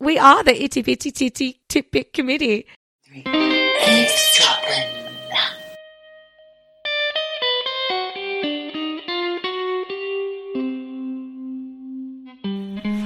we 0.00 0.18
are 0.18 0.42
the 0.42 0.62
itty 0.62 0.82
bitty 0.82 1.10
titty 1.12 1.60
tidbit 1.68 2.12
committee. 2.12 2.66
Eavesdropping. 3.14 4.96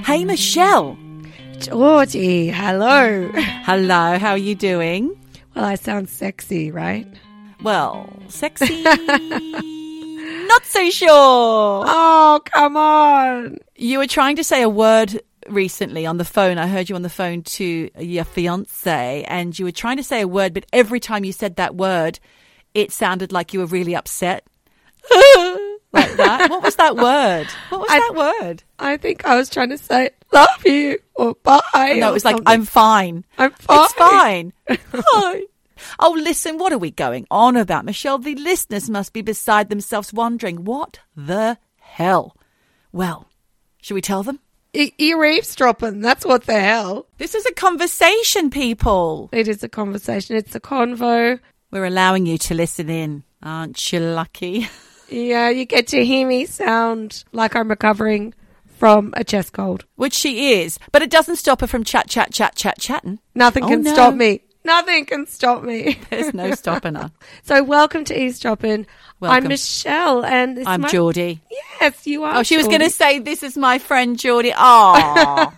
Hey, 0.05 0.25
Michelle. 0.25 0.97
Geordie, 1.59 2.49
hello. 2.49 3.31
Hello, 3.33 4.19
how 4.19 4.33
are 4.33 4.39
you 4.39 4.55
doing? 4.55 5.19
Well, 5.57 5.65
I 5.65 5.77
sound 5.77 6.09
sexy, 6.09 6.71
right? 6.71 7.07
Well, 7.63 8.13
sexy. 8.29 8.83
Not 8.85 10.65
so 10.65 10.91
sure. 10.91 11.09
Oh, 11.11 12.41
come 12.45 12.77
on. 12.77 13.59
You 13.77 13.99
were 13.99 14.07
trying 14.07 14.37
to 14.37 14.45
say 14.45 14.63
a 14.63 14.69
word 14.69 15.21
recently 15.49 16.07
on 16.07 16.17
the 16.19 16.25
phone. 16.25 16.59
I 16.59 16.67
heard 16.67 16.89
you 16.89 16.95
on 16.95 17.03
the 17.03 17.09
phone 17.11 17.43
to 17.43 17.91
your 17.99 18.25
fiance, 18.25 19.25
and 19.29 19.59
you 19.59 19.65
were 19.65 19.73
trying 19.73 19.97
to 19.99 20.03
say 20.05 20.21
a 20.23 20.29
word, 20.29 20.55
but 20.55 20.67
every 20.73 21.01
time 21.01 21.25
you 21.25 21.33
said 21.33 21.57
that 21.57 21.75
word, 21.75 22.19
it 22.75 22.93
sounded 22.93 23.33
like 23.33 23.53
you 23.53 23.61
were 23.61 23.67
really 23.67 23.95
upset. 23.95 24.47
like 25.93 26.17
that. 26.17 26.49
What 26.51 26.63
was 26.63 26.77
that 26.77 26.97
word? 26.97 27.47
What 27.69 27.81
was 27.83 27.91
I- 27.91 27.99
that 28.01 28.41
word? 28.43 28.63
I 28.79 28.97
think 28.97 29.25
I 29.25 29.37
was 29.37 29.49
trying 29.51 29.71
to 29.71 29.79
say 29.79 30.11
love 30.33 30.49
you 30.67 30.99
or 31.15 31.35
bye. 31.43 31.61
No, 31.75 32.09
or 32.09 32.11
it 32.11 32.13
was 32.15 32.25
like. 32.25 32.37
I'm 32.47 32.65
fine. 32.65 33.25
I'm 33.39 33.53
fine. 33.53 33.79
It's 33.85 33.93
fine. 33.95 34.53
Hi. 34.95 35.43
Oh, 35.99 36.13
listen, 36.19 36.57
what 36.59 36.73
are 36.73 36.79
we 36.79 36.91
going 36.91 37.27
on 37.31 37.57
about, 37.57 37.85
Michelle? 37.85 38.19
The 38.19 38.35
listeners 38.37 38.89
must 38.89 39.13
be 39.13 39.23
beside 39.23 39.69
themselves 39.69 40.13
wondering, 40.13 40.65
what 40.65 41.01
the 41.15 41.59
hell? 41.79 42.37
Well, 42.93 43.29
should 43.83 43.95
we 43.95 44.01
tell 44.01 44.23
them? 44.23 44.41
You're 44.75 45.25
eavesdropping. 45.25 46.01
That's 46.01 46.25
what 46.25 46.45
the 46.45 46.59
hell. 46.59 47.07
This 47.19 47.35
is 47.35 47.47
a 47.47 47.53
conversation, 47.53 48.51
people. 48.51 49.29
It 49.33 49.49
is 49.49 49.63
a 49.63 49.69
conversation. 49.69 50.37
It's 50.37 50.55
a 50.55 50.61
convo. 50.61 51.39
We're 51.71 51.85
allowing 51.87 52.27
you 52.27 52.39
to 52.39 52.55
listen 52.55 52.89
in. 52.91 53.25
Aren't 53.43 53.93
you 53.93 54.01
lucky? 54.01 54.69
Yeah, 55.11 55.51
you 55.51 55.65
get 55.67 55.89
to 55.89 56.05
hear 56.05 56.27
me 56.27 56.47
sound 56.47 57.25
like 57.33 57.55
I'm 57.55 57.69
recovering 57.69 58.33
from 58.79 59.13
a 59.17 59.23
chest 59.23 59.53
cold. 59.53 59.85
Which 59.97 60.15
she 60.15 60.55
is, 60.55 60.79
but 60.93 61.03
it 61.03 61.11
doesn't 61.11 61.37
stop 61.37 61.61
her 61.61 61.67
from 61.67 61.85
chat, 61.85 62.09
chat, 62.09 62.33
chat, 62.33 62.57
chat, 62.57 62.79
chatting. 62.79 63.21
Nothing 63.35 63.65
Oh, 63.65 63.69
can 63.69 63.83
no. 63.83 63.93
stop 63.93 64.15
me. 64.15 64.41
Nothing 64.67 65.05
can 65.05 65.27
stop 65.27 65.63
me. 65.63 65.99
There's 66.09 66.33
no 66.33 66.55
stopping 66.55 66.95
her. 66.95 67.11
so, 67.43 67.63
welcome 67.63 68.03
to 68.07 68.19
Eavesdropping. 68.19 68.87
I'm 69.21 69.47
Michelle, 69.49 70.25
and 70.25 70.57
this 70.57 70.67
I'm 70.67 70.81
is 70.81 70.85
my- 70.85 70.89
Geordie. 70.91 71.41
Yes, 71.81 72.07
you 72.07 72.25
are. 72.25 72.37
Oh, 72.39 72.43
she 72.43 72.57
was 72.57 72.67
going 72.67 72.81
to 72.81 72.89
say, 72.91 73.19
this 73.19 73.43
is 73.43 73.57
my 73.57 73.79
friend 73.79 74.19
Geordie. 74.19 74.53
Oh, 74.57 75.53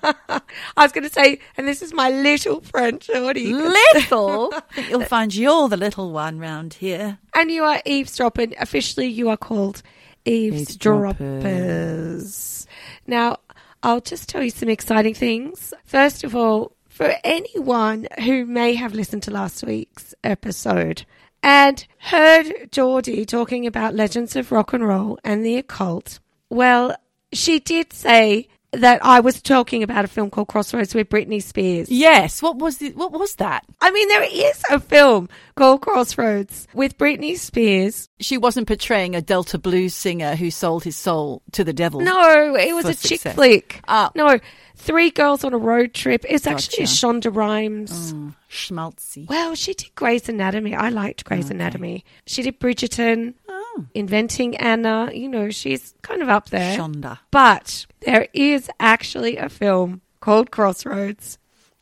I 0.77 0.83
was 0.83 0.91
going 0.93 1.05
to 1.05 1.13
say, 1.13 1.39
and 1.57 1.67
this 1.69 1.83
is 1.83 1.93
my 1.95 2.11
little 2.11 2.61
friend 2.61 3.01
Geordie. 3.01 3.53
little. 3.53 4.53
You'll 4.89 5.05
find 5.05 5.35
you're 5.35 5.69
the 5.69 5.77
little 5.77 6.13
one 6.13 6.39
round 6.39 6.75
here. 6.75 7.19
And 7.35 7.51
you 7.51 7.65
are 7.65 7.81
eavesdropping. 7.85 8.55
Officially, 8.61 9.07
you 9.07 9.29
are 9.31 9.37
called 9.37 9.83
eavesdroppers. 10.25 12.67
Now, 13.07 13.39
I'll 13.83 14.01
just 14.01 14.29
tell 14.29 14.43
you 14.43 14.51
some 14.51 14.69
exciting 14.69 15.15
things. 15.15 15.73
First 15.85 16.25
of 16.25 16.35
all, 16.37 16.73
for 16.97 17.15
anyone 17.25 18.09
who 18.25 18.47
may 18.47 18.73
have 18.75 18.95
listened 18.95 19.23
to 19.23 19.31
last 19.31 19.63
week's 19.63 20.15
episode 20.25 21.05
and 21.43 21.87
heard 21.99 22.71
Geordie 22.73 23.27
talking 23.27 23.67
about 23.67 23.95
legends 23.95 24.35
of 24.35 24.51
rock 24.51 24.73
and 24.73 24.83
roll 24.83 25.19
and 25.23 25.45
the 25.45 25.59
occult, 25.59 26.21
well, 26.49 26.97
she 27.35 27.59
did 27.59 27.93
say 27.93 28.49
that 28.81 29.05
I 29.05 29.21
was 29.21 29.41
talking 29.43 29.83
about 29.83 30.05
a 30.05 30.09
film 30.09 30.31
called 30.31 30.49
Crossroads 30.49 30.95
with 30.95 31.09
Britney 31.09 31.43
Spears. 31.43 31.89
Yes. 31.91 32.43
What 32.43 32.59
was 32.59 32.79
the, 32.79 32.93
what 32.93 33.13
was 33.13 33.35
that? 33.37 33.65
I 33.81 33.91
mean, 33.91 34.09
there 34.09 34.23
is 34.25 34.63
a 34.71 34.81
film 34.81 35.29
called 35.55 35.83
Crossroads 35.83 36.67
with 36.75 36.99
Britney 36.99 37.37
Spears. 37.39 38.09
She 38.21 38.39
wasn't 38.39 38.67
portraying 38.67 39.15
a 39.15 39.23
Delta 39.23 39.59
blues 39.59 39.95
singer 39.95 40.37
who 40.37 40.51
sold 40.51 40.85
his 40.85 40.97
soul 40.97 41.43
to 41.53 41.65
the 41.65 41.73
devil. 41.73 42.01
No, 42.01 42.55
it 42.55 42.75
was 42.75 42.87
a 42.87 42.95
chick 42.95 43.21
flick. 43.21 43.81
Ah. 43.89 44.11
No, 44.15 44.39
three 44.77 45.11
girls 45.11 45.45
on 45.45 45.53
a 45.53 45.59
road 45.59 45.95
trip. 45.95 46.25
It's 46.29 46.47
actually 46.47 46.85
Gotcha. 46.85 47.07
Shonda 47.31 47.35
Rhimes. 47.35 48.13
Mm, 48.13 48.35
schmaltzy. 48.51 49.29
Well, 49.29 49.55
she 49.55 49.75
did 49.75 49.95
Grey's 49.95 50.29
Anatomy. 50.29 50.75
I 50.75 50.89
liked 50.91 51.25
Grey's 51.25 51.51
Anatomy. 51.51 52.05
She 52.27 52.43
did 52.43 52.61
Bridgerton, 52.61 53.35
Oh, 53.49 53.56
Inventing 53.95 54.57
Anna. 54.57 55.11
You 55.13 55.29
know, 55.29 55.51
she's 55.51 55.95
kind 56.03 56.23
of 56.23 56.29
up 56.29 56.51
there. 56.51 56.77
Shonda. 56.77 57.19
But 57.31 57.87
there 58.01 58.29
is 58.33 58.71
actually 58.81 59.37
a 59.37 59.49
film 59.49 60.01
called 60.21 60.51
Crossroads. 60.51 61.39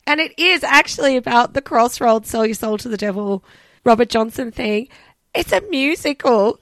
And 0.07 0.19
it 0.19 0.37
is 0.37 0.63
actually 0.63 1.17
about 1.17 1.53
the 1.53 1.61
Crossroads, 1.61 2.29
Sell 2.29 2.45
Your 2.45 2.55
Soul 2.55 2.77
to 2.77 2.89
the 2.89 2.97
Devil, 2.97 3.43
Robert 3.83 4.09
Johnson 4.09 4.51
thing. 4.51 4.87
It's 5.33 5.51
a 5.51 5.61
musical 5.61 6.59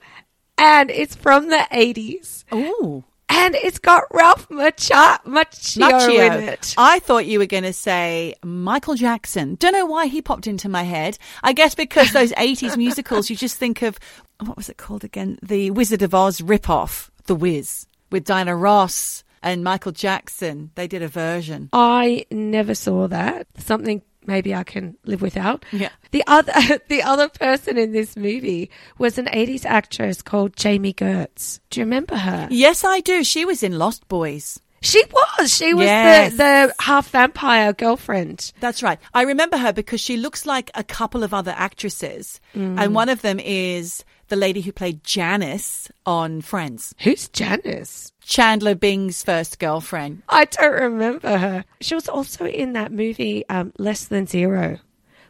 and 0.56 0.90
it's 0.90 1.14
from 1.14 1.48
the 1.48 1.66
80s. 1.70 2.44
Ooh. 2.52 3.04
And 3.36 3.54
it's 3.56 3.78
got 3.78 4.04
Ralph 4.12 4.48
Macha- 4.50 5.20
Macchio, 5.26 5.90
Macchio. 5.90 6.36
in 6.42 6.48
it. 6.48 6.74
I 6.78 6.98
thought 7.00 7.26
you 7.26 7.38
were 7.38 7.46
going 7.46 7.64
to 7.64 7.72
say 7.72 8.34
Michael 8.44 8.94
Jackson. 8.94 9.56
Don't 9.56 9.72
know 9.72 9.86
why 9.86 10.06
he 10.06 10.22
popped 10.22 10.46
into 10.46 10.68
my 10.68 10.82
head. 10.84 11.18
I 11.42 11.52
guess 11.52 11.74
because 11.74 12.12
those 12.12 12.32
80s 12.38 12.76
musicals, 12.76 13.30
you 13.30 13.36
just 13.36 13.56
think 13.58 13.82
of, 13.82 13.98
what 14.44 14.56
was 14.56 14.68
it 14.68 14.76
called 14.76 15.04
again? 15.04 15.38
The 15.42 15.70
Wizard 15.72 16.02
of 16.02 16.14
Oz 16.14 16.40
ripoff, 16.40 17.10
The 17.26 17.34
Wiz, 17.34 17.86
with 18.10 18.24
Diana 18.24 18.56
Ross 18.56 19.24
and 19.42 19.62
Michael 19.64 19.92
Jackson. 19.92 20.70
They 20.74 20.86
did 20.86 21.02
a 21.02 21.08
version. 21.08 21.68
I 21.72 22.26
never 22.30 22.74
saw 22.74 23.08
that. 23.08 23.46
Something 23.58 24.02
maybe 24.26 24.54
I 24.54 24.64
can 24.64 24.96
live 25.04 25.22
without. 25.22 25.64
Yeah. 25.72 25.90
The 26.10 26.24
other 26.26 26.52
the 26.88 27.02
other 27.02 27.28
person 27.28 27.78
in 27.78 27.92
this 27.92 28.16
movie 28.16 28.70
was 28.98 29.18
an 29.18 29.26
80s 29.26 29.64
actress 29.64 30.22
called 30.22 30.56
Jamie 30.56 30.94
Gertz. 30.94 31.60
Do 31.70 31.80
you 31.80 31.86
remember 31.86 32.16
her? 32.16 32.48
Yes, 32.50 32.84
I 32.84 33.00
do. 33.00 33.24
She 33.24 33.44
was 33.44 33.62
in 33.62 33.78
Lost 33.78 34.06
Boys. 34.08 34.60
She 34.82 35.02
was. 35.10 35.50
She 35.54 35.72
was 35.72 35.86
Yes. 35.86 36.32
the, 36.32 36.36
the 36.36 36.74
half 36.82 37.08
vampire 37.08 37.72
girlfriend. 37.72 38.52
That's 38.60 38.82
right. 38.82 38.98
I 39.14 39.22
remember 39.22 39.56
her 39.56 39.72
because 39.72 40.00
she 40.00 40.18
looks 40.18 40.44
like 40.44 40.70
a 40.74 40.84
couple 40.84 41.22
of 41.22 41.32
other 41.32 41.54
actresses. 41.56 42.38
Mm. 42.54 42.78
And 42.78 42.94
one 42.94 43.08
of 43.08 43.22
them 43.22 43.40
is 43.40 44.04
the 44.28 44.36
lady 44.36 44.60
who 44.60 44.72
played 44.72 45.02
Janice 45.02 45.90
on 46.04 46.42
Friends. 46.42 46.94
Who's 47.00 47.28
Janice? 47.28 48.12
Chandler 48.24 48.74
Bing's 48.74 49.22
first 49.22 49.58
girlfriend. 49.58 50.22
I 50.28 50.44
don't 50.46 50.72
remember 50.72 51.36
her. 51.38 51.64
She 51.80 51.94
was 51.94 52.08
also 52.08 52.46
in 52.46 52.72
that 52.72 52.92
movie 52.92 53.44
um, 53.48 53.72
Less 53.78 54.04
Than 54.06 54.26
Zero 54.26 54.78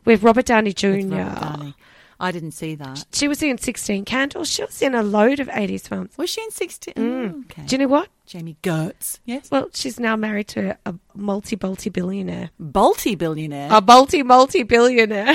with 0.05 0.23
Robert 0.23 0.47
Downey 0.47 0.73
Jr. 0.73 0.89
Robert 0.89 1.41
Downey. 1.41 1.75
I 2.21 2.31
didn't 2.31 2.53
see 2.53 2.77
that. 2.77 3.05
She 3.13 3.27
was 3.27 3.43
in 3.43 3.59
16 3.59 4.05
Candles. 4.05 4.49
She 4.49 4.63
was 4.63 4.81
in 4.81 4.95
a 4.95 5.03
load 5.03 5.41
of 5.41 5.49
80s 5.49 5.89
films. 5.89 6.17
Was 6.17 6.31
she 6.31 6.41
in 6.43 6.51
16? 6.53 6.95
Mm, 6.95 7.45
Okay. 7.47 7.63
Do 7.67 7.75
you 7.75 7.79
know 7.83 7.89
what? 7.89 8.09
Jamie 8.25 8.57
Gertz. 8.63 9.19
Yes. 9.25 9.51
Well, 9.51 9.69
she's 9.75 9.99
now 9.99 10.15
married 10.15 10.49
to 10.49 10.79
a 10.87 10.95
multi 11.15 11.59
multi 11.61 11.91
billionaire. 11.91 12.51
Balti 12.63 13.19
billionaire. 13.19 13.69
A 13.73 13.81
multi 13.83 14.23
multi 14.23 14.63
billionaire. 14.63 15.35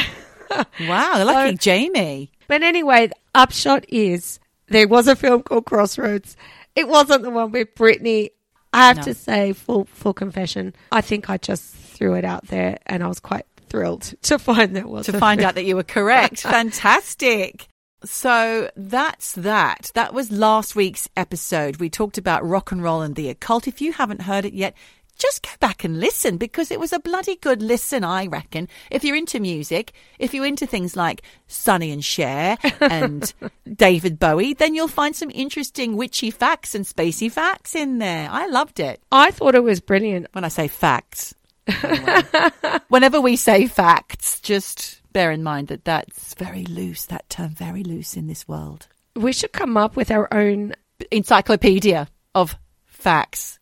wow, 0.49 1.23
lucky 1.25 1.57
Jamie. 1.57 2.31
but 2.47 2.63
anyway, 2.63 3.07
the 3.07 3.15
upshot 3.35 3.85
is 3.89 4.39
there 4.69 4.87
was 4.87 5.07
a 5.07 5.15
film 5.15 5.43
called 5.43 5.65
Crossroads. 5.65 6.35
It 6.75 6.87
wasn't 6.87 7.23
the 7.23 7.29
one 7.29 7.51
with 7.51 7.73
Britney. 7.75 8.29
I 8.71 8.87
have 8.87 8.97
No. 8.97 9.03
to 9.03 9.13
say, 9.13 9.53
full 9.53 9.85
full 9.85 10.13
confession, 10.13 10.75
I 10.91 11.01
think 11.01 11.29
I 11.29 11.37
just 11.37 11.73
threw 11.73 12.13
it 12.15 12.23
out 12.25 12.47
there, 12.47 12.77
and 12.85 13.03
I 13.03 13.07
was 13.07 13.19
quite 13.19 13.45
thrilled 13.67 14.13
to 14.23 14.37
find 14.39 14.75
that 14.75 14.87
was 14.87 15.05
To 15.07 15.13
find 15.19 15.41
out 15.41 15.55
that 15.55 15.65
you 15.65 15.75
were 15.75 15.83
correct. 15.83 16.41
Fantastic. 16.43 17.67
So 18.05 18.69
that's 18.77 19.33
that. 19.33 19.91
That 19.93 20.13
was 20.13 20.31
last 20.31 20.73
week's 20.75 21.09
episode. 21.17 21.77
We 21.77 21.89
talked 21.89 22.17
about 22.17 22.47
rock 22.47 22.71
and 22.71 22.81
roll 22.81 23.01
and 23.01 23.15
the 23.15 23.27
occult. 23.29 23.67
If 23.67 23.81
you 23.81 23.91
haven't 23.91 24.21
heard 24.21 24.45
it 24.45 24.53
yet, 24.53 24.73
just 25.19 25.43
go 25.43 25.51
back 25.59 25.83
and 25.83 25.99
listen 25.99 26.37
because 26.37 26.71
it 26.71 26.79
was 26.79 26.93
a 26.93 26.99
bloody 26.99 27.35
good 27.35 27.61
listen, 27.61 28.03
I 28.03 28.27
reckon. 28.27 28.67
If 28.89 29.03
you're 29.03 29.15
into 29.15 29.39
music, 29.39 29.93
if 30.17 30.33
you're 30.33 30.45
into 30.45 30.65
things 30.65 30.95
like 30.95 31.21
Sonny 31.47 31.91
and 31.91 32.03
Cher 32.03 32.57
and 32.81 33.31
David 33.75 34.17
Bowie, 34.17 34.53
then 34.53 34.73
you'll 34.73 34.87
find 34.87 35.15
some 35.15 35.29
interesting 35.31 35.95
witchy 35.95 36.31
facts 36.31 36.73
and 36.73 36.85
spacey 36.85 37.31
facts 37.31 37.75
in 37.75 37.99
there. 37.99 38.29
I 38.31 38.47
loved 38.47 38.79
it. 38.79 39.01
I 39.11 39.31
thought 39.31 39.55
it 39.55 39.63
was 39.63 39.79
brilliant. 39.79 40.27
When 40.31 40.43
I 40.43 40.47
say 40.47 40.67
facts, 40.67 41.35
anyway. 41.67 42.23
whenever 42.87 43.21
we 43.21 43.35
say 43.35 43.67
facts, 43.67 44.39
just 44.39 45.01
bear 45.11 45.31
in 45.31 45.43
mind 45.43 45.67
that 45.67 45.85
that's 45.85 46.33
very 46.35 46.65
loose, 46.65 47.05
that 47.07 47.29
term 47.29 47.49
very 47.49 47.83
loose 47.83 48.15
in 48.15 48.27
this 48.27 48.47
world. 48.47 48.87
We 49.15 49.33
should 49.33 49.51
come 49.51 49.77
up 49.77 49.95
with 49.95 50.11
our 50.11 50.33
own 50.33 50.73
Encyclopedia 51.11 52.07
of 52.35 52.57
facts. 52.85 53.58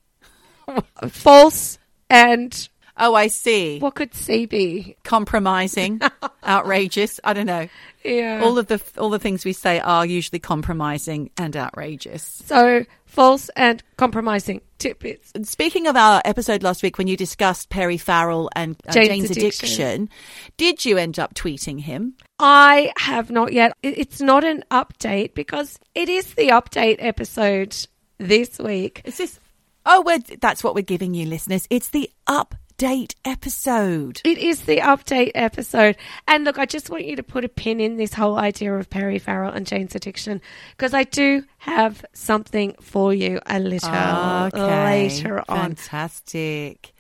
false 1.09 1.77
and 2.09 2.69
Oh, 2.99 3.13
I 3.13 3.27
see. 3.27 3.79
What 3.79 3.95
could 3.95 4.13
C 4.15 4.45
be? 4.47 4.95
Compromising, 5.03 6.01
outrageous. 6.45 7.19
I 7.23 7.33
don't 7.33 7.45
know. 7.45 7.67
Yeah. 8.03 8.41
All 8.43 8.57
of 8.57 8.67
the 8.67 8.81
all 8.97 9.09
the 9.09 9.19
things 9.19 9.45
we 9.45 9.53
say 9.53 9.79
are 9.79 10.05
usually 10.05 10.39
compromising 10.39 11.29
and 11.37 11.55
outrageous. 11.55 12.23
so 12.23 12.85
false 13.05 13.49
and 13.55 13.83
compromising 13.97 14.61
tidbits. 14.79 15.31
Speaking 15.43 15.87
of 15.87 15.95
our 15.95 16.21
episode 16.25 16.63
last 16.63 16.81
week 16.81 16.97
when 16.97 17.07
you 17.07 17.15
discussed 17.17 17.69
Perry 17.69 17.97
Farrell 17.97 18.49
and 18.55 18.75
uh, 18.87 18.93
Jane's, 18.93 19.07
Jane's 19.09 19.31
addiction. 19.31 19.67
addiction. 19.67 20.09
did 20.57 20.85
you 20.85 20.97
end 20.97 21.19
up 21.19 21.33
tweeting 21.35 21.79
him? 21.81 22.15
I 22.39 22.93
have 22.97 23.29
not 23.29 23.53
yet. 23.53 23.73
It's 23.83 24.21
not 24.21 24.43
an 24.43 24.63
update 24.71 25.33
because 25.35 25.77
it 25.93 26.09
is 26.09 26.33
the 26.33 26.49
update 26.49 26.97
episode 26.99 27.75
this 28.17 28.57
week. 28.57 29.01
Is 29.05 29.17
this? 29.17 29.39
Oh, 29.89 30.01
we're, 30.01 30.19
that's 30.41 30.65
what 30.65 30.75
we're 30.75 30.81
giving 30.81 31.13
you, 31.13 31.25
listeners. 31.25 31.65
It's 31.69 31.87
the 31.87 32.11
update 32.27 33.15
episode. 33.23 34.19
It 34.25 34.37
is 34.37 34.63
the 34.63 34.79
update 34.79 35.31
episode. 35.33 35.95
And 36.27 36.43
look, 36.43 36.59
I 36.59 36.65
just 36.65 36.89
want 36.89 37.05
you 37.05 37.15
to 37.15 37.23
put 37.23 37.45
a 37.45 37.49
pin 37.49 37.79
in 37.79 37.95
this 37.95 38.13
whole 38.13 38.37
idea 38.37 38.75
of 38.75 38.89
Perry 38.89 39.17
Farrell 39.17 39.53
and 39.53 39.65
Jane's 39.65 39.95
addiction 39.95 40.41
because 40.71 40.93
I 40.93 41.05
do 41.05 41.45
have 41.59 42.03
something 42.11 42.75
for 42.81 43.13
you 43.13 43.39
a 43.45 43.59
little 43.59 43.89
ah, 43.93 44.49
later 44.53 45.41
on. 45.47 45.75
Fantastic. 45.75 46.93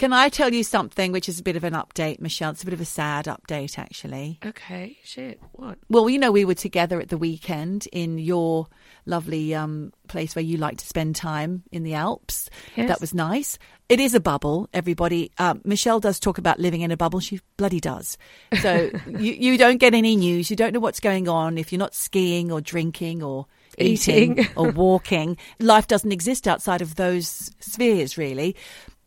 Can 0.00 0.14
I 0.14 0.30
tell 0.30 0.50
you 0.50 0.64
something 0.64 1.12
which 1.12 1.28
is 1.28 1.40
a 1.40 1.42
bit 1.42 1.56
of 1.56 1.62
an 1.62 1.74
update, 1.74 2.20
Michelle? 2.20 2.52
It's 2.52 2.62
a 2.62 2.64
bit 2.64 2.72
of 2.72 2.80
a 2.80 2.86
sad 2.86 3.26
update, 3.26 3.78
actually. 3.78 4.38
Okay, 4.42 4.96
shit. 5.04 5.38
What? 5.52 5.76
Well, 5.90 6.08
you 6.08 6.18
know, 6.18 6.32
we 6.32 6.46
were 6.46 6.54
together 6.54 6.98
at 7.02 7.10
the 7.10 7.18
weekend 7.18 7.86
in 7.92 8.16
your 8.16 8.66
lovely 9.04 9.54
um, 9.54 9.92
place 10.08 10.34
where 10.34 10.42
you 10.42 10.56
like 10.56 10.78
to 10.78 10.86
spend 10.86 11.16
time 11.16 11.64
in 11.70 11.82
the 11.82 11.92
Alps. 11.92 12.48
Yes. 12.76 12.88
That 12.88 13.02
was 13.02 13.12
nice. 13.12 13.58
It 13.90 14.00
is 14.00 14.14
a 14.14 14.20
bubble, 14.20 14.70
everybody. 14.72 15.32
Um, 15.36 15.60
Michelle 15.66 16.00
does 16.00 16.18
talk 16.18 16.38
about 16.38 16.58
living 16.58 16.80
in 16.80 16.90
a 16.90 16.96
bubble. 16.96 17.20
She 17.20 17.40
bloody 17.58 17.78
does. 17.78 18.16
So 18.62 18.90
you, 19.06 19.34
you 19.34 19.58
don't 19.58 19.76
get 19.76 19.92
any 19.92 20.16
news. 20.16 20.48
You 20.48 20.56
don't 20.56 20.72
know 20.72 20.80
what's 20.80 21.00
going 21.00 21.28
on 21.28 21.58
if 21.58 21.72
you're 21.72 21.78
not 21.78 21.94
skiing 21.94 22.50
or 22.50 22.62
drinking 22.62 23.22
or 23.22 23.44
eating, 23.76 24.38
Eating. 24.38 24.48
or 24.56 24.70
walking. 24.70 25.36
Life 25.58 25.88
doesn't 25.88 26.10
exist 26.10 26.48
outside 26.48 26.80
of 26.80 26.94
those 26.94 27.50
spheres, 27.60 28.16
really. 28.16 28.56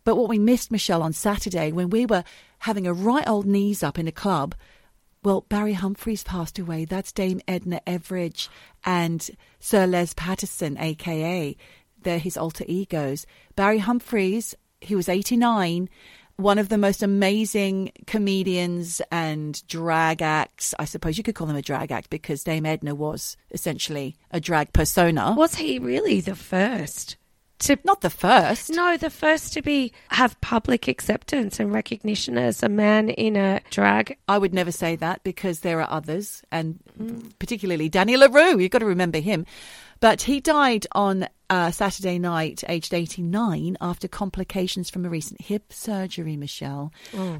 But 0.04 0.16
what 0.16 0.30
we 0.30 0.40
missed, 0.40 0.72
Michelle, 0.72 1.04
on 1.04 1.14
Saturday 1.14 1.72
when 1.72 1.90
we 1.90 2.06
were 2.06 2.24
having 2.60 2.88
a 2.88 2.94
right 2.94 3.28
old 3.28 3.46
knees 3.46 3.84
up 3.84 3.98
in 3.98 4.08
a 4.08 4.12
club, 4.12 4.56
well, 5.24 5.42
Barry 5.48 5.74
Humphries 5.74 6.24
passed 6.24 6.60
away. 6.60 6.84
That's 6.86 7.14
Dame 7.14 7.40
Edna 7.48 7.80
Everage 7.88 8.50
and 8.84 9.30
Sir 9.60 9.88
Les 9.88 10.14
Patterson, 10.14 10.78
aka 10.78 11.56
they're 12.04 12.20
his 12.20 12.38
alter 12.38 12.66
egos. 12.68 13.26
Barry 13.56 13.80
Humphries, 13.80 14.56
he 14.82 14.96
was 14.96 15.10
89, 15.10 15.90
one 16.36 16.58
of 16.58 16.70
the 16.70 16.78
most 16.78 17.04
amazing 17.04 17.92
comedians 18.08 19.02
and 19.12 19.66
drag 19.68 20.22
acts. 20.22 20.74
I 20.80 20.86
suppose 20.86 21.18
you 21.18 21.24
could 21.24 21.36
call 21.36 21.50
him 21.50 21.56
a 21.56 21.62
drag 21.62 21.92
act 21.92 22.10
because 22.10 22.44
Dame 22.44 22.66
Edna 22.66 22.96
was 22.96 23.38
essentially 23.52 24.16
a 24.32 24.40
drag 24.40 24.74
persona. 24.74 25.36
Was 25.38 25.56
he 25.56 25.80
really 25.80 26.22
the 26.22 26.36
first 26.36 27.18
to 27.60 27.78
Not 27.84 28.02
the 28.02 28.10
first. 28.10 28.70
No, 28.72 28.98
the 28.98 29.10
first 29.10 29.54
to 29.54 29.62
be 29.62 29.94
have 30.10 30.40
public 30.42 30.88
acceptance 30.88 31.60
and 31.60 31.72
recognition 31.74 32.38
as 32.38 32.62
a 32.64 32.70
man 32.70 33.10
in 33.10 33.36
a 33.36 33.62
drag. 33.70 34.18
I 34.28 34.38
would 34.38 34.54
never 34.54 34.72
say 34.72 34.96
that 34.98 35.24
because 35.24 35.62
there 35.62 35.80
are 35.82 35.90
others, 35.90 36.44
and 36.52 36.80
particularly 37.40 37.90
Danny 37.90 38.18
La 38.18 38.28
Rue. 38.28 38.60
You've 38.60 38.72
got 38.72 38.80
to 38.80 38.86
remember 38.86 39.20
him. 39.20 39.46
But 40.00 40.24
he 40.24 40.42
died 40.42 40.86
on 40.92 41.30
uh, 41.50 41.72
Saturday 41.72 42.20
night, 42.20 42.62
aged 42.68 42.94
89, 42.94 43.78
after 43.80 44.10
complications 44.10 44.90
from 44.90 45.06
a 45.06 45.10
recent 45.10 45.40
hip 45.40 45.72
surgery, 45.72 46.36
Michelle. 46.36 46.92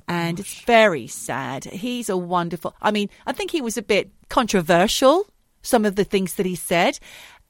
and 0.08 0.40
it's 0.40 0.62
very 0.62 1.08
sad. 1.08 1.66
He's 1.66 2.08
a 2.08 2.16
wonderful. 2.16 2.74
I 2.82 2.92
mean, 2.92 3.10
I 3.26 3.34
think 3.34 3.52
he 3.52 3.62
was 3.62 3.76
a 3.78 3.82
bit 3.82 4.12
controversial, 4.30 5.26
some 5.62 5.84
of 5.84 5.98
the 5.98 6.06
things 6.06 6.36
that 6.36 6.46
he 6.46 6.56
said. 6.56 7.00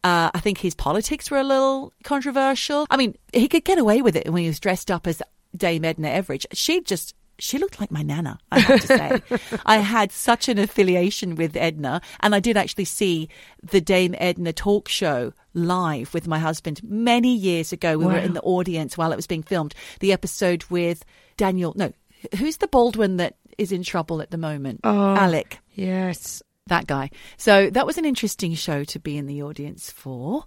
Uh, 0.03 0.29
I 0.33 0.39
think 0.39 0.57
his 0.57 0.75
politics 0.75 1.31
were 1.31 1.37
a 1.37 1.43
little 1.43 1.93
controversial. 2.03 2.85
I 2.89 2.97
mean, 2.97 3.15
he 3.31 3.47
could 3.47 3.63
get 3.63 3.77
away 3.77 4.01
with 4.01 4.15
it 4.15 4.29
when 4.31 4.41
he 4.41 4.47
was 4.47 4.59
dressed 4.59 4.91
up 4.91 5.07
as 5.07 5.21
Dame 5.55 5.85
Edna 5.85 6.09
Everage. 6.09 6.45
She 6.53 6.81
just 6.81 7.15
she 7.39 7.57
looked 7.57 7.79
like 7.79 7.91
my 7.91 8.03
nana, 8.03 8.37
I 8.51 8.59
have 8.59 8.81
to 8.81 8.87
say. 8.87 9.21
I 9.65 9.77
had 9.77 10.11
such 10.11 10.49
an 10.49 10.59
affiliation 10.59 11.35
with 11.35 11.55
Edna, 11.55 12.01
and 12.19 12.35
I 12.35 12.39
did 12.39 12.57
actually 12.57 12.85
see 12.85 13.29
the 13.63 13.81
Dame 13.81 14.13
Edna 14.17 14.53
talk 14.53 14.87
show 14.87 15.33
live 15.53 16.13
with 16.13 16.27
my 16.27 16.39
husband 16.39 16.81
many 16.83 17.35
years 17.35 17.73
ago. 17.73 17.97
We 17.97 18.05
were 18.05 18.17
in 18.17 18.33
the 18.33 18.41
audience 18.41 18.97
while 18.97 19.11
it 19.11 19.15
was 19.15 19.27
being 19.27 19.43
filmed. 19.43 19.73
The 19.99 20.13
episode 20.13 20.63
with 20.69 21.05
Daniel, 21.37 21.73
no, 21.75 21.91
who's 22.37 22.57
the 22.57 22.67
Baldwin 22.67 23.17
that 23.17 23.35
is 23.57 23.71
in 23.71 23.83
trouble 23.83 24.21
at 24.21 24.31
the 24.31 24.37
moment? 24.37 24.81
Oh. 24.83 25.15
Alec 25.15 25.59
Yes. 25.75 26.43
That 26.67 26.87
guy. 26.87 27.09
So 27.37 27.69
that 27.69 27.85
was 27.85 27.97
an 27.97 28.05
interesting 28.05 28.53
show 28.55 28.83
to 28.85 28.99
be 28.99 29.17
in 29.17 29.25
the 29.25 29.43
audience 29.43 29.91
for. 29.91 30.45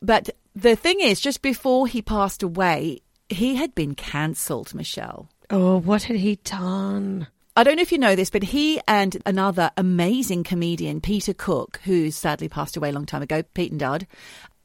But 0.00 0.30
the 0.54 0.76
thing 0.76 1.00
is, 1.00 1.20
just 1.20 1.42
before 1.42 1.86
he 1.86 2.02
passed 2.02 2.42
away, 2.42 3.00
he 3.28 3.56
had 3.56 3.74
been 3.74 3.94
cancelled, 3.94 4.74
Michelle. 4.74 5.28
Oh, 5.50 5.78
what 5.80 6.04
had 6.04 6.16
he 6.16 6.36
done? 6.36 7.26
I 7.56 7.64
don't 7.64 7.76
know 7.76 7.82
if 7.82 7.90
you 7.90 7.98
know 7.98 8.14
this, 8.14 8.30
but 8.30 8.44
he 8.44 8.80
and 8.86 9.20
another 9.26 9.70
amazing 9.76 10.44
comedian, 10.44 11.00
Peter 11.00 11.34
Cook, 11.34 11.80
who 11.84 12.10
sadly 12.10 12.48
passed 12.48 12.76
away 12.76 12.90
a 12.90 12.92
long 12.92 13.06
time 13.06 13.22
ago, 13.22 13.42
Pete 13.54 13.72
and 13.72 13.80
Dud, 13.80 14.06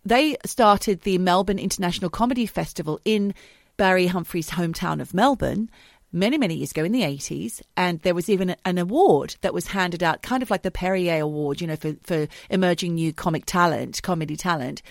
they 0.06 0.36
started 0.46 1.02
the 1.02 1.18
Melbourne 1.18 1.58
International 1.58 2.12
Comedy 2.12 2.46
Festival 2.46 3.00
in 3.04 3.34
Barry 3.78 4.08
Humphrey's 4.08 4.52
hometown 4.52 5.02
of 5.02 5.14
Melbourne 5.14 5.72
many, 6.14 6.38
many 6.38 6.56
years 6.56 6.72
ago 6.72 6.84
in 6.84 6.92
the 6.92 7.02
80s. 7.02 7.62
And 7.76 8.00
there 8.02 8.16
was 8.16 8.30
even 8.30 8.56
an 8.64 8.78
award 8.78 9.36
that 9.42 9.54
was 9.54 9.68
handed 9.68 10.04
out, 10.04 10.22
kind 10.22 10.44
of 10.44 10.50
like 10.50 10.62
the 10.62 10.72
Perrier 10.72 11.22
Award, 11.22 11.60
you 11.60 11.68
know, 11.68 11.76
for, 11.76 11.96
for 12.04 12.28
emerging 12.50 12.94
new 12.94 13.12
comic 13.12 13.46
talent, 13.46 14.02
comedy 14.04 14.38
talent, 14.38 14.82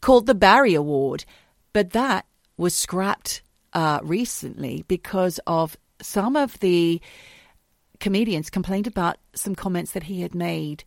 called 0.00 0.26
the 0.26 0.34
Barry 0.34 0.74
Award. 0.74 1.24
But 1.72 1.92
that 1.92 2.26
was 2.56 2.74
scrapped 2.74 3.42
uh, 3.72 4.00
recently 4.02 4.84
because 4.88 5.40
of 5.46 5.76
some 6.02 6.36
of 6.36 6.58
the 6.58 7.00
comedians 8.00 8.50
complained 8.50 8.86
about 8.86 9.16
some 9.34 9.54
comments 9.54 9.92
that 9.92 10.04
he 10.04 10.20
had 10.20 10.34
made. 10.34 10.84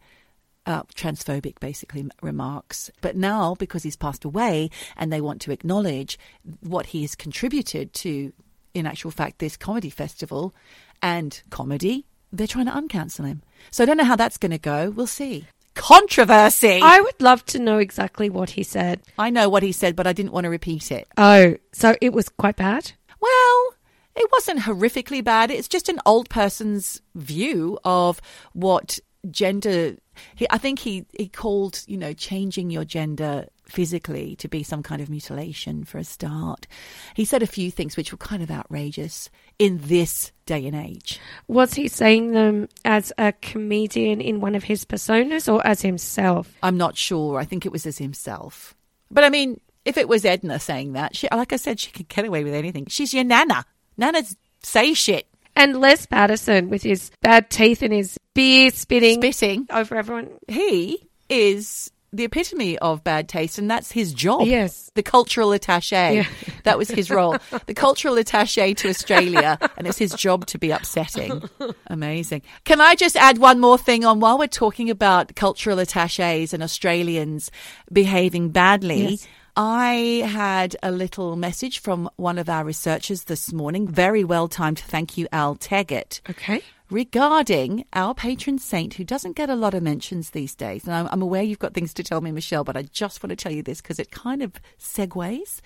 Uh, 0.68 0.82
transphobic, 0.96 1.60
basically, 1.60 2.10
remarks. 2.24 2.90
But 3.00 3.16
now, 3.16 3.54
because 3.54 3.84
he's 3.84 3.96
passed 3.96 4.26
away 4.26 4.72
and 4.98 5.14
they 5.14 5.22
want 5.22 5.40
to 5.42 5.52
acknowledge 5.52 6.18
what 6.62 6.88
he 6.88 7.04
has 7.04 7.14
contributed 7.14 7.94
to, 7.94 8.34
in 8.76 8.86
actual 8.86 9.10
fact, 9.10 9.40
this 9.40 9.58
comedy 9.58 9.90
festival 9.90 10.54
and 11.02 11.42
comedy, 11.50 12.06
they're 12.32 12.46
trying 12.46 12.66
to 12.68 12.72
uncancel 12.72 13.26
him. 13.26 13.42
So 13.72 13.84
I 13.84 13.86
don't 13.88 13.98
know 13.98 14.04
how 14.04 14.18
that's 14.18 14.38
going 14.38 14.52
to 14.52 14.60
go. 14.60 14.92
We'll 14.92 15.08
see. 15.08 15.46
Controversy. 15.74 16.80
I 16.84 17.02
would 17.02 17.22
love 17.22 17.46
to 17.48 17.60
know 17.60 17.80
exactly 17.80 18.30
what 18.30 18.52
he 18.52 18.64
said. 18.64 19.02
I 19.18 19.30
know 19.30 19.50
what 19.50 19.64
he 19.64 19.72
said, 19.72 19.96
but 19.96 20.08
I 20.08 20.14
didn't 20.14 20.32
want 20.32 20.44
to 20.44 20.50
repeat 20.50 20.92
it. 20.92 21.08
Oh, 21.18 21.56
so 21.72 21.96
it 22.02 22.14
was 22.14 22.30
quite 22.30 22.58
bad? 22.58 22.92
Well, 23.20 23.74
it 24.16 24.30
wasn't 24.32 24.60
horrifically 24.62 25.24
bad. 25.24 25.52
It's 25.52 25.68
just 25.68 25.90
an 25.90 26.00
old 26.06 26.30
person's 26.30 27.02
view 27.16 27.80
of 27.84 28.22
what 28.54 29.00
gender. 29.32 29.96
He, 30.36 30.48
I 30.50 30.58
think 30.58 30.80
he, 30.80 31.06
he 31.18 31.28
called, 31.28 31.84
you 31.88 31.98
know, 31.98 32.14
changing 32.14 32.70
your 32.70 32.86
gender 32.86 33.48
physically 33.68 34.36
to 34.38 34.48
be 34.48 34.64
some 34.64 34.84
kind 34.84 35.02
of 35.02 35.10
mutilation 35.10 35.84
for 35.84 35.98
a 35.98 36.04
start. 36.04 36.68
He 37.16 37.26
said 37.26 37.42
a 37.42 37.48
few 37.48 37.72
things 37.72 37.98
which 37.98 38.12
were 38.12 38.18
kind 38.18 38.44
of 38.44 38.52
outrageous 38.52 39.30
in 39.58 39.80
this 39.84 40.32
day 40.46 40.66
and 40.68 40.76
age. 40.76 41.20
Was 41.48 41.74
he 41.74 41.88
saying 41.88 42.32
them 42.32 42.70
as 42.84 43.12
a 43.18 43.34
comedian 43.34 44.22
in 44.22 44.42
one 44.42 44.56
of 44.56 44.64
his 44.64 44.86
personas 44.86 45.52
or 45.52 45.66
as 45.66 45.82
himself? 45.82 46.54
I'm 46.62 46.78
not 46.78 46.98
sure. 46.98 47.40
I 47.40 47.46
think 47.46 47.66
it 47.66 47.72
was 47.72 47.86
as 47.86 47.98
himself. 47.98 48.76
But 49.10 49.24
I 49.24 49.30
mean, 49.30 49.60
if 49.86 49.98
it 49.98 50.08
was 50.08 50.26
Edna 50.26 50.60
saying 50.60 50.94
that, 50.94 51.16
she, 51.16 51.28
like 51.32 51.54
I 51.54 51.58
said, 51.58 51.80
she 51.80 51.92
could 51.92 52.08
get 52.08 52.26
away 52.26 52.44
with 52.44 52.54
anything. 52.54 52.88
She's 52.88 53.14
your 53.14 53.24
nana. 53.24 53.66
Nanas 54.00 54.36
say 54.62 54.94
shit. 54.94 55.28
And 55.56 55.80
Les 55.80 56.06
Patterson 56.06 56.70
with 56.70 56.84
his 56.84 57.12
bad 57.22 57.50
teeth 57.50 57.82
and 57.82 57.94
his 57.94 58.20
beer 58.36 58.70
spitting 58.70 59.20
Spitting. 59.22 59.66
over 59.72 59.96
everyone. 59.96 60.30
he 60.48 61.10
is 61.30 61.92
the 62.14 62.24
epitome 62.24 62.78
of 62.78 63.04
bad 63.04 63.28
taste, 63.28 63.58
and 63.58 63.70
that's 63.70 63.92
his 63.92 64.14
job. 64.14 64.48
Yes. 64.48 64.90
The 64.96 65.04
cultural 65.04 65.52
attache. 65.52 66.16
Yeah. 66.16 66.28
That 66.64 66.78
was 66.78 66.88
his 66.90 67.10
role. 67.10 67.36
the 67.66 67.74
cultural 67.74 68.18
attache 68.18 68.74
to 68.76 68.88
Australia, 68.90 69.58
and 69.78 69.86
it's 69.86 69.98
his 69.98 70.14
job 70.14 70.46
to 70.48 70.58
be 70.58 70.72
upsetting. 70.72 71.44
Amazing. 71.88 72.44
Can 72.64 72.80
I 72.80 72.96
just 72.96 73.18
add 73.18 73.38
one 73.40 73.60
more 73.60 73.78
thing 73.78 74.06
on 74.06 74.22
while 74.22 74.38
we're 74.38 74.48
talking 74.48 74.90
about 74.90 75.36
cultural 75.36 75.78
attaches 75.80 76.54
and 76.54 76.64
Australians 76.64 77.52
behaving 77.92 78.50
badly? 78.50 79.04
Yes. 79.08 79.28
I 79.58 80.24
had 80.30 80.76
a 80.84 80.92
little 80.92 81.36
message 81.38 81.80
from 81.80 82.10
one 82.18 82.38
of 82.38 82.50
our 82.50 82.66
researchers 82.66 83.24
this 83.24 83.54
morning. 83.54 83.88
Very 83.88 84.24
well 84.24 84.48
timed. 84.50 84.80
Thank 84.80 85.18
you, 85.18 85.28
Al 85.32 85.56
Taggart 85.56 86.20
Okay. 86.30 86.62
regarding 86.90 87.86
our 87.94 88.14
patron 88.14 88.60
saint 88.60 88.96
who 88.96 89.06
doesn't 89.06 89.38
get 89.38 89.50
a 89.50 89.56
lot 89.56 89.74
of 89.74 89.82
mentions 89.82 90.32
these 90.32 90.56
days. 90.56 90.84
And 90.86 90.94
I'm, 90.94 91.08
I'm 91.12 91.22
aware 91.22 91.42
you've 91.44 91.60
got 91.60 91.74
things 91.74 91.94
to 91.96 92.04
tell 92.04 92.20
me, 92.20 92.32
Michelle, 92.34 92.66
but 92.66 92.76
I 92.76 92.82
just 92.84 93.24
want 93.24 93.30
to 93.30 93.36
tell 93.38 93.52
you 93.54 93.64
this 93.64 93.82
because 93.82 94.00
it 94.00 94.12
kind 94.12 94.42
of 94.42 94.54
segues. 94.78 95.62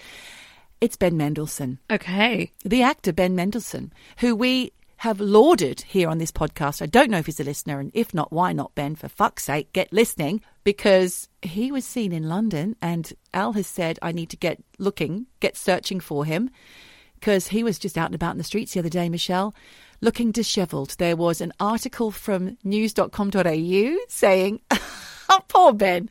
It's 0.82 0.96
Ben 0.96 1.18
Mendelsohn, 1.18 1.80
Okay. 1.92 2.52
the 2.64 2.84
actor 2.84 3.12
Ben 3.12 3.36
Mendelsohn, 3.36 3.92
who 4.20 4.34
we 4.36 4.72
have 5.00 5.22
lauded 5.22 5.80
here 5.82 6.10
on 6.10 6.18
this 6.18 6.32
podcast. 6.32 6.82
I 6.82 6.86
don't 6.86 7.10
know 7.10 7.20
if 7.20 7.26
he's 7.26 7.40
a 7.40 7.46
listener, 7.46 7.80
and 7.80 7.90
if 7.94 8.14
not, 8.14 8.34
why 8.34 8.52
not, 8.52 8.76
Ben? 8.76 8.96
For 8.96 9.08
fuck's 9.08 9.46
sake, 9.46 9.72
get 9.72 9.94
listening 9.94 10.42
because 10.66 11.30
he 11.42 11.72
was 11.72 11.86
seen 11.86 12.12
in 12.12 12.28
London, 12.28 12.76
and 12.82 13.14
Al 13.34 13.54
has 13.54 13.66
said, 13.66 13.98
I 14.02 14.12
need 14.12 14.30
to 14.32 14.38
get 14.38 14.62
looking, 14.78 15.28
get 15.40 15.56
searching 15.56 16.02
for 16.02 16.26
him 16.26 16.50
because 17.16 17.48
he 17.48 17.64
was 17.64 17.80
just 17.80 17.98
out 17.98 18.08
and 18.08 18.16
about 18.16 18.32
in 18.34 18.38
the 18.38 18.44
streets 18.44 18.74
the 18.74 18.80
other 18.82 18.90
day, 18.90 19.08
Michelle, 19.08 19.56
looking 20.02 20.32
dishevelled. 20.32 20.96
There 20.98 21.16
was 21.16 21.40
an 21.40 21.54
article 21.62 22.12
from 22.12 22.58
news.com.au 22.66 23.98
saying, 24.10 24.60
oh, 25.30 25.40
poor 25.48 25.72
Ben. 25.72 26.10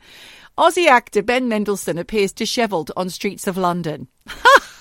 Aussie 0.57 0.87
actor 0.87 1.21
Ben 1.21 1.47
Mendelsohn 1.47 1.99
appears 1.99 2.31
dishevelled 2.31 2.91
on 2.97 3.09
streets 3.11 3.45
of 3.45 3.55
London. 3.55 4.07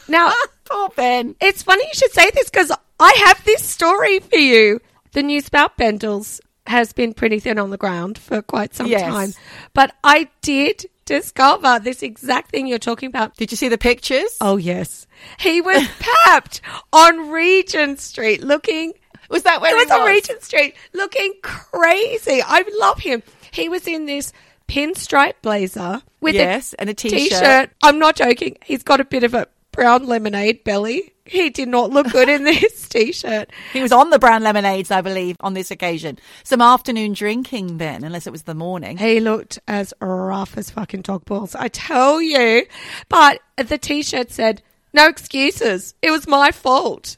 Now, 0.09 0.33
Poor 0.65 0.89
Ben. 0.97 1.37
it's 1.39 1.63
funny 1.63 1.85
you 1.85 1.93
should 1.95 2.13
say 2.13 2.31
this 2.31 2.49
because 2.49 2.73
I 3.01 3.13
have 3.27 3.45
this 3.45 3.63
story 3.63 4.19
for 4.21 4.37
you. 4.37 4.81
The 5.13 5.23
news 5.23 5.49
about 5.49 5.77
Bendels 5.79 6.41
has 6.67 6.93
been 6.93 7.15
pretty 7.15 7.41
thin 7.41 7.59
on 7.59 7.71
the 7.71 7.77
ground 7.79 8.19
for 8.19 8.43
quite 8.43 8.75
some 8.75 8.87
Yes. 8.89 9.03
time, 9.03 9.33
but 9.73 9.95
I 10.05 10.29
did 10.43 10.85
discover 11.07 11.79
this 11.83 12.03
exact 12.03 12.51
thing 12.51 12.67
you're 12.67 12.79
talking 12.79 13.09
about. 13.09 13.35
Did 13.37 13.51
you 13.51 13.57
see 13.57 13.69
the 13.69 13.79
pictures? 13.79 14.37
Oh, 14.43 14.59
yes. 14.59 15.07
He 15.39 15.63
was 15.63 15.87
papped 15.99 16.61
on 16.93 17.31
Regent 17.31 18.01
Street 18.01 18.43
looking 18.43 18.93
was 19.31 19.43
that 19.45 19.61
where 19.61 19.73
it 19.75 19.79
was 19.79 19.89
he 19.89 19.93
on 20.01 20.07
Regent 20.07 20.43
Street 20.43 20.75
looking 20.95 21.35
crazy. 21.43 22.43
I 22.45 22.65
love 22.81 22.99
him. 22.99 23.23
He 23.51 23.69
was 23.69 23.87
in 23.87 24.07
this 24.07 24.33
pinstripe 24.69 25.35
blazer 25.43 26.03
with 26.21 26.35
Yes, 26.35 26.75
a 26.75 26.81
and 26.83 26.91
a 26.91 26.95
t-shirt. 26.95 27.19
t-shirt. 27.19 27.71
I'm 27.83 27.99
not 27.99 28.17
joking. 28.17 28.57
He's 28.65 28.83
got 28.83 29.01
a 29.01 29.05
bit 29.05 29.25
of 29.25 29.35
a 29.35 29.47
brown 29.79 30.07
lemonade 30.07 30.65
belly. 30.65 31.13
He 31.25 31.51
did 31.51 31.69
not 31.69 31.91
look 31.91 32.11
good 32.11 32.29
in 32.29 32.43
this 32.43 32.89
t-shirt. 32.89 33.51
He 33.73 33.81
was 33.81 33.93
on 33.93 34.11
the 34.11 34.19
brown 34.19 34.43
lemonades, 34.43 34.91
I 34.91 35.03
believe, 35.03 35.37
on 35.39 35.55
this 35.55 35.71
occasion. 35.71 36.19
Some 36.43 36.61
afternoon 36.61 37.13
drinking, 37.13 37.79
then, 37.79 38.03
unless 38.03 38.27
it 38.27 38.33
was 38.33 38.43
the 38.43 38.55
morning. 38.55 38.97
He 38.97 39.21
looked 39.21 39.61
as 39.69 39.95
rough 40.01 40.59
as 40.59 40.71
fucking 40.71 41.03
dog 41.03 41.25
balls. 41.27 41.55
I 41.55 41.69
tell 41.69 42.21
you. 42.21 42.67
But 43.09 43.41
the 43.57 43.79
t-shirt 43.79 44.33
said, 44.33 44.63
no 44.93 45.07
excuses. 45.07 45.95
It 46.03 46.11
was 46.11 46.27
my 46.27 46.51
fault. 46.51 47.17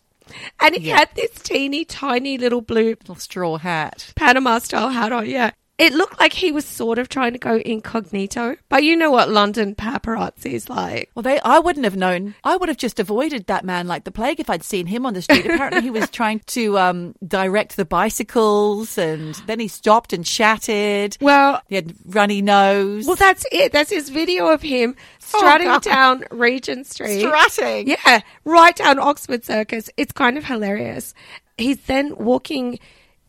And 0.60 0.74
he 0.76 0.90
had 0.90 1.08
this 1.14 1.30
teeny 1.30 1.86
tiny 1.86 2.36
little 2.36 2.60
blue 2.60 2.90
Little 2.90 3.14
straw 3.14 3.56
hat. 3.56 4.12
Panama 4.16 4.58
style 4.58 4.90
hat 4.90 5.12
on, 5.12 5.28
yeah. 5.30 5.52
It 5.80 5.94
looked 5.94 6.20
like 6.20 6.34
he 6.34 6.52
was 6.52 6.66
sort 6.66 6.98
of 6.98 7.08
trying 7.08 7.32
to 7.32 7.38
go 7.38 7.56
incognito, 7.56 8.56
but 8.68 8.84
you 8.84 8.96
know 8.96 9.10
what 9.10 9.30
London 9.30 9.74
paparazzi 9.74 10.52
is 10.52 10.68
like. 10.68 11.10
Well, 11.14 11.22
they, 11.22 11.40
I 11.40 11.58
wouldn't 11.58 11.84
have 11.84 11.96
known. 11.96 12.34
I 12.44 12.56
would 12.56 12.68
have 12.68 12.76
just 12.76 13.00
avoided 13.00 13.46
that 13.46 13.64
man 13.64 13.86
like 13.88 14.04
the 14.04 14.10
plague 14.10 14.40
if 14.40 14.50
I'd 14.50 14.62
seen 14.62 14.86
him 14.86 15.06
on 15.06 15.14
the 15.14 15.22
street. 15.22 15.46
Apparently, 15.46 15.80
he 15.80 15.90
was 15.90 16.10
trying 16.12 16.40
to 16.48 16.78
um, 16.78 17.14
direct 17.26 17.76
the 17.76 17.86
bicycles, 17.86 18.98
and 18.98 19.34
then 19.46 19.58
he 19.58 19.68
stopped 19.68 20.12
and 20.12 20.24
chatted. 20.24 21.16
Well, 21.20 21.62
He 21.68 21.76
had 21.76 21.94
runny 22.06 22.42
nose. 22.42 23.06
well, 23.06 23.16
that's 23.16 23.46
it. 23.50 23.72
That's 23.72 23.90
his 23.90 24.10
video 24.10 24.48
of 24.48 24.60
him 24.60 24.94
strutting 25.18 25.66
God. 25.66 25.82
down 25.82 26.24
Regent 26.30 26.86
Street. 26.86 27.20
strutting. 27.20 27.88
Yeah, 27.88 28.20
right 28.44 28.76
down 28.76 28.98
Oxford 28.98 29.44
Circus. 29.44 29.88
It's 29.96 30.12
kind 30.12 30.36
of 30.36 30.44
hilarious. 30.44 31.14
He's 31.56 31.80
then 31.82 32.16
walking 32.16 32.78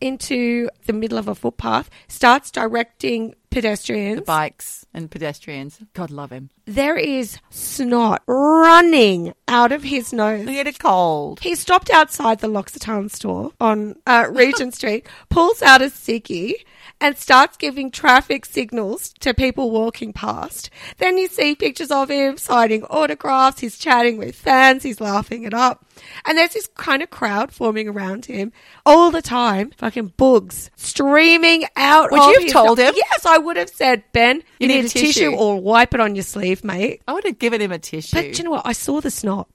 into 0.01 0.69
the 0.85 0.93
middle 0.93 1.17
of 1.17 1.27
a 1.27 1.35
footpath, 1.35 1.89
starts 2.07 2.51
directing 2.51 3.35
pedestrians. 3.51 4.21
Bikes 4.21 4.85
and 4.93 5.11
pedestrians. 5.11 5.79
God 5.93 6.09
love 6.09 6.31
him. 6.31 6.49
There 6.65 6.97
is 6.97 7.37
snot 7.49 8.23
running 8.25 9.33
out 9.47 9.71
of 9.71 9.83
his 9.83 10.11
nose. 10.11 10.47
He 10.47 10.57
had 10.57 10.67
a 10.67 10.73
cold. 10.73 11.39
He 11.41 11.55
stopped 11.55 11.89
outside 11.89 12.39
the 12.39 12.47
L'Occitane 12.47 13.11
store 13.11 13.51
on 13.59 13.95
uh, 14.07 14.27
Regent 14.31 14.73
Street, 14.73 15.05
pulls 15.29 15.61
out 15.61 15.81
a 15.81 15.85
ciggy, 15.85 16.53
and 17.01 17.17
starts 17.17 17.57
giving 17.57 17.91
traffic 17.91 18.45
signals 18.45 19.11
to 19.19 19.33
people 19.33 19.71
walking 19.71 20.13
past. 20.13 20.69
Then 20.99 21.17
you 21.17 21.27
see 21.27 21.55
pictures 21.55 21.91
of 21.91 22.09
him 22.09 22.37
signing 22.37 22.83
autographs, 22.85 23.59
he's 23.59 23.77
chatting 23.77 24.17
with 24.17 24.35
fans, 24.35 24.83
he's 24.83 25.01
laughing 25.01 25.43
it 25.43 25.53
up. 25.53 25.85
And 26.25 26.37
there's 26.37 26.53
this 26.53 26.67
kind 26.67 27.01
of 27.03 27.09
crowd 27.09 27.51
forming 27.51 27.89
around 27.89 28.25
him 28.27 28.53
all 28.85 29.11
the 29.11 29.21
time, 29.21 29.71
fucking 29.77 30.13
bugs 30.15 30.69
streaming 30.75 31.65
out. 31.75 32.11
Would 32.11 32.21
you 32.21 32.39
have 32.45 32.51
told 32.51 32.79
him? 32.79 32.93
Yes, 32.95 33.25
I 33.25 33.37
would 33.39 33.57
have 33.57 33.69
said, 33.69 34.03
Ben, 34.13 34.37
you, 34.37 34.43
You 34.59 34.67
need, 34.67 34.75
need 34.75 34.85
a 34.85 34.89
tissue. 34.89 35.07
tissue." 35.07 35.31
or 35.35 35.59
wipe 35.59 35.93
it 35.93 35.99
on 35.99 36.15
your 36.15 36.23
sleeve, 36.23 36.63
mate. 36.63 37.01
I 37.07 37.13
would 37.13 37.25
have 37.25 37.39
given 37.39 37.59
him 37.61 37.71
a 37.71 37.79
tissue. 37.79 38.15
But 38.15 38.37
you 38.37 38.43
know 38.45 38.51
what? 38.51 38.65
I 38.65 38.73
saw 38.73 39.01
the 39.01 39.11
snot. 39.11 39.47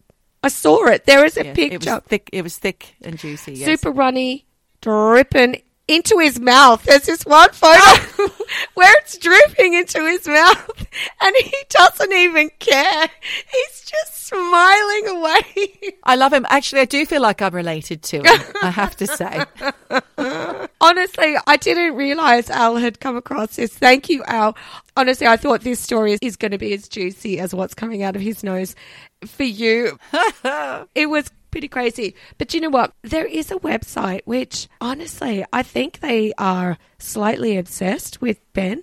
I 0.42 0.48
saw 0.48 0.86
it. 0.88 1.06
There 1.06 1.24
is 1.24 1.36
a 1.36 1.44
Yeah, 1.46 1.54
picture. 1.54 1.74
It 1.76 1.84
was 1.94 2.02
thick. 2.06 2.30
It 2.32 2.42
was 2.42 2.58
thick 2.58 2.94
and 3.02 3.18
juicy. 3.18 3.54
Yes. 3.54 3.66
super 3.66 3.90
runny, 3.90 4.46
dripping 4.80 5.62
into 5.88 6.18
his 6.18 6.40
mouth. 6.40 6.82
There's 6.82 7.06
this 7.06 7.24
one 7.24 7.50
photo 7.52 7.80
where 8.74 8.92
it's 8.98 9.16
dripping 9.18 9.74
into 9.74 10.04
his 10.06 10.26
mouth 10.26 10.86
and 11.20 11.36
he 11.36 11.56
doesn't 11.68 12.12
even 12.12 12.50
care. 12.58 13.10
He's 13.52 13.84
just 13.84 14.26
smiling 14.26 15.08
away. 15.08 15.94
I 16.02 16.16
love 16.16 16.32
him. 16.32 16.46
Actually, 16.48 16.82
I 16.82 16.86
do 16.86 17.06
feel 17.06 17.22
like 17.22 17.40
I'm 17.42 17.54
related 17.54 18.02
to 18.04 18.18
him. 18.18 18.40
I 18.62 18.70
have 18.70 18.96
to 18.96 19.06
say. 19.06 19.44
Honestly, 20.80 21.36
I 21.46 21.56
didn't 21.56 21.94
realize 21.94 22.50
Al 22.50 22.76
had 22.76 23.00
come 23.00 23.16
across 23.16 23.56
this. 23.56 23.72
Thank 23.72 24.08
you, 24.08 24.24
Al. 24.24 24.56
Honestly, 24.96 25.26
I 25.26 25.36
thought 25.36 25.60
this 25.60 25.80
story 25.80 26.12
is, 26.14 26.18
is 26.22 26.36
going 26.36 26.52
to 26.52 26.58
be 26.58 26.72
as 26.74 26.88
juicy 26.88 27.38
as 27.38 27.54
what's 27.54 27.74
coming 27.74 28.02
out 28.02 28.16
of 28.16 28.22
his 28.22 28.42
nose 28.42 28.74
for 29.24 29.44
you. 29.44 29.98
it 30.94 31.08
was 31.08 31.30
pretty 31.56 31.68
crazy. 31.68 32.14
But 32.36 32.52
you 32.52 32.60
know 32.60 32.68
what? 32.68 32.92
There 33.00 33.24
is 33.24 33.50
a 33.50 33.54
website 33.54 34.20
which, 34.26 34.68
honestly, 34.78 35.42
I 35.54 35.62
think 35.62 36.00
they 36.00 36.34
are 36.36 36.76
slightly 36.98 37.56
obsessed 37.56 38.20
with 38.20 38.38
Ben. 38.52 38.82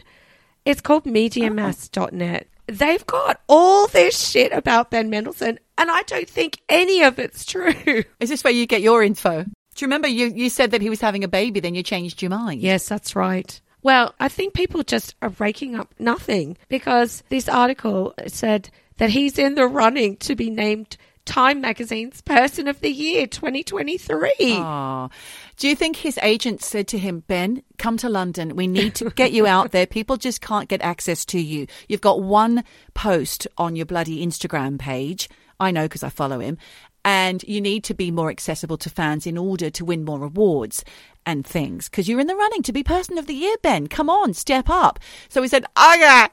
It's 0.66 0.82
called 0.82 1.04
MediaMass.net. 1.04 2.48
They've 2.66 3.06
got 3.06 3.42
all 3.48 3.86
this 3.86 4.20
shit 4.28 4.52
about 4.52 4.90
Ben 4.90 5.12
Mendelsohn, 5.12 5.60
and 5.78 5.92
I 5.92 6.02
don't 6.02 6.28
think 6.28 6.62
any 6.68 7.04
of 7.04 7.20
it's 7.20 7.46
true. 7.46 7.76
Is 8.20 8.30
this 8.30 8.44
where 8.44 8.52
you 8.52 8.66
get 8.66 8.82
your 8.82 9.04
info? 9.04 9.44
Do 9.44 9.52
you 9.78 9.86
remember 9.86 10.08
you, 10.08 10.32
you 10.34 10.50
said 10.50 10.72
that 10.72 10.82
he 10.82 10.90
was 10.90 11.02
having 11.02 11.24
a 11.24 11.28
baby, 11.28 11.60
then 11.60 11.76
you 11.76 11.84
changed 11.84 12.24
your 12.24 12.32
mind? 12.32 12.60
Yes, 12.60 12.90
that's 12.90 13.16
right. 13.16 13.62
Well, 13.84 14.16
I 14.20 14.30
think 14.30 14.56
people 14.56 14.82
just 14.82 15.14
are 15.22 15.32
raking 15.38 15.76
up 15.76 15.94
nothing 16.00 16.58
because 16.70 17.22
this 17.30 17.48
article 17.48 18.16
said 18.26 18.72
that 18.98 19.12
he's 19.12 19.38
in 19.38 19.54
the 19.54 19.68
running 19.68 20.18
to 20.18 20.36
be 20.36 20.50
named 20.50 20.98
Time 21.26 21.62
Magazine's 21.62 22.22
Person 22.22 22.68
of 22.68 22.80
the 22.82 22.90
Year 22.90 23.28
2023. 23.28 24.34
Aw. 24.42 25.10
Do 25.58 25.68
you 25.68 25.76
think 25.76 25.96
his 25.96 26.20
agent 26.22 26.62
said 26.62 26.88
to 26.90 26.98
him, 26.98 27.24
Ben, 27.28 27.64
come 27.78 27.98
to 27.98 28.10
London. 28.10 28.56
We 28.56 28.68
need 28.68 28.96
to 28.96 29.10
get 29.10 29.32
you 29.32 29.48
out 29.48 29.72
there. 29.72 29.86
People 29.86 30.18
just 30.18 30.42
can't 30.42 30.70
get 30.70 30.82
access 30.82 31.24
to 31.26 31.40
you. 31.40 31.68
You've 31.88 32.02
got 32.02 32.22
one 32.22 32.64
post 32.94 33.48
on 33.58 33.76
your 33.76 33.86
bloody 33.86 34.26
Instagram 34.26 34.78
page. 34.78 35.30
I 35.60 35.72
know 35.72 35.84
because 35.84 36.04
I 36.04 36.10
follow 36.10 36.40
him. 36.40 36.58
And 37.06 37.44
you 37.44 37.60
need 37.62 37.84
to 37.86 37.94
be 37.94 38.12
more 38.12 38.30
accessible 38.30 38.78
to 38.78 38.90
fans 38.90 39.28
in 39.28 39.38
order 39.38 39.70
to 39.70 39.86
win 39.86 40.06
more 40.06 40.24
awards 40.24 40.86
and 41.26 41.46
things. 41.46 41.90
Because 41.90 42.08
you're 42.08 42.20
in 42.20 42.28
the 42.28 42.36
running 42.36 42.64
to 42.64 42.74
be 42.74 42.84
Person 42.84 43.18
of 43.18 43.28
the 43.28 43.34
Year, 43.34 43.56
Ben. 43.62 43.88
Come 43.88 44.10
on, 44.10 44.34
step 44.34 44.70
up. 44.70 45.00
So 45.30 45.42
he 45.42 45.48
said, 45.48 45.66
okay. 45.78 46.28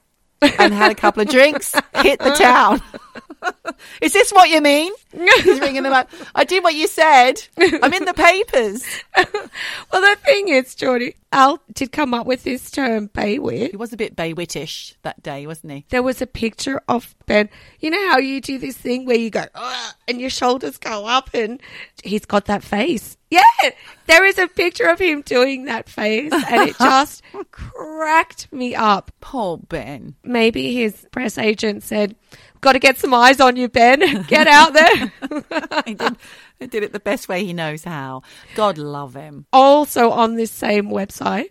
and 0.59 0.73
had 0.73 0.91
a 0.91 0.95
couple 0.95 1.23
of 1.23 1.29
drinks, 1.29 1.75
hit 1.97 2.19
the 2.19 2.31
town. 2.31 2.81
Is 4.01 4.13
this 4.13 4.31
what 4.31 4.49
you 4.51 4.61
mean? 4.61 4.93
He's 5.13 5.61
ringing 5.61 5.83
them 5.83 5.93
up. 5.93 6.11
I 6.35 6.45
did 6.45 6.63
what 6.63 6.75
you 6.75 6.87
said. 6.87 7.43
I'm 7.59 7.93
in 7.93 8.05
the 8.05 8.15
papers. 8.15 8.85
Well, 9.93 10.03
the 10.03 10.21
thing 10.21 10.49
is, 10.49 10.75
Geordie, 10.77 11.17
Al 11.33 11.61
did 11.73 11.91
come 11.91 12.15
up 12.15 12.27
with 12.27 12.45
this 12.45 12.71
term 12.71 13.09
Baywit. 13.09 13.73
He 13.73 13.77
was 13.77 13.93
a 13.93 13.97
bit 13.97 14.15
Baywittish 14.15 14.95
that 15.03 15.21
day, 15.23 15.47
wasn't 15.47 15.73
he? 15.73 15.85
There 15.89 16.03
was 16.03 16.23
a 16.23 16.27
picture 16.27 16.81
of 16.89 17.15
Ben. 17.27 17.49
You 17.81 17.91
know 17.91 18.11
how 18.11 18.19
you 18.19 18.41
do 18.41 18.59
this 18.59 18.77
thing 18.77 19.05
where 19.05 19.17
you 19.17 19.31
go, 19.31 19.45
and 20.07 20.21
your 20.21 20.31
shoulders 20.31 20.79
go 20.79 21.07
up, 21.07 21.31
and 21.35 21.61
he's 22.05 22.25
got 22.25 22.45
that 22.47 22.63
face. 22.63 23.17
Yeah, 23.31 23.43
there 24.07 24.25
is 24.25 24.39
a 24.39 24.47
picture 24.49 24.89
of 24.89 25.01
him 25.01 25.23
doing 25.23 25.65
that 25.65 25.89
face, 25.89 26.33
and 26.33 26.69
it 26.71 26.79
just 26.79 27.23
cracked 27.51 28.53
me 28.53 28.75
up. 28.75 29.11
Poor 29.21 29.59
Ben. 29.59 30.15
Maybe 30.25 30.75
his 30.75 31.07
press 31.11 31.37
agent 31.39 31.83
said, 31.83 32.15
Got 32.61 32.73
to 32.73 32.79
get 32.79 32.99
some 32.99 33.15
eyes 33.15 33.41
on 33.41 33.57
you, 33.57 33.69
Ben. 33.69 34.23
Get 34.29 34.47
out 34.47 34.73
there. 34.75 35.13
he, 35.87 35.95
did, 35.95 36.17
he 36.59 36.67
did 36.67 36.83
it 36.83 36.93
the 36.93 37.01
best 37.01 37.29
way 37.29 37.45
he 37.45 37.53
knows 37.53 37.85
how. 37.85 38.23
God 38.55 38.77
love 38.79 39.15
him. 39.15 39.47
also, 39.53 40.11
on 40.11 40.37
this 40.37 40.51
same 40.51 40.91
website, 40.91 41.51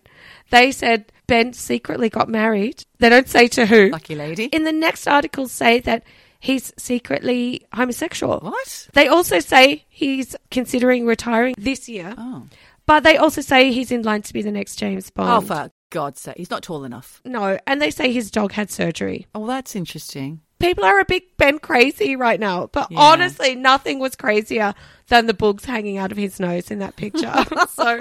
they 0.51 0.71
said 0.71 1.11
Ben 1.27 1.53
secretly 1.53 2.09
got 2.09 2.29
married. 2.29 2.85
They 2.99 3.09
don't 3.09 3.27
say 3.27 3.47
to 3.49 3.65
who. 3.65 3.89
Lucky 3.89 4.15
lady. 4.15 4.45
In 4.45 4.63
the 4.65 4.71
next 4.71 5.07
article, 5.07 5.47
say 5.47 5.79
that 5.81 6.03
he's 6.39 6.71
secretly 6.77 7.65
homosexual. 7.73 8.39
What? 8.39 8.87
They 8.93 9.07
also 9.07 9.39
say 9.39 9.85
he's 9.89 10.35
considering 10.51 11.05
retiring 11.05 11.55
this 11.57 11.89
year, 11.89 12.13
Oh. 12.17 12.43
but 12.85 13.03
they 13.03 13.17
also 13.17 13.41
say 13.41 13.71
he's 13.71 13.91
in 13.91 14.03
line 14.03 14.21
to 14.23 14.33
be 14.33 14.41
the 14.41 14.51
next 14.51 14.75
James 14.77 15.09
Bond. 15.09 15.43
Oh, 15.43 15.47
for 15.47 15.71
God's 15.89 16.21
sake. 16.21 16.37
He's 16.37 16.51
not 16.51 16.61
tall 16.63 16.83
enough. 16.83 17.19
no, 17.25 17.57
and 17.65 17.81
they 17.81 17.89
say 17.91 18.11
his 18.11 18.29
dog 18.31 18.51
had 18.51 18.69
surgery. 18.69 19.25
Oh, 19.33 19.47
that's 19.47 19.75
interesting. 19.75 20.41
People 20.59 20.83
are 20.85 20.99
a 20.99 21.05
bit 21.05 21.37
bent 21.37 21.61
crazy 21.61 22.15
right 22.15 22.39
now, 22.39 22.67
but 22.71 22.91
Yeah. 22.91 22.99
honestly, 22.99 23.55
nothing 23.55 23.99
was 23.99 24.15
crazier 24.15 24.73
than 25.07 25.25
the 25.25 25.33
bugs 25.33 25.65
hanging 25.65 25.97
out 25.97 26.11
of 26.11 26.17
his 26.17 26.39
nose 26.39 26.69
in 26.69 26.79
that 26.79 26.95
picture. 26.95 27.33
so, 27.73 27.99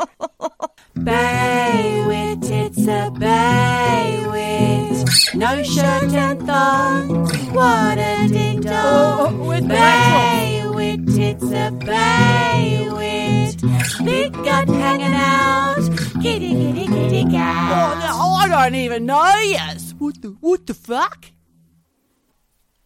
Baywit, 0.96 2.44
it's 2.50 2.78
a 2.86 3.10
Baywit. 3.18 5.34
No 5.34 5.62
shirt 5.62 6.12
and 6.12 6.46
thong. 6.46 7.26
What 7.54 7.98
a 7.98 8.28
ding 8.28 8.60
dong. 8.60 8.72
Oh, 8.74 9.28
oh, 9.30 9.48
with 9.48 9.64
Baywit, 9.64 11.18
it's 11.18 11.44
a 11.44 11.70
Baywit. 11.86 13.58
Big 14.04 14.32
gut 14.32 14.68
hanging 14.68 15.14
out. 15.14 15.76
Kitty, 16.22 16.50
kitty, 16.54 16.86
kitty 16.86 17.24
cat. 17.30 18.02
Oh, 18.04 18.18
oh, 18.20 18.34
I 18.34 18.48
don't 18.48 18.74
even 18.74 19.06
know, 19.06 19.32
yes. 19.44 19.94
What 19.98 20.20
the, 20.20 20.36
what 20.40 20.66
the 20.66 20.74
fuck? 20.74 21.26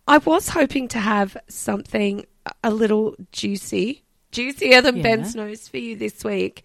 I 0.06 0.18
was 0.18 0.49
hoping 0.49 0.88
to 0.88 0.99
have 0.99 1.37
something 1.49 2.25
a 2.64 2.71
little 2.71 3.14
juicy, 3.30 4.02
juicier 4.32 4.80
than 4.80 4.97
Yeah. 4.97 5.02
Ben's 5.02 5.35
nose 5.35 5.68
for 5.68 5.76
you 5.78 5.97
this 5.97 6.25
week. 6.25 6.61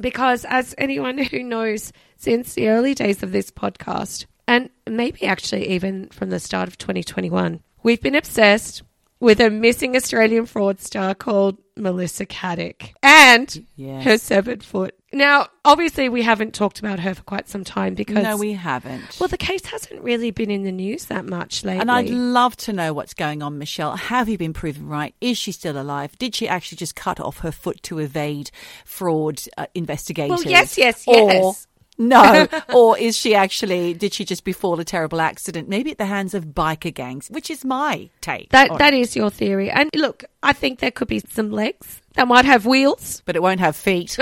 Because, 0.00 0.46
as 0.46 0.74
anyone 0.78 1.18
who 1.18 1.42
knows, 1.42 1.92
since 2.16 2.54
the 2.54 2.68
early 2.68 2.94
days 2.94 3.22
of 3.22 3.32
this 3.32 3.50
podcast, 3.50 4.24
and 4.48 4.70
maybe 4.88 5.26
actually 5.26 5.68
even 5.68 6.08
from 6.08 6.30
the 6.30 6.40
start 6.40 6.68
of 6.68 6.78
2021, 6.78 7.60
we've 7.82 8.00
been 8.00 8.14
obsessed 8.14 8.82
with 9.22 9.40
a 9.40 9.48
missing 9.50 9.94
Australian 9.96 10.46
fraudster 10.46 11.16
called 11.16 11.56
Melissa 11.76 12.26
Caddick 12.26 12.92
and 13.02 13.64
Yes. 13.76 14.04
her 14.04 14.18
severed 14.18 14.64
foot. 14.64 14.94
Now, 15.12 15.46
obviously, 15.64 16.08
we 16.08 16.22
haven't 16.22 16.54
talked 16.54 16.78
about 16.80 16.98
her 17.00 17.14
for 17.14 17.22
quite 17.22 17.48
some 17.48 17.64
time 17.64 17.94
because, 17.94 18.22
No, 18.24 18.36
we 18.36 18.54
haven't. 18.54 19.18
well, 19.20 19.28
the 19.28 19.36
case 19.36 19.64
hasn't 19.66 20.00
really 20.02 20.30
been 20.30 20.50
in 20.50 20.64
the 20.64 20.72
news 20.72 21.04
that 21.04 21.24
much 21.24 21.64
lately. 21.64 21.80
And 21.82 21.90
I'd 21.90 22.08
love 22.10 22.56
to 22.58 22.72
know 22.72 22.92
what's 22.92 23.14
going 23.14 23.42
on, 23.42 23.58
Michelle. 23.58 23.94
Have 23.94 24.28
you 24.28 24.38
been 24.38 24.54
proven 24.54 24.88
right? 24.88 25.14
Is 25.20 25.38
she 25.38 25.52
still 25.52 25.80
alive? 25.80 26.18
Did 26.18 26.34
she 26.34 26.48
actually 26.48 26.76
just 26.76 26.96
cut 26.96 27.20
off 27.20 27.38
her 27.40 27.52
foot 27.52 27.82
to 27.84 27.98
evade 27.98 28.50
fraud 28.84 29.40
uh, 29.56 29.66
investigators? 29.74 30.30
Well, 30.44 30.50
yes, 30.50 30.76
yes, 30.78 31.04
Or, 31.06 31.14
yes. 31.32 31.66
No. 31.98 32.46
or 32.74 32.98
is 32.98 33.16
she 33.16 33.34
actually, 33.34 33.94
did 33.94 34.14
she 34.14 34.24
just 34.24 34.44
befall 34.44 34.78
a 34.80 34.84
terrible 34.84 35.20
accident, 35.20 35.68
maybe 35.68 35.90
at 35.90 35.98
the 35.98 36.06
hands 36.06 36.34
of 36.34 36.46
biker 36.46 36.92
gangs, 36.92 37.28
which 37.28 37.50
is 37.50 37.64
my 37.64 38.10
take. 38.20 38.50
That 38.50 38.70
on 38.70 38.78
that 38.78 38.94
it. 38.94 39.00
is 39.00 39.16
your 39.16 39.30
theory. 39.30 39.70
And 39.70 39.90
look, 39.94 40.24
I 40.42 40.52
think 40.52 40.80
there 40.80 40.90
could 40.90 41.08
be 41.08 41.20
some 41.20 41.50
legs 41.50 42.00
that 42.14 42.28
might 42.28 42.44
have 42.44 42.66
wheels. 42.66 43.22
But 43.24 43.36
it 43.36 43.42
won't 43.42 43.60
have 43.60 43.76
feet. 43.76 44.18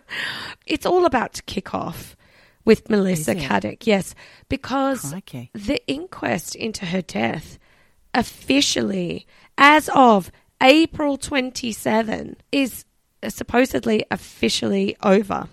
it's 0.66 0.86
all 0.86 1.04
about 1.04 1.34
to 1.34 1.42
kick 1.44 1.74
off 1.74 2.16
with 2.64 2.90
Melissa 2.90 3.34
Caddick. 3.34 3.86
Yes, 3.86 4.14
because 4.48 5.10
Crikey. 5.10 5.50
the 5.54 5.80
inquest 5.86 6.54
into 6.54 6.86
her 6.86 7.00
death 7.02 7.58
officially, 8.14 9.26
as 9.56 9.88
of 9.94 10.30
April 10.62 11.16
27, 11.16 12.36
is 12.52 12.84
supposedly 13.28 14.04
officially 14.10 14.96
over. 15.02 15.48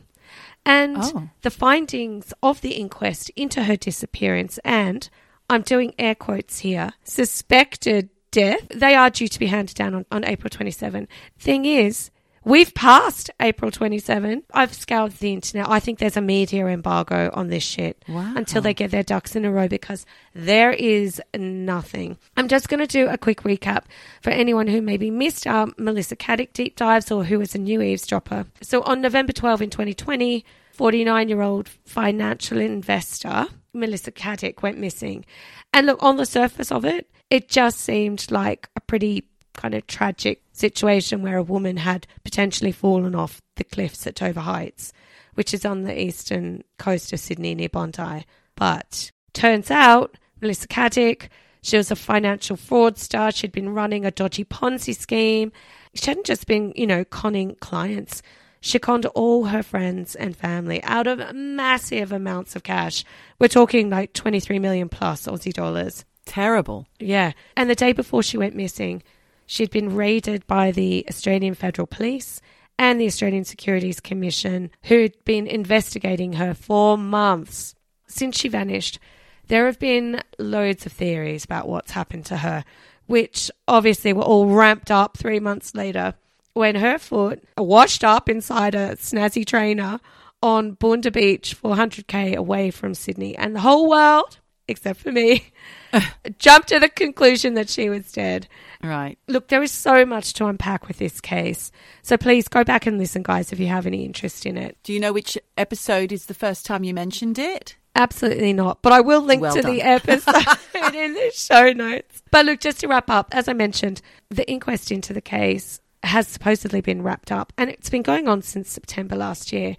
And 0.65 0.98
Oh. 0.98 1.29
the 1.43 1.51
findings 1.51 2.34
of 2.41 2.62
the 2.62 2.72
inquest 2.74 3.29
into 3.36 3.63
her 3.65 3.75
disappearance 3.75 4.57
and, 4.63 5.07
I'm 5.50 5.62
doing 5.62 5.93
air 6.00 6.15
quotes 6.15 6.60
here, 6.60 6.91
suspected 7.03 8.10
death, 8.31 8.67
they 8.74 8.95
are 8.95 9.10
due 9.10 9.27
to 9.27 9.39
be 9.39 9.45
handed 9.48 9.75
down 9.75 9.93
on, 9.93 10.05
on 10.12 10.25
April 10.25 10.50
27. 10.50 11.07
Thing 11.38 11.65
is, 11.65 12.10
we've 12.46 12.74
passed 12.74 13.30
April 13.42 13.72
27. 13.72 14.44
I've 14.54 14.74
scoured 14.74 15.12
the 15.14 15.34
internet. 15.34 15.68
I 15.70 15.80
think 15.80 16.00
there's 16.00 16.16
a 16.16 16.22
media 16.22 16.66
embargo 16.68 17.30
on 17.34 17.48
this 17.50 17.64
shit 17.64 18.02
Wow. 18.08 18.34
until 18.36 18.62
they 18.62 18.74
get 18.74 18.92
their 18.92 19.04
ducks 19.04 19.36
in 19.36 19.44
a 19.44 19.52
row 19.52 19.68
because 19.68 20.06
there 20.34 20.72
is 20.72 21.22
nothing. 21.38 22.18
I'm 22.38 22.48
just 22.48 22.70
going 22.70 22.80
to 22.80 22.88
do 22.88 23.08
a 23.08 23.18
quick 23.18 23.42
recap 23.42 23.84
for 24.22 24.30
anyone 24.30 24.68
who 24.68 24.82
maybe 24.82 25.12
missed 25.12 25.46
our 25.48 25.68
Melissa 25.78 26.16
Caddick 26.16 26.54
deep 26.54 26.75
dives 26.75 27.12
or 27.12 27.24
who 27.25 27.42
is 27.42 27.56
a 27.56 27.58
new 27.58 27.82
eavesdropper. 27.82 28.46
So 28.62 28.82
on 28.84 29.02
November 29.02 29.34
12 29.34 29.64
in 29.64 29.70
2020, 29.70 30.46
49 30.72 31.30
year 31.30 31.42
old 31.42 31.68
financial 31.86 32.60
investor 32.60 33.48
Melissa 33.74 34.12
Caddick 34.12 34.62
went 34.62 34.78
missing. 34.78 35.25
And 35.74 35.86
look, 35.88 36.02
on 36.02 36.18
the 36.18 36.25
surface 36.25 36.72
of 36.72 36.86
it, 36.86 37.10
it 37.30 37.50
just 37.50 37.80
seemed 37.80 38.30
like 38.32 38.70
a 38.75 38.82
pretty 38.82 39.28
kind 39.56 39.74
of 39.74 39.88
tragic 39.88 40.42
situation 40.52 41.22
where 41.22 41.38
a 41.38 41.44
woman 41.44 41.78
had 41.78 42.08
potentially 42.24 42.72
fallen 42.72 43.16
off 43.16 43.42
the 43.56 43.64
cliffs 43.64 44.06
at 44.08 44.16
Dover 44.16 44.42
Heights, 44.42 44.94
which 45.34 45.54
is 45.54 45.66
on 45.66 45.84
the 45.84 46.00
eastern 46.00 46.63
coast 46.78 47.12
of 47.13 47.20
Sydney 47.20 47.56
near 47.56 47.70
Bondi. 47.70 48.26
But 48.56 49.12
turns 49.34 49.70
out, 49.72 50.18
Melissa 50.41 50.68
Caddick, 50.68 51.30
she 51.62 51.78
was 51.78 51.89
a 51.89 51.96
financial 51.96 52.58
fraudster. 52.58 53.36
She'd 53.36 53.52
been 53.52 53.74
running 53.74 54.06
a 54.06 54.12
dodgy 54.12 54.46
Ponzi 54.46 54.96
scheme. 54.96 55.52
She 55.96 56.06
hadn't 56.06 56.26
just 56.26 56.46
been, 56.46 56.74
you 56.76 56.86
know, 56.86 57.04
conning 57.04 57.56
clients. 57.56 58.22
She 58.62 58.80
conned 58.80 59.06
all 59.08 59.46
her 59.46 59.63
friends 59.63 60.15
and 60.15 60.36
family 60.36 60.82
out 60.84 61.08
of 61.08 61.36
massive 61.36 62.12
amounts 62.12 62.56
of 62.56 62.63
cash. 62.63 63.04
We're 63.39 63.48
talking 63.48 63.89
like 63.89 64.13
23 64.13 64.60
million 64.60 64.89
plus 64.89 65.28
Aussie 65.28 65.54
dollars. 65.54 66.06
Terrible. 66.26 66.88
Yeah. 67.00 67.34
And 67.56 67.70
the 67.70 67.76
day 67.76 67.94
before 67.94 68.24
she 68.24 68.38
went 68.38 68.56
missing, 68.56 69.04
she'd 69.45 69.71
been 69.71 69.95
raided 69.95 70.45
by 70.47 70.71
the 70.71 71.05
Australian 71.10 71.53
Federal 71.53 71.88
Police 71.88 72.41
and 72.77 72.99
the 72.99 73.05
Australian 73.05 73.45
Securities 73.45 73.99
Commission, 73.99 74.71
who'd 74.84 75.13
been 75.23 75.47
investigating 75.47 76.34
her 76.34 76.53
for 76.53 76.97
months. 76.97 77.75
Since 78.08 78.38
she 78.38 78.49
vanished, 78.49 78.99
there 79.47 79.65
have 79.65 79.79
been 79.79 80.21
loads 80.38 80.86
of 80.86 80.91
theories 80.91 81.45
about 81.45 81.67
what's 81.67 81.91
happened 81.91 82.25
to 82.25 82.38
her, 82.38 82.65
which 83.05 83.49
obviously 83.67 84.13
were 84.13 84.23
all 84.23 84.47
ramped 84.47 84.91
up 84.91 85.17
three 85.17 85.39
months 85.39 85.73
later 85.75 86.15
when 86.53 86.75
her 86.75 86.97
foot 86.97 87.43
washed 87.58 88.03
up 88.03 88.29
inside 88.29 88.75
a 88.75 88.95
snazzy 88.95 89.45
trainer 89.45 89.99
on 90.41 90.75
Bournda 90.75 91.12
Beach, 91.12 91.55
400k 91.62 92.36
away 92.36 92.71
from 92.71 92.93
Sydney, 92.93 93.36
and 93.36 93.55
the 93.55 93.62
whole 93.62 93.89
world, 93.89 94.39
except 94.67 94.99
for 95.01 95.12
me, 95.12 95.51
jumped 96.39 96.69
to 96.69 96.79
the 96.79 96.89
conclusion 96.89 97.53
that 97.55 97.69
she 97.69 97.89
was 97.89 98.12
dead. 98.12 98.47
Right. 98.84 99.17
Look, 99.27 99.47
there 99.47 99.63
is 99.63 99.71
so 99.71 100.05
much 100.05 100.34
to 100.34 100.45
unpack 100.45 100.88
with 100.88 100.97
this 100.97 101.19
case. 101.21 101.71
So 102.01 102.17
please 102.17 102.47
go 102.47 102.63
back 102.63 102.86
and 102.86 102.97
listen, 102.97 103.23
guys, 103.23 103.51
if 103.51 103.60
you 103.60 103.67
have 103.67 103.86
any 103.88 104.05
interest 104.05 104.45
in 104.45 104.58
it. 104.58 104.77
Do 104.84 104.93
you 104.93 104.99
know 104.99 105.13
which 105.13 105.38
episode 105.58 106.12
is 106.12 106.25
the 106.27 106.34
first 106.34 106.65
time 106.65 106.84
you 106.84 106.93
mentioned 106.93 107.39
it? 107.39 107.75
Absolutely 107.95 108.53
not. 108.53 108.81
But 108.81 108.93
I 108.93 109.01
will 109.01 109.21
link 109.21 109.41
Well 109.41 109.53
to 109.55 109.62
done. 109.62 109.73
the 109.73 109.81
episode 109.84 110.93
in 110.93 111.13
the 111.13 111.31
show 111.34 111.71
notes. 111.71 112.21
But 112.29 112.45
look, 112.45 112.60
just 112.60 112.81
to 112.81 112.88
wrap 112.88 113.10
up, 113.10 113.34
as 113.34 113.47
I 113.47 113.53
mentioned, 113.53 114.01
the 114.29 114.47
inquest 114.49 114.91
into 114.91 115.13
the 115.13 115.21
case 115.21 115.79
has 116.03 116.27
supposedly 116.27 116.81
been 116.81 117.01
wrapped 117.01 117.31
up 117.31 117.51
and 117.58 117.69
it's 117.69 117.89
been 117.89 118.03
going 118.03 118.27
on 118.27 118.41
since 118.41 118.69
September 118.69 119.15
last 119.15 119.51
year. 119.51 119.77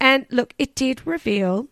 And 0.00 0.26
look, 0.30 0.52
it 0.58 0.74
did 0.74 1.06
reveal 1.06 1.68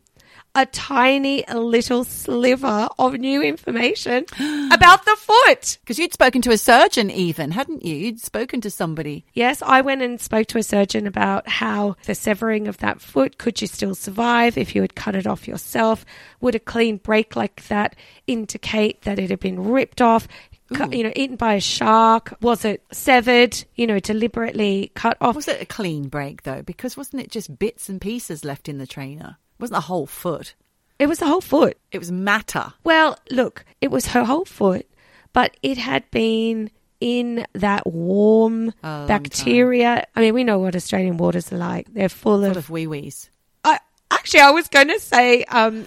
a 0.55 0.67
tiny 0.67 1.45
little 1.53 2.05
sliver 2.05 2.89
of 2.99 3.15
new 3.15 3.43
information 3.43 4.25
about 4.73 5.05
the 5.05 5.17
foot. 5.17 5.79
Because 5.81 5.99
you'd 5.99 6.13
spoken 6.13 6.43
to 6.43 6.51
a 6.51 6.59
surgeon, 6.59 7.11
even, 7.11 7.53
hadn't 7.53 7.85
you? 7.85 7.95
You'd 7.95 8.21
spoken 8.21 8.61
to 8.63 8.71
somebody. 8.71 9.25
Yes, 9.33 9.63
I 9.63 9.81
went 9.81 10.03
and 10.03 10.21
spoke 10.21 10.49
to 10.49 10.59
a 10.59 10.63
surgeon 10.63 11.07
about 11.07 11.49
how 11.49 11.97
the 12.07 12.15
severing 12.15 12.69
of 12.69 12.79
that 12.79 13.01
foot 13.01 13.39
could 13.39 13.61
you 13.61 13.67
still 13.67 13.95
survive 13.95 14.59
if 14.59 14.75
you 14.75 14.83
had 14.83 14.95
cut 14.95 15.15
it 15.15 15.27
off 15.27 15.47
yourself? 15.47 16.05
Would 16.41 16.55
a 16.55 16.61
clean 16.61 16.97
break 16.97 17.37
like 17.37 17.67
that 17.69 17.97
indicate 18.27 19.03
that 19.03 19.19
it 19.19 19.31
had 19.31 19.41
been 19.41 19.65
ripped 19.65 20.01
off? 20.01 20.27
Cut, 20.73 20.93
you 20.93 21.03
know, 21.03 21.13
eaten 21.17 21.35
by 21.35 21.55
a 21.55 21.61
shark? 21.61 22.37
Was 22.41 22.65
it 22.65 22.85
severed? 22.93 23.65
You 23.75 23.89
know, 23.89 23.99
deliberately 23.99 24.93
cut 24.95 25.17
off? 25.21 25.35
Was 25.35 25.49
it 25.49 25.61
a 25.61 25.67
clean 25.67 26.09
break, 26.09 26.45
though? 26.45 26.63
Because 26.63 26.97
wasn't 26.97 27.23
it 27.23 27.31
just 27.31 27.59
bits 27.59 27.89
and 27.89 28.01
pieces 28.01 28.45
left 28.45 28.69
in 28.69 28.79
the 28.79 28.87
trainer? 28.87 29.39
It 29.61 29.63
wasn't 29.63 29.77
the 29.77 29.81
whole 29.83 30.07
foot. 30.07 30.55
It 30.99 31.07
was 31.07 31.19
the 31.19 31.27
whole 31.27 31.43
foot. 31.43 31.77
It 31.93 31.99
was 31.99 32.11
matter. 32.11 32.73
Well, 32.83 33.19
look, 33.31 33.65
it 33.83 33.91
was 33.91 34.07
her 34.09 34.25
whole 34.25 34.45
foot, 34.47 34.87
but 35.35 35.55
it 35.63 35.77
had 35.77 36.11
been 36.11 36.71
in 37.01 37.47
that 37.55 37.87
warm 37.87 38.73
bacteria. 38.83 40.07
I 40.17 40.21
mean, 40.21 40.35
we 40.35 40.45
know 40.45 40.59
what 40.59 40.77
Australian 40.77 41.17
waters 41.19 41.53
are 41.53 41.57
like. 41.59 41.93
They're 41.93 42.09
full 42.09 42.41
Full 42.41 42.51
of. 42.51 42.57
of 42.57 42.71
wee 42.71 42.87
wees. 42.87 43.31
I, 43.65 43.79
actually, 44.11 44.41
I 44.41 44.51
was 44.51 44.69
going 44.69 44.89
to 44.89 44.99
say 45.01 45.45
um, 45.45 45.87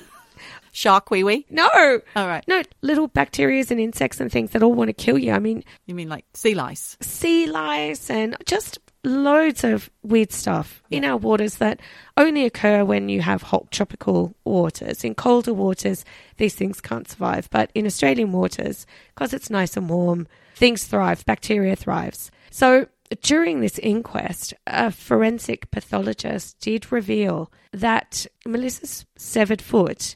Shark 0.72 1.10
wee 1.12 1.24
wee? 1.24 1.46
no. 1.50 1.68
All 2.16 2.28
right. 2.28 2.44
No, 2.48 2.62
little 2.82 3.08
bacteria 3.08 3.64
and 3.70 3.80
insects 3.80 4.20
and 4.20 4.32
things 4.32 4.52
that 4.52 4.64
all 4.64 4.74
want 4.74 4.90
to 4.90 4.94
kill 4.94 5.18
you. 5.18 5.32
I 5.32 5.40
mean, 5.40 5.64
You 5.86 5.96
mean 5.96 6.10
like 6.10 6.26
sea 6.34 6.56
lice? 6.56 6.98
sea 7.02 7.48
lice 7.48 8.10
and 8.10 8.36
just 8.46 8.80
loads 9.04 9.64
of 9.64 9.90
weird 10.02 10.32
stuff 10.32 10.82
in 10.90 11.04
our 11.04 11.18
waters 11.18 11.58
that 11.58 11.80
only 12.16 12.46
occur 12.46 12.86
when 12.86 13.10
you 13.10 13.22
have 13.22 13.42
hot 13.42 13.72
tropical 13.72 14.36
waters. 14.46 15.04
In 15.04 15.16
colder 15.16 15.54
waters, 15.54 16.06
these 16.38 16.56
things 16.56 16.80
can't 16.80 17.10
survive. 17.10 17.50
But 17.50 17.72
in 17.76 17.86
Australian 17.86 18.32
waters, 18.32 18.86
because 19.14 19.34
it's 19.34 19.50
nice 19.50 19.76
and 19.76 19.90
warm, 19.90 20.28
things 20.56 20.86
thrive, 20.86 21.26
bacteria 21.26 21.76
thrives. 21.76 22.32
So 22.50 22.88
during 23.22 23.60
this 23.60 23.78
inquest, 23.80 24.54
a 24.66 24.92
forensic 24.92 25.70
pathologist 25.72 26.60
did 26.60 26.92
reveal 26.92 27.52
that 27.72 28.26
Melissa's 28.46 29.06
severed 29.18 29.62
foot 29.62 30.16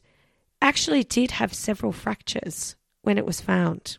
actually 0.62 1.04
did 1.04 1.32
have 1.32 1.54
several 1.54 1.91
fractures 1.91 2.76
when 3.02 3.17
it 3.17 3.26
was 3.26 3.41
found. 3.41 3.97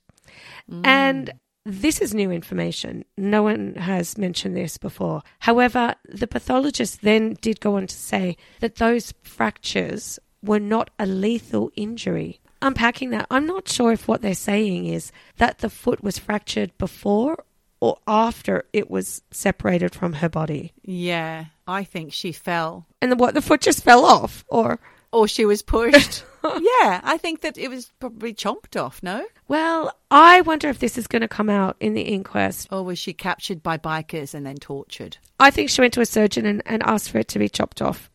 Mm. 0.70 0.87
And 0.87 1.33
this 1.64 2.01
is 2.01 2.14
new 2.14 2.31
information. 2.31 3.05
No 3.16 3.42
one 3.42 3.75
has 3.75 4.16
mentioned 4.16 4.57
this 4.57 4.79
before. 4.79 5.23
However, 5.40 5.94
the 6.09 6.27
pathologist 6.27 7.03
then 7.03 7.37
did 7.40 7.61
go 7.61 7.77
on 7.77 7.87
to 7.87 7.94
say 7.94 8.37
that 8.61 8.77
those 8.77 9.12
fractures 9.23 10.18
were 10.42 10.61
not 10.61 10.90
a 10.99 11.07
lethal 11.07 11.71
injury. 11.77 12.40
Unpacking 12.62 13.11
that, 13.11 13.27
I'm 13.31 13.47
not 13.47 13.68
sure 13.68 13.92
if 13.92 14.09
what 14.09 14.23
they're 14.23 14.35
saying 14.35 14.87
is 14.87 15.12
that 15.37 15.59
the 15.59 15.71
foot 15.71 16.03
was 16.03 16.18
fractured 16.18 16.77
before 16.79 17.44
or 17.81 17.99
after 18.09 18.64
it 18.73 18.90
was 18.90 19.23
separated 19.31 19.94
from 19.94 20.14
her 20.14 20.29
body. 20.29 20.73
Yeah, 20.83 21.47
I 21.66 21.85
think 21.85 22.12
she 22.12 22.33
fell. 22.33 22.87
And 23.01 23.12
then 23.12 23.18
what, 23.18 23.35
the 23.35 23.42
foot 23.42 23.61
just 23.61 23.85
fell 23.85 24.05
off? 24.05 24.44
Or, 24.49 24.81
Or 25.12 25.29
she 25.29 25.44
was 25.44 25.62
pushed. 25.62 26.25
yeah, 26.44 27.01
I 27.03 27.18
think 27.18 27.40
that 27.40 27.59
it 27.59 27.68
was 27.68 27.92
probably 27.98 28.35
chomped 28.35 28.81
off, 28.81 29.03
no? 29.03 29.27
well, 29.48 29.96
I 30.11 30.42
wonder 30.42 30.68
if 30.68 30.79
this 30.79 30.98
is 30.98 31.07
going 31.07 31.22
to 31.22 31.29
come 31.29 31.51
out 31.51 31.77
in 31.81 31.94
the 31.94 32.03
inquest. 32.03 32.68
Or 32.70 32.85
was 32.85 32.98
she 32.98 33.12
captured 33.12 33.62
by 33.62 33.79
bikers 33.79 34.35
and 34.35 34.44
then 34.46 34.57
tortured? 34.57 35.16
I 35.40 35.51
think 35.51 35.70
she 35.70 35.81
went 35.81 35.94
to 35.94 36.01
a 36.01 36.07
surgeon 36.07 36.46
and, 36.46 36.62
and 36.66 36.83
asked 36.83 37.11
for 37.11 37.18
it 37.18 37.29
to 37.29 37.38
be 37.38 37.48
chopped 37.48 37.83
off. 37.83 38.11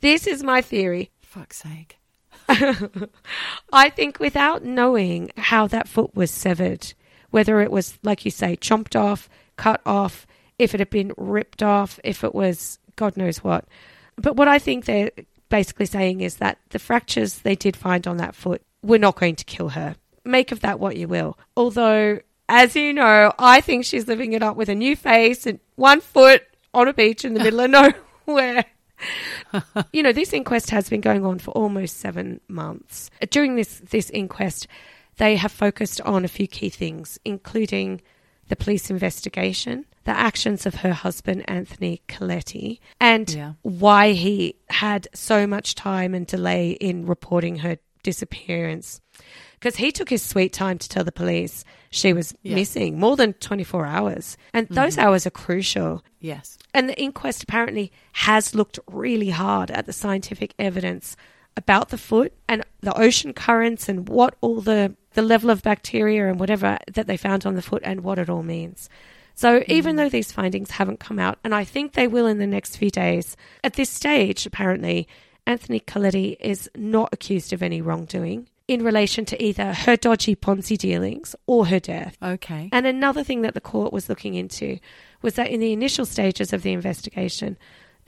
This 0.00 0.26
is 0.26 0.42
my 0.42 0.62
theory. 0.62 1.10
Fuck's 1.22 1.58
sake. 1.58 1.98
I 3.72 3.90
think 3.90 4.18
without 4.18 4.64
knowing 4.64 5.30
how 5.36 5.66
that 5.66 5.88
foot 5.88 6.14
was 6.14 6.30
severed, 6.30 6.94
whether 7.30 7.60
it 7.60 7.70
was, 7.70 7.98
like 8.02 8.24
you 8.24 8.30
say, 8.30 8.56
chomped 8.56 8.98
off, 8.98 9.28
cut 9.56 9.82
off, 9.84 10.26
if 10.58 10.74
it 10.74 10.80
had 10.80 10.90
been 10.90 11.12
ripped 11.16 11.62
off, 11.62 12.00
if 12.02 12.24
it 12.24 12.34
was 12.34 12.78
God 12.96 13.16
knows 13.16 13.44
what. 13.44 13.64
But 14.16 14.36
what 14.36 14.48
I 14.48 14.58
think 14.58 14.84
they're 14.84 15.10
basically 15.48 15.86
saying 15.86 16.20
is 16.20 16.36
that 16.36 16.58
the 16.70 16.78
fractures 16.78 17.38
they 17.38 17.54
did 17.54 17.76
find 17.76 18.06
on 18.06 18.16
that 18.18 18.34
foot 18.34 18.62
were 18.82 18.98
not 18.98 19.16
going 19.16 19.36
to 19.36 19.44
kill 19.44 19.70
her. 19.70 19.96
Make 20.24 20.52
of 20.52 20.60
that 20.60 20.78
what 20.78 20.96
you 20.96 21.08
will. 21.08 21.38
Although, 21.56 22.20
as 22.48 22.76
you 22.76 22.92
know, 22.92 23.32
I 23.38 23.60
think 23.60 23.84
she's 23.84 24.08
living 24.08 24.32
it 24.32 24.42
up 24.42 24.56
with 24.56 24.68
a 24.68 24.74
new 24.74 24.96
face 24.96 25.46
and 25.46 25.60
one 25.76 26.00
foot 26.00 26.42
on 26.74 26.88
a 26.88 26.92
beach 26.92 27.24
in 27.24 27.34
the 27.34 27.40
middle 27.40 27.60
of 27.60 27.70
nowhere. 28.26 28.64
you 29.92 30.02
know, 30.02 30.12
this 30.12 30.32
inquest 30.32 30.70
has 30.70 30.88
been 30.88 31.00
going 31.00 31.24
on 31.24 31.38
for 31.38 31.52
almost 31.52 31.98
seven 31.98 32.40
months. 32.48 33.10
During 33.30 33.56
this 33.56 33.78
this 33.78 34.10
inquest, 34.10 34.66
they 35.16 35.36
have 35.36 35.52
focused 35.52 36.00
on 36.02 36.24
a 36.24 36.28
few 36.28 36.46
key 36.46 36.68
things, 36.68 37.18
including 37.24 38.00
the 38.48 38.56
police 38.56 38.90
investigation, 38.90 39.84
the 40.08 40.18
actions 40.18 40.64
of 40.64 40.76
her 40.76 40.94
husband 40.94 41.44
Anthony 41.46 42.00
Koletti, 42.08 42.80
and 42.98 43.28
Yeah. 43.28 43.52
why 43.60 44.12
he 44.12 44.54
had 44.70 45.06
so 45.12 45.46
much 45.46 45.74
time 45.74 46.14
and 46.14 46.26
delay 46.26 46.70
in 46.70 47.04
reporting 47.04 47.58
her 47.58 47.76
disappearance. 48.02 49.02
Because 49.60 49.76
he 49.76 49.92
took 49.92 50.08
his 50.08 50.22
sweet 50.22 50.54
time 50.54 50.78
to 50.78 50.88
tell 50.88 51.04
the 51.04 51.12
police 51.12 51.62
she 51.90 52.14
was 52.14 52.34
Yeah. 52.42 52.54
missing 52.54 52.98
more 52.98 53.16
than 53.16 53.34
24 53.34 53.84
hours. 53.84 54.38
And 54.54 54.64
mm-hmm. 54.64 54.76
those 54.76 54.96
hours 54.96 55.26
are 55.26 55.30
crucial. 55.44 56.02
Yes. 56.20 56.56
And 56.72 56.88
the 56.88 56.98
inquest 56.98 57.42
apparently 57.42 57.92
has 58.12 58.54
looked 58.54 58.78
really 58.90 59.28
hard 59.28 59.70
at 59.70 59.84
the 59.84 59.92
scientific 59.92 60.54
evidence 60.58 61.16
about 61.54 61.90
the 61.90 61.98
foot 61.98 62.32
and 62.48 62.64
the 62.80 62.96
ocean 62.98 63.34
currents 63.34 63.90
and 63.90 64.08
what 64.08 64.36
all 64.40 64.62
the, 64.62 64.96
the 65.12 65.22
level 65.22 65.50
of 65.50 65.62
bacteria 65.62 66.30
and 66.30 66.40
whatever 66.40 66.78
that 66.90 67.06
they 67.06 67.18
found 67.18 67.44
on 67.44 67.56
the 67.56 67.62
foot 67.62 67.82
and 67.84 68.00
what 68.00 68.18
it 68.18 68.30
all 68.30 68.42
means. 68.42 68.88
So 69.38 69.62
even 69.68 69.94
mm. 69.94 69.98
though 69.98 70.08
these 70.08 70.32
findings 70.32 70.72
haven't 70.72 70.98
come 70.98 71.20
out, 71.20 71.38
and 71.44 71.54
I 71.54 71.62
think 71.62 71.92
they 71.92 72.08
will 72.08 72.26
in 72.26 72.38
the 72.38 72.46
next 72.46 72.76
few 72.76 72.90
days, 72.90 73.36
at 73.62 73.74
this 73.74 73.88
stage, 73.88 74.46
apparently, 74.46 75.06
Anthony 75.46 75.78
Koletti 75.78 76.36
is 76.40 76.68
not 76.74 77.10
accused 77.12 77.52
of 77.52 77.62
any 77.62 77.80
wrongdoing 77.80 78.48
in 78.66 78.82
relation 78.82 79.24
to 79.26 79.40
either 79.40 79.74
her 79.74 79.94
dodgy 79.94 80.34
Ponzi 80.34 80.76
dealings 80.76 81.36
or 81.46 81.66
her 81.66 81.78
death. 81.78 82.18
Okay. 82.20 82.68
And 82.72 82.84
another 82.84 83.22
thing 83.22 83.42
that 83.42 83.54
the 83.54 83.60
court 83.60 83.92
was 83.92 84.08
looking 84.08 84.34
into 84.34 84.80
was 85.22 85.34
that 85.34 85.50
in 85.50 85.60
the 85.60 85.72
initial 85.72 86.04
stages 86.04 86.52
of 86.52 86.62
the 86.62 86.72
investigation, 86.72 87.56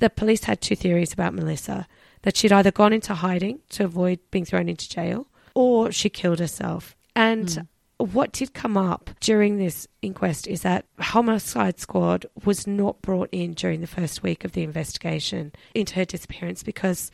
the 0.01 0.11
police 0.11 0.43
had 0.43 0.61
two 0.61 0.75
theories 0.75 1.13
about 1.13 1.33
Melissa 1.33 1.87
that 2.23 2.37
she'd 2.37 2.51
either 2.51 2.73
gone 2.73 2.93
into 2.93 3.15
hiding 3.15 3.61
to 3.69 3.85
avoid 3.85 4.19
being 4.33 4.45
thrown 4.45 4.69
into 4.69 4.89
jail 4.89 5.29
or 5.55 5.93
she 5.93 6.11
killed 6.11 6.41
herself. 6.41 6.97
And 7.15 7.47
mm. 7.47 7.69
What 8.01 8.33
did 8.33 8.55
come 8.55 8.77
up 8.77 9.11
during 9.21 9.59
this 9.59 9.87
inquest 10.03 10.47
is 10.47 10.63
that 10.63 10.87
homicide 10.99 11.79
squad 11.79 12.27
was 12.45 12.67
not 12.67 13.01
brought 13.03 13.29
in 13.33 13.53
during 13.53 13.81
the 13.81 13.87
first 13.87 14.23
week 14.23 14.45
of 14.45 14.53
the 14.53 14.63
investigation 14.63 15.53
into 15.75 15.95
her 15.95 16.05
disappearance 16.05 16.63
because 16.63 17.11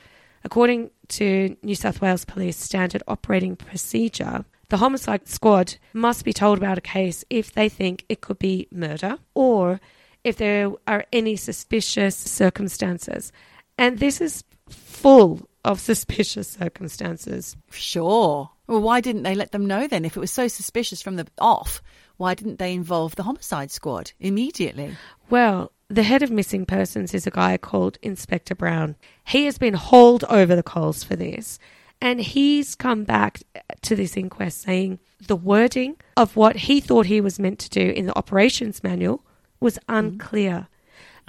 According 0.47 0.91
to 1.09 1.57
New 1.65 1.75
South 1.75 2.01
Wales 2.01 2.25
Police 2.25 2.57
Standard 2.57 3.03
Operating 3.09 3.57
Procedure, 3.57 4.45
the 4.69 4.77
homicide 4.77 5.27
squad 5.27 5.75
must 5.93 6.25
be 6.25 6.33
told 6.33 6.59
about 6.59 6.79
a 6.79 6.83
case 6.83 7.25
if 7.29 7.53
they 7.53 7.69
think 7.69 8.05
it 8.09 8.21
could 8.21 8.39
be 8.39 8.69
murder 8.71 9.19
or 9.35 9.81
if 10.23 10.37
there 10.37 10.71
are 10.87 11.05
any 11.13 11.35
suspicious 11.35 12.15
circumstances. 12.15 13.33
And 13.77 13.99
this 13.99 14.21
is 14.21 14.45
full 14.69 15.49
of 15.65 15.81
suspicious 15.81 16.49
circumstances. 16.49 17.57
Sure. 17.73 18.51
Well, 18.67 18.81
why 18.81 19.01
didn't 19.01 19.23
they 19.23 19.35
let 19.35 19.53
them 19.53 19.67
know 19.67 19.87
then? 19.87 20.05
If 20.05 20.17
it 20.17 20.21
was 20.21 20.33
so 20.33 20.49
suspicious 20.49 21.03
from 21.03 21.17
the 21.17 21.27
off, 21.39 21.83
why 22.17 22.35
didn't 22.35 22.59
they 22.59 22.73
involve 22.73 23.15
the 23.15 23.23
homicide 23.23 23.71
squad 23.71 24.13
immediately? 24.19 24.97
Well, 25.31 25.73
the 25.89 26.03
head 26.03 26.23
of 26.23 26.31
missing 26.31 26.67
persons 26.67 27.15
is 27.15 27.27
a 27.27 27.31
guy 27.31 27.57
called 27.59 27.99
Inspector 28.03 28.55
Brown. 28.57 28.97
He 29.25 29.45
has 29.45 29.59
been 29.59 29.75
hauled 29.75 30.25
over 30.25 30.57
the 30.57 30.63
coals 30.63 31.05
for 31.05 31.15
this. 31.15 31.59
And 32.01 32.21
he's 32.21 32.75
come 32.75 33.05
back 33.05 33.43
to 33.83 33.97
this 33.97 34.17
inquest 34.17 34.63
saying 34.63 34.99
the 35.27 35.37
wording 35.37 35.97
of 36.17 36.37
what 36.37 36.57
he 36.57 36.81
thought 36.81 37.07
he 37.07 37.21
was 37.21 37.39
meant 37.39 37.59
to 37.61 37.71
do 37.71 37.91
in 37.91 38.07
the 38.07 38.19
operations 38.19 38.83
manual 38.83 39.25
was 39.61 39.79
hmm. 39.89 39.95
unclear. 39.95 40.69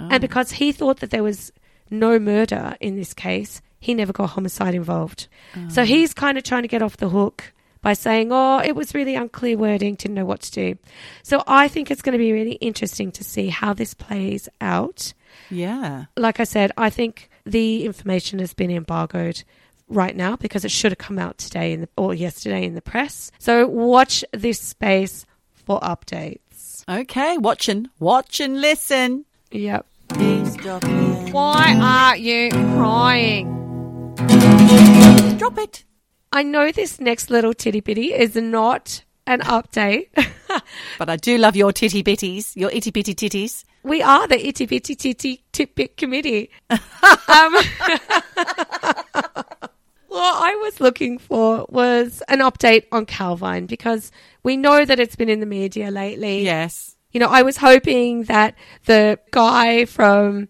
Oh. 0.00 0.08
And 0.10 0.20
because 0.20 0.52
he 0.52 0.72
thought 0.72 1.00
that 1.00 1.10
there 1.10 1.22
was 1.22 1.52
no 1.90 2.18
murder 2.18 2.76
in 2.80 2.96
this 2.96 3.14
case, 3.14 3.62
he 3.78 3.94
never 3.94 4.12
got 4.12 4.30
homicide 4.30 4.74
involved. 4.74 5.28
Oh. 5.56 5.68
So 5.68 5.84
he's 5.84 6.12
kind 6.14 6.38
of 6.38 6.44
trying 6.44 6.62
to 6.62 6.68
get 6.68 6.82
off 6.82 6.96
the 6.96 7.08
hook 7.08 7.52
by 7.80 7.92
saying, 7.92 8.30
oh, 8.32 8.58
it 8.58 8.74
was 8.74 8.94
really 8.94 9.14
unclear 9.14 9.56
wording, 9.56 9.94
didn't 9.94 10.14
know 10.14 10.24
what 10.24 10.40
to 10.40 10.50
do. 10.50 10.78
So 11.22 11.42
I 11.46 11.68
think 11.68 11.90
it's 11.90 12.02
going 12.02 12.12
to 12.12 12.18
be 12.18 12.32
really 12.32 12.54
interesting 12.54 13.12
to 13.12 13.24
see 13.24 13.48
how 13.48 13.72
this 13.72 13.94
plays 13.94 14.48
out. 14.60 15.12
Yeah. 15.50 16.06
Like 16.16 16.40
I 16.40 16.44
said, 16.44 16.72
I 16.76 16.90
think 16.90 17.30
the 17.46 17.84
information 17.84 18.40
has 18.40 18.52
been 18.52 18.70
embargoed 18.70 19.44
right 19.88 20.16
now 20.16 20.36
because 20.36 20.64
it 20.64 20.70
should 20.70 20.92
have 20.92 20.98
come 20.98 21.18
out 21.18 21.38
today 21.38 21.72
in 21.72 21.82
the, 21.82 21.88
or 21.96 22.14
yesterday 22.14 22.64
in 22.64 22.74
the 22.74 22.82
press. 22.82 23.30
So 23.38 23.66
watch 23.66 24.24
this 24.32 24.60
space 24.60 25.24
for 25.54 25.80
updates. 25.80 26.84
Okay. 26.88 27.38
Watch 27.38 27.68
and 27.68 27.88
watch 28.00 28.40
and 28.40 28.60
listen. 28.60 29.24
Yep. 29.52 29.86
Why 31.30 31.76
are 31.80 32.16
you 32.16 32.50
crying? 32.50 33.57
Drop 34.18 35.58
it. 35.58 35.84
I 36.32 36.42
know 36.42 36.72
this 36.72 36.98
next 37.00 37.30
little 37.30 37.54
titty 37.54 37.80
bitty 37.80 38.12
is 38.12 38.34
not 38.34 39.04
an 39.26 39.40
update. 39.40 40.08
But 40.98 41.10
I 41.10 41.16
do 41.16 41.38
love 41.38 41.54
your 41.54 41.72
titty 41.72 42.02
bitties, 42.02 42.56
your 42.56 42.70
itty 42.72 42.90
bitty 42.90 43.14
titties. 43.14 43.64
we 43.82 44.02
are 44.02 44.26
the 44.26 44.44
itty 44.44 44.66
bitty 44.66 44.94
titty 44.96 45.44
tidbit 45.52 45.96
committee. 45.96 46.50
um, 46.70 46.78
what 50.08 50.34
I 50.42 50.58
was 50.62 50.80
looking 50.80 51.18
for 51.18 51.66
was 51.68 52.22
an 52.28 52.40
update 52.40 52.86
on 52.90 53.06
Calvine 53.06 53.66
because 53.66 54.10
we 54.42 54.56
know 54.56 54.84
that 54.84 54.98
it's 54.98 55.16
been 55.16 55.28
in 55.28 55.40
the 55.40 55.46
media 55.46 55.90
lately. 55.90 56.42
Yes. 56.42 56.96
You 57.12 57.20
know, 57.20 57.28
I 57.28 57.42
was 57.42 57.58
hoping 57.58 58.24
that 58.24 58.54
the 58.86 59.18
guy 59.30 59.84
from, 59.84 60.48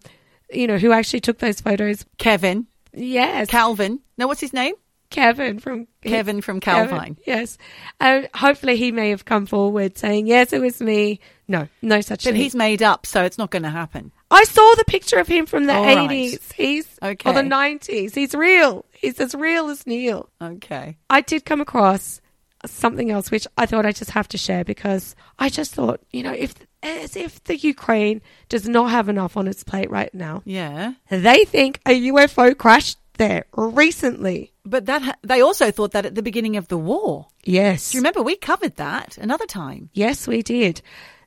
you 0.49 0.65
know, 0.65 0.77
who 0.77 0.91
actually 0.91 1.19
took 1.19 1.39
those 1.39 1.61
photos, 1.61 2.05
Kevin. 2.17 2.67
Yes, 2.93 3.47
Calvin. 3.49 3.99
No, 4.17 4.27
what's 4.27 4.41
his 4.41 4.53
name? 4.53 4.75
Kevin 5.09 5.57
from 5.57 5.87
Kevin 6.03 6.39
from 6.41 6.59
Kevin, 6.59 6.89
Calvine. 6.95 7.17
yes. 7.25 7.57
Uh, 7.99 8.21
hopefully, 8.35 8.77
he 8.77 8.91
may 8.91 9.09
have 9.09 9.25
come 9.25 9.47
forward 9.47 9.97
saying, 9.97 10.27
"Yes, 10.27 10.53
it 10.53 10.61
was 10.61 10.79
me." 10.81 11.19
No, 11.47 11.67
no 11.81 11.99
such 12.01 12.23
thing. 12.23 12.33
But 12.33 12.35
thing. 12.35 12.43
he's 12.43 12.53
made 12.55 12.83
up, 12.83 13.07
so 13.07 13.23
it's 13.23 13.39
not 13.39 13.49
going 13.49 13.63
to 13.63 13.71
happen. 13.71 14.11
I 14.29 14.43
saw 14.43 14.75
the 14.75 14.85
picture 14.85 15.17
of 15.17 15.27
him 15.27 15.47
from 15.47 15.65
the 15.65 15.73
All 15.73 15.83
right. 15.83 16.11
eighties. 16.11 16.51
He's 16.51 16.87
Okay. 17.01 17.27
or 17.27 17.33
the 17.33 17.41
nineties. 17.41 18.13
He's 18.13 18.35
real. 18.35 18.85
He's 18.91 19.19
as 19.19 19.33
real 19.33 19.69
as 19.69 19.87
Neil. 19.87 20.29
Okay. 20.39 20.97
I 21.09 21.21
did 21.21 21.43
come 21.43 21.59
across 21.61 22.21
something 22.67 23.09
else 23.09 23.31
which 23.31 23.47
I 23.57 23.65
thought 23.65 23.85
I 23.87 23.91
just 23.93 24.11
have 24.11 24.27
to 24.27 24.37
share 24.37 24.63
because 24.63 25.15
I 25.39 25.49
just 25.49 25.73
thought, 25.73 26.01
you 26.11 26.21
know, 26.21 26.33
if 26.33 26.53
as 26.83 27.15
if 27.15 27.43
the 27.43 27.57
Ukraine 27.57 28.21
does 28.47 28.67
not 28.67 28.91
have 28.91 29.09
enough 29.09 29.35
on 29.37 29.47
its 29.47 29.63
plate 29.63 29.89
right 29.91 30.13
now, 30.13 30.41
Yeah. 30.45 30.93
they 31.09 31.45
think 31.45 31.79
a 31.85 31.91
UFO 32.11 32.57
crashed 32.57 32.97
there 33.17 33.45
recently. 33.53 34.53
But 34.65 34.85
that 34.85 35.01
ha- 35.01 35.15
they 35.23 35.41
also 35.41 35.71
thought 35.71 35.91
that 35.91 36.05
at 36.05 36.15
the 36.15 36.21
beginning 36.21 36.55
of 36.55 36.67
the 36.69 36.77
war. 36.77 37.27
Yes. 37.43 37.91
Do 37.91 37.97
you 37.97 38.01
remember 38.01 38.21
we 38.21 38.35
covered 38.35 38.75
that 38.77 39.17
another 39.17 39.45
time? 39.45 39.89
Yes, 39.93 40.27
we 40.27 40.41
did. 40.41 40.81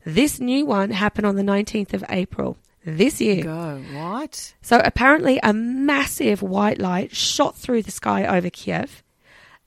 This 0.04 0.40
new 0.40 0.64
one 0.64 0.90
happened 0.90 1.26
on 1.26 1.36
the 1.36 1.42
19th 1.42 1.92
of 1.92 2.04
April 2.08 2.56
this 2.84 3.20
year. 3.20 3.44
Go. 3.44 3.82
What? 3.92 4.54
So 4.62 4.80
apparently, 4.84 5.38
a 5.42 5.52
massive 5.52 6.42
white 6.42 6.78
light 6.80 7.14
shot 7.14 7.56
through 7.56 7.82
the 7.82 7.90
sky 7.90 8.24
over 8.26 8.48
Kiev, 8.50 9.02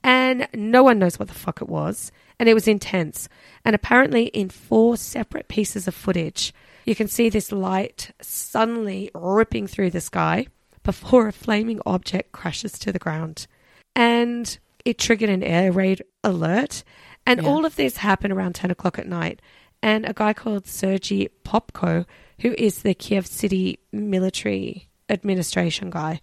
And 0.02 0.46
no 0.54 0.82
one 0.82 0.98
knows 0.98 1.18
what 1.18 1.28
the 1.28 1.34
fuck 1.34 1.60
it 1.62 1.68
was. 1.68 2.12
And 2.38 2.48
it 2.48 2.54
was 2.54 2.68
intense. 2.68 3.28
And 3.64 3.74
apparently, 3.74 4.26
in 4.26 4.48
four 4.50 4.96
separate 4.96 5.48
pieces 5.48 5.88
of 5.88 5.94
footage, 5.94 6.52
you 6.84 6.94
can 6.94 7.08
see 7.08 7.28
this 7.28 7.50
light 7.50 8.12
suddenly 8.20 9.10
ripping 9.14 9.66
through 9.66 9.90
the 9.90 10.00
sky 10.00 10.46
before 10.82 11.28
a 11.28 11.32
flaming 11.32 11.80
object 11.86 12.32
crashes 12.32 12.78
to 12.80 12.92
the 12.92 12.98
ground. 12.98 13.46
And 13.94 14.56
it 14.84 14.98
triggered 14.98 15.30
an 15.30 15.42
air 15.42 15.72
raid 15.72 16.02
alert. 16.22 16.84
And 17.26 17.42
Yeah. 17.42 17.48
all 17.48 17.64
of 17.64 17.76
this 17.76 17.96
happened 17.98 18.32
around 18.32 18.54
10 18.54 18.70
o'clock 18.70 18.98
at 18.98 19.08
night. 19.08 19.40
And 19.82 20.08
a 20.08 20.12
guy 20.12 20.32
called 20.32 20.66
Sergei 20.66 21.28
Popko, 21.44 22.06
who 22.40 22.54
is 22.58 22.82
the 22.82 22.94
Kiev 22.94 23.26
City 23.26 23.78
military 23.92 24.88
administration 25.08 25.90
guy, 25.90 26.20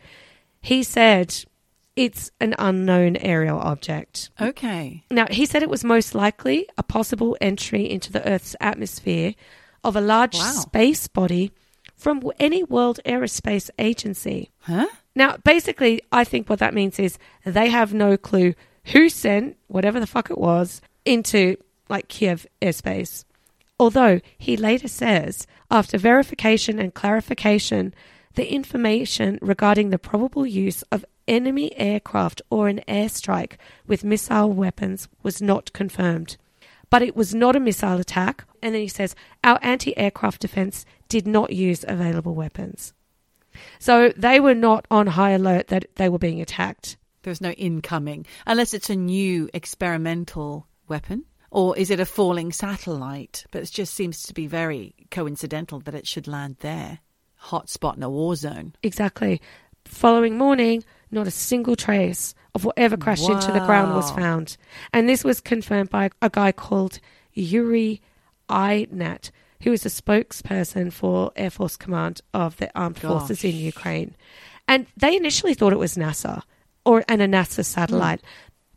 he 0.62 0.84
said 0.84 1.43
it's 1.96 2.32
an 2.40 2.56
unknown 2.58 3.18
aerial 3.18 3.60
object. 3.60 4.30
Okay. 4.42 5.04
Now, 5.12 5.28
he 5.30 5.46
said 5.46 5.62
it 5.64 5.70
was 5.70 5.84
most 5.84 6.16
likely 6.16 6.68
a 6.78 6.84
possible 6.84 7.38
entry 7.40 7.90
into 7.90 8.12
the 8.12 8.28
Earth's 8.28 8.56
atmosphere 8.60 9.36
of 9.84 9.96
a 9.96 10.02
large 10.02 10.36
Wow. 10.36 10.52
space 10.54 11.08
body 11.08 11.52
from 11.96 12.22
any 12.40 12.64
World 12.64 13.00
Aerospace 13.06 13.70
Agency. 13.78 14.50
Huh? 14.62 14.88
Now, 15.16 15.38
basically, 15.44 16.02
I 16.12 16.24
think 16.24 16.50
what 16.50 16.60
that 16.60 16.74
means 16.74 16.98
is 17.00 17.18
they 17.46 17.70
have 17.70 17.94
no 17.94 18.18
clue 18.18 18.56
who 18.86 19.08
sent 19.10 19.58
whatever 19.68 20.00
the 20.00 20.08
fuck 20.08 20.30
it 20.32 20.38
was 20.38 20.82
into 21.06 21.56
like 21.90 22.08
Kiev 22.08 22.48
airspace. 22.62 23.24
Although 23.80 24.20
he 24.38 24.58
later 24.58 24.88
says, 24.88 25.46
after 25.70 25.98
verification 25.98 26.80
and 26.80 26.94
clarification, 26.94 27.94
the 28.36 28.52
information 28.52 29.38
regarding 29.42 29.90
the 29.90 30.00
probable 30.00 30.46
use 30.46 30.82
of 30.92 31.06
enemy 31.28 31.76
aircraft 31.78 32.42
or 32.50 32.68
an 32.68 32.82
airstrike 32.88 33.54
with 33.88 34.04
missile 34.04 34.52
weapons 34.52 35.08
was 35.22 35.42
not 35.42 35.74
confirmed. 35.74 36.38
But 36.90 37.02
it 37.02 37.16
was 37.16 37.34
not 37.34 37.56
a 37.56 37.60
missile 37.60 38.00
attack. 38.00 38.46
And 38.62 38.76
then 38.76 38.82
he 38.82 38.88
says, 38.88 39.16
our 39.44 39.60
anti 39.62 39.98
aircraft 39.98 40.42
defense 40.42 40.86
did 41.10 41.26
not 41.26 41.52
use 41.52 41.84
available 41.88 42.36
weapons. 42.36 42.94
So 43.80 44.14
they 44.16 44.40
were 44.40 44.56
not 44.56 44.86
on 44.90 45.08
high 45.08 45.32
alert 45.32 45.68
that 45.68 45.86
they 45.96 46.10
were 46.10 46.20
being 46.20 46.42
attacked. 46.42 46.98
There's 47.24 47.42
no 47.42 47.52
incoming, 47.52 48.26
unless 48.46 48.74
it's 48.74 48.90
a 48.90 48.96
new 48.96 49.50
experimental 49.54 50.68
weapon. 50.88 51.26
Or 51.52 51.78
is 51.78 51.92
it 51.92 52.00
a 52.00 52.06
falling 52.06 52.52
satellite? 52.52 53.46
But 53.52 53.62
it 53.64 53.72
just 53.72 53.94
seems 53.94 54.24
to 54.24 54.34
be 54.34 54.48
very 54.48 54.96
coincidental 55.12 55.80
that 55.82 55.94
it 55.96 56.08
should 56.08 56.28
land 56.28 56.58
there. 56.60 57.00
Hot 57.36 57.70
spot 57.70 57.96
in 57.96 58.04
a 58.04 58.10
war 58.10 58.36
zone. 58.36 58.74
Exactly. 58.82 59.40
Following 59.86 60.38
morning, 60.38 60.84
not 61.13 61.28
a 61.28 61.32
single 61.32 61.76
trace 61.76 62.36
of 62.56 62.65
whatever 62.65 62.97
crashed 62.97 63.30
into 63.30 63.52
the 63.52 63.65
ground 63.65 63.95
was 63.95 64.12
found. 64.12 64.58
And 64.91 65.08
this 65.08 65.23
was 65.23 65.41
confirmed 65.41 65.89
by 65.89 66.10
a 66.21 66.30
guy 66.30 66.52
called 66.52 66.99
Yuri 67.34 68.02
Ihnat, 68.49 69.32
who 69.62 69.71
is 69.71 69.86
a 69.86 69.89
spokesperson 69.89 70.91
for 70.91 71.32
Air 71.36 71.49
Force 71.49 71.78
Command 71.78 72.21
of 72.34 72.58
the 72.58 72.69
Armed 72.78 72.99
Forces 72.99 73.43
in 73.43 73.56
Ukraine. 73.56 74.15
And 74.67 74.86
they 74.97 75.15
initially 75.15 75.54
thought 75.54 75.73
it 75.73 75.80
was 75.80 75.95
NASA 75.95 76.43
or 76.86 77.04
and 77.08 77.21
a 77.21 77.28
NASA 77.28 77.65
satellite. 77.65 78.21
Hmm. 78.21 78.28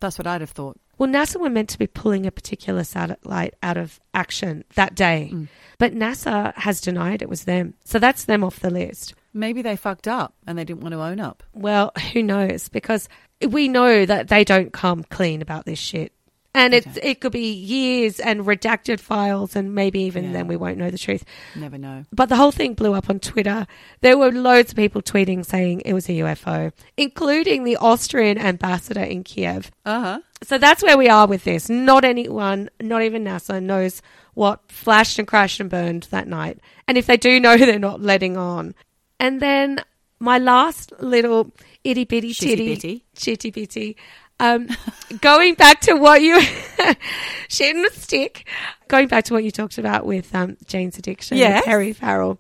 That's 0.01 0.19
what 0.19 0.27
I'd 0.27 0.41
have 0.41 0.51
thought. 0.51 0.79
Well, 0.99 1.11
NASA 1.11 1.39
were 1.39 1.51
meant 1.51 1.69
to 1.71 1.79
be 1.79 1.87
pulling 1.87 2.27
a 2.27 2.31
particular 2.31 2.83
satellite 2.83 3.55
out 3.63 3.77
of 3.77 4.01
action 4.15 4.65
that 4.77 4.95
day, 4.95 5.29
hmm. 5.29 5.45
but 5.79 5.95
NASA 5.95 6.55
has 6.55 6.81
denied 6.81 7.23
it 7.23 7.29
was 7.29 7.45
them. 7.45 7.75
So 7.85 7.99
that's 7.99 8.25
them 8.25 8.43
off 8.43 8.61
the 8.61 8.71
list. 8.71 9.15
Maybe 9.37 9.61
they 9.63 9.77
fucked 9.77 10.09
up 10.09 10.35
and 10.47 10.59
they 10.59 10.65
didn't 10.65 10.81
want 10.81 10.93
to 10.95 11.03
own 11.03 11.21
up. 11.21 11.43
Well, 11.53 11.93
who 12.13 12.23
knows? 12.23 12.69
Because 12.69 13.09
we 13.47 13.69
know 13.69 14.07
that 14.07 14.29
they 14.29 14.45
don't 14.45 14.73
come 14.73 15.05
clean 15.05 15.43
about 15.43 15.67
this 15.67 15.79
shit. 15.79 16.13
And 16.55 16.73
They 16.73 16.83
it 17.03 17.21
could 17.21 17.33
be 17.33 17.53
years 17.53 18.19
and 18.19 18.41
redacted 18.41 18.99
files, 18.99 19.55
and 19.57 19.75
maybe 19.75 20.01
even 20.05 20.25
Yeah. 20.25 20.33
then 20.33 20.49
we 20.49 20.57
won't 20.57 20.79
know 20.79 20.91
the 20.91 20.97
truth. 20.97 21.23
Never 21.55 21.77
know. 21.77 22.07
But 22.13 22.31
the 22.31 22.37
whole 22.37 22.51
thing 22.51 22.73
blew 22.73 22.95
up 22.95 23.11
on 23.11 23.21
Twitter. 23.21 23.67
There 24.01 24.17
were 24.17 24.33
loads 24.33 24.71
of 24.71 24.77
people 24.77 25.03
tweeting 25.03 25.45
saying 25.45 25.83
it 25.85 25.93
was 25.93 26.09
a 26.09 26.13
UFO, 26.15 26.73
including 26.97 27.65
the 27.65 27.77
Austrian 27.77 28.39
ambassador 28.39 29.03
in 29.03 29.23
Kiev. 29.23 29.71
Uh 29.85 30.01
huh. 30.01 30.21
So 30.45 30.57
that's 30.57 30.83
where 30.83 30.97
we 30.97 31.11
are 31.11 31.27
with 31.27 31.45
this. 31.45 31.69
Not 31.69 32.07
anyone, 32.07 32.71
not 32.81 33.03
even 33.03 33.25
NASA, 33.25 33.63
knows 33.63 34.01
what 34.33 34.61
flashed 34.73 35.19
and 35.19 35.29
crashed 35.29 35.61
and 35.61 35.69
burned 35.69 36.05
that 36.05 36.27
night. 36.27 36.59
And 36.89 36.97
if 36.97 37.05
they 37.05 37.19
do 37.19 37.39
know, 37.39 37.57
they're 37.59 37.79
not 37.79 38.01
letting 38.01 38.39
on. 38.39 38.75
And 39.19 39.41
then 39.41 39.81
my 40.19 40.39
last 40.39 40.93
little 41.01 41.53
itty 41.85 42.05
bitty 42.05 42.29
bitty. 42.29 43.05
chitty 43.15 43.51
bitty. 43.51 43.97
Um, 44.39 44.69
going 45.21 45.55
back 45.55 45.81
to 45.83 45.95
what 45.95 46.23
you 46.23 46.41
shit 47.49 47.77
and 47.77 47.87
stick. 47.93 48.47
Going 48.89 49.09
back 49.09 49.25
to 49.25 49.35
what 49.35 49.45
you 49.45 49.51
talked 49.51 49.79
about 49.79 50.07
with 50.07 50.35
um, 50.35 50.57
Jane's 50.67 50.99
addiction, 50.99 51.39
yeah, 51.39 51.63
Harry 51.65 51.93
Farrell. 51.93 52.39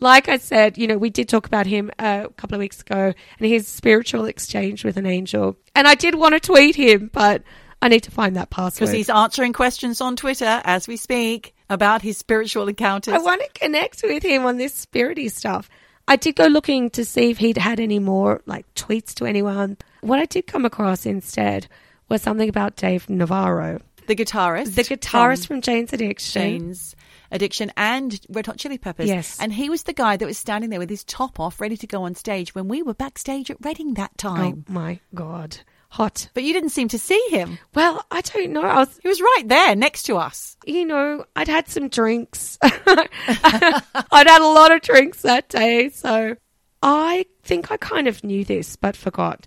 Like 0.00 0.28
I 0.28 0.38
said, 0.38 0.76
you 0.76 0.86
know, 0.86 0.98
we 0.98 1.10
did 1.10 1.28
talk 1.28 1.46
about 1.46 1.66
him 1.66 1.90
uh, 1.98 2.24
a 2.26 2.32
couple 2.32 2.56
of 2.56 2.58
weeks 2.58 2.80
ago 2.80 3.14
and 3.38 3.48
his 3.48 3.66
spiritual 3.68 4.26
exchange 4.26 4.84
with 4.84 4.96
an 4.96 5.06
angel. 5.06 5.56
And 5.74 5.86
I 5.86 5.94
did 5.94 6.16
want 6.16 6.34
to 6.34 6.40
tweet 6.40 6.74
him, 6.74 7.10
but 7.12 7.42
I 7.80 7.88
need 7.88 8.02
to 8.04 8.10
find 8.10 8.36
that 8.36 8.50
password. 8.50 8.88
Because 8.88 8.92
he's 8.92 9.08
answering 9.08 9.52
questions 9.52 10.00
on 10.00 10.16
Twitter 10.16 10.60
as 10.64 10.88
we 10.88 10.96
speak 10.96 11.54
about 11.70 12.02
his 12.02 12.18
spiritual 12.18 12.68
encounters. 12.68 13.14
I 13.14 13.18
want 13.18 13.42
to 13.42 13.60
connect 13.60 14.02
with 14.02 14.22
him 14.22 14.44
on 14.46 14.56
this 14.56 14.86
spirity 14.86 15.30
stuff. 15.30 15.70
I 16.06 16.16
did 16.16 16.36
go 16.36 16.46
looking 16.46 16.90
to 16.90 17.04
see 17.04 17.30
if 17.30 17.38
he'd 17.38 17.58
had 17.58 17.80
any 17.80 17.98
more 17.98 18.42
like 18.46 18.66
tweets 18.74 19.14
to 19.14 19.26
anyone. 19.26 19.78
What 20.02 20.18
I 20.18 20.26
did 20.26 20.46
come 20.46 20.64
across 20.64 21.06
instead 21.06 21.66
was 22.08 22.20
something 22.22 22.48
about 22.48 22.76
Dave 22.76 23.08
Navarro, 23.08 23.80
the 24.06 24.14
guitarist. 24.14 24.74
the 24.74 24.82
guitarist 24.82 25.46
from, 25.46 25.62
Jane's 25.62 25.92
Addiction. 25.92 26.42
Jane's 26.42 26.96
Addiction 27.30 27.72
and 27.76 28.20
Red 28.28 28.46
Hot 28.46 28.58
Chili 28.58 28.76
Peppers. 28.78 29.08
Yes. 29.08 29.38
And 29.40 29.52
he 29.52 29.70
was 29.70 29.84
the 29.84 29.94
guy 29.94 30.16
that 30.16 30.26
was 30.26 30.38
standing 30.38 30.70
there 30.70 30.78
with 30.78 30.90
his 30.90 31.04
top 31.04 31.40
off, 31.40 31.60
ready 31.60 31.76
to 31.78 31.86
go 31.86 32.02
on 32.02 32.14
stage 32.14 32.54
when 32.54 32.68
we 32.68 32.82
were 32.82 32.94
backstage 32.94 33.50
at 33.50 33.56
Reading 33.64 33.94
that 33.94 34.16
time. 34.18 34.40
Oh 34.40 34.50
time. 34.50 34.64
my 34.68 35.00
god, 35.14 35.58
hot. 35.94 36.28
But 36.34 36.42
you 36.42 36.52
didn't 36.52 36.70
seem 36.70 36.88
to 36.88 36.98
see 36.98 37.22
him. 37.30 37.58
Well, 37.74 38.04
I 38.10 38.20
don't 38.20 38.50
know. 38.52 38.62
I 38.62 38.78
was, 38.78 38.98
He 39.02 39.08
was 39.08 39.20
right 39.20 39.44
there 39.46 39.74
next 39.76 40.04
to 40.04 40.16
us. 40.16 40.56
you 40.66 40.84
know, 40.84 41.24
I'd 41.36 41.48
had 41.48 41.68
some 41.68 41.88
drinks. 41.88 42.58
I'd 42.62 44.26
had 44.26 44.40
a 44.42 44.46
lot 44.46 44.72
of 44.72 44.80
drinks 44.82 45.22
that 45.22 45.48
day, 45.48 45.88
so 45.90 46.36
I 46.82 47.26
think 47.42 47.70
I 47.70 47.76
kind 47.76 48.08
of 48.08 48.22
knew 48.24 48.44
this 48.44 48.76
but 48.76 48.96
forgot. 48.96 49.46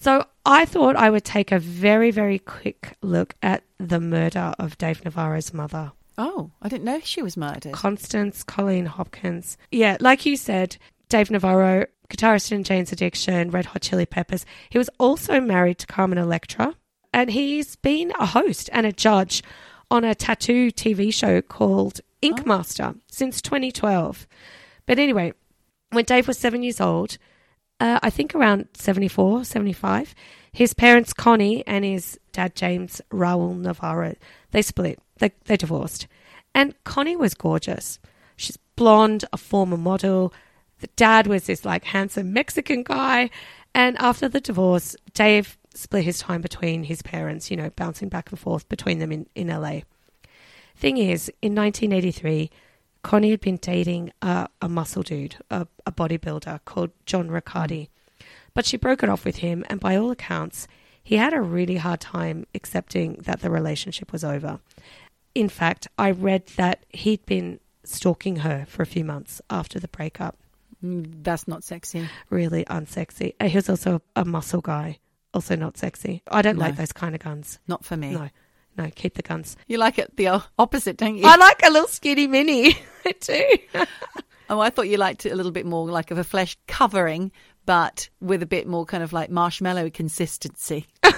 So 0.00 0.24
I 0.46 0.64
thought 0.64 0.96
I 0.96 1.10
would 1.10 1.24
take 1.24 1.50
a 1.52 1.58
very, 1.58 2.10
very 2.10 2.38
quick 2.38 2.96
look 3.02 3.34
at 3.42 3.64
the 3.78 4.00
murder 4.00 4.54
of 4.58 4.78
Dave 4.78 5.04
Navarro's 5.04 5.52
mother, 5.52 5.92
Oh, 6.20 6.50
I 6.60 6.68
didn't 6.68 6.82
know 6.84 6.98
she 7.04 7.22
was 7.22 7.36
murdered. 7.36 7.72
Constance 7.72 8.42
Colleen 8.42 8.86
Hopkins. 8.86 9.56
Yeah, 9.70 9.96
like 10.00 10.26
you 10.26 10.36
said, 10.36 10.76
Dave 11.08 11.30
Navarro, 11.30 11.86
guitarist 12.08 12.52
in 12.52 12.64
Jane's 12.64 12.92
Addiction, 12.92 13.50
Red 13.50 13.66
Hot 13.66 13.82
Chili 13.82 14.06
Peppers. 14.06 14.46
He 14.70 14.78
was 14.78 14.90
also 14.98 15.40
married 15.40 15.78
to 15.78 15.86
Carmen 15.86 16.18
Electra, 16.18 16.74
and 17.12 17.30
he's 17.30 17.76
been 17.76 18.12
a 18.18 18.26
host 18.26 18.70
and 18.72 18.86
a 18.86 18.92
judge 18.92 19.42
on 19.90 20.04
a 20.04 20.14
tattoo 20.14 20.70
TV 20.70 21.12
show 21.12 21.40
called 21.40 22.00
Ink 22.22 22.46
Master 22.46 22.94
since 23.10 23.40
2012. 23.42 24.26
But 24.86 24.98
anyway, 24.98 25.32
when 25.90 26.04
Dave 26.04 26.28
was 26.28 26.38
seven 26.38 26.62
years 26.62 26.80
old, 26.80 27.18
uh, 27.80 28.00
I 28.02 28.10
think 28.10 28.34
around 28.34 28.68
74, 28.74 29.44
75, 29.44 30.14
his 30.52 30.74
parents, 30.74 31.12
Connie, 31.12 31.64
and 31.66 31.84
his 31.84 32.18
dad, 32.32 32.56
James 32.56 33.00
Raul 33.10 33.58
Navarro, 33.58 34.16
they 34.50 34.62
split. 34.62 34.98
They, 35.18 35.32
they 35.44 35.56
divorced. 35.56 36.06
And 36.54 36.74
Connie 36.84 37.16
was 37.16 37.34
gorgeous. 37.34 37.98
She's 38.36 38.58
blonde, 38.76 39.24
a 39.32 39.36
former 39.36 39.76
model. 39.76 40.32
The 40.80 40.88
dad 40.96 41.26
was 41.26 41.44
this 41.44 41.64
like 41.64 41.84
handsome 41.84 42.32
Mexican 42.32 42.82
guy. 42.82 43.30
And 43.74 43.96
after 43.98 44.28
the 44.28 44.40
divorce, 44.40 44.96
Dave 45.14 45.58
split 45.74 46.04
his 46.04 46.18
time 46.18 46.40
between 46.40 46.84
his 46.84 47.02
parents, 47.02 47.50
you 47.50 47.56
know, 47.56 47.70
bouncing 47.70 48.08
back 48.08 48.30
and 48.30 48.38
forth 48.38 48.68
between 48.68 48.98
them 48.98 49.12
in, 49.12 49.26
in 49.34 49.48
LA. 49.48 49.80
Thing 50.76 50.96
is, 50.96 51.28
in 51.42 51.54
1983, 51.54 52.50
Connie 53.02 53.30
had 53.30 53.40
been 53.40 53.56
dating 53.56 54.12
a, 54.22 54.48
a 54.60 54.68
muscle 54.68 55.02
dude, 55.02 55.36
a, 55.50 55.66
a 55.86 55.92
bodybuilder 55.92 56.60
called 56.64 56.90
John 57.06 57.30
Riccardi. 57.30 57.88
But 58.54 58.66
she 58.66 58.76
broke 58.76 59.02
it 59.02 59.08
off 59.08 59.24
with 59.24 59.36
him, 59.36 59.64
and 59.68 59.80
by 59.80 59.96
all 59.96 60.10
accounts, 60.10 60.66
he 61.02 61.16
had 61.16 61.32
a 61.32 61.40
really 61.40 61.76
hard 61.76 62.00
time 62.00 62.46
accepting 62.54 63.14
that 63.22 63.40
the 63.40 63.50
relationship 63.50 64.12
was 64.12 64.24
over. 64.24 64.60
In 65.34 65.48
fact, 65.48 65.88
I 65.96 66.10
read 66.10 66.46
that 66.56 66.84
he'd 66.90 67.24
been 67.24 67.60
stalking 67.84 68.36
her 68.36 68.66
for 68.68 68.82
a 68.82 68.86
few 68.86 69.04
months 69.04 69.40
after 69.48 69.78
the 69.78 69.88
breakup. 69.88 70.36
That's 70.82 71.48
not 71.48 71.64
sexy. 71.64 72.08
Really 72.30 72.64
unsexy. 72.66 73.34
He 73.42 73.56
was 73.56 73.68
also 73.68 74.00
a 74.14 74.24
muscle 74.24 74.60
guy, 74.60 74.98
also 75.34 75.56
not 75.56 75.76
sexy. 75.76 76.22
I 76.30 76.42
don't 76.42 76.56
No. 76.56 76.66
like 76.66 76.76
those 76.76 76.92
kind 76.92 77.14
of 77.14 77.20
guns. 77.20 77.58
Not 77.66 77.84
for 77.84 77.96
me. 77.96 78.12
No, 78.12 78.28
no, 78.76 78.90
keep 78.94 79.14
the 79.14 79.22
guns. 79.22 79.56
You 79.66 79.78
like 79.78 79.98
it 79.98 80.16
the 80.16 80.42
opposite, 80.58 80.96
don't 80.96 81.16
you? 81.16 81.24
I 81.26 81.36
like 81.36 81.60
a 81.64 81.70
little 81.70 81.88
skinny 81.88 82.26
mini 82.26 82.74
too. 83.20 83.44
oh, 84.50 84.60
I 84.60 84.70
thought 84.70 84.88
you 84.88 84.96
liked 84.98 85.26
it 85.26 85.30
a 85.32 85.36
little 85.36 85.52
bit 85.52 85.66
more 85.66 85.88
like 85.88 86.10
of 86.10 86.18
a 86.18 86.24
flesh 86.24 86.56
covering, 86.68 87.32
but 87.66 88.08
with 88.20 88.42
a 88.42 88.46
bit 88.46 88.66
more 88.68 88.84
kind 88.86 89.02
of 89.02 89.12
like 89.12 89.30
marshmallow 89.30 89.90
consistency. 89.90 90.86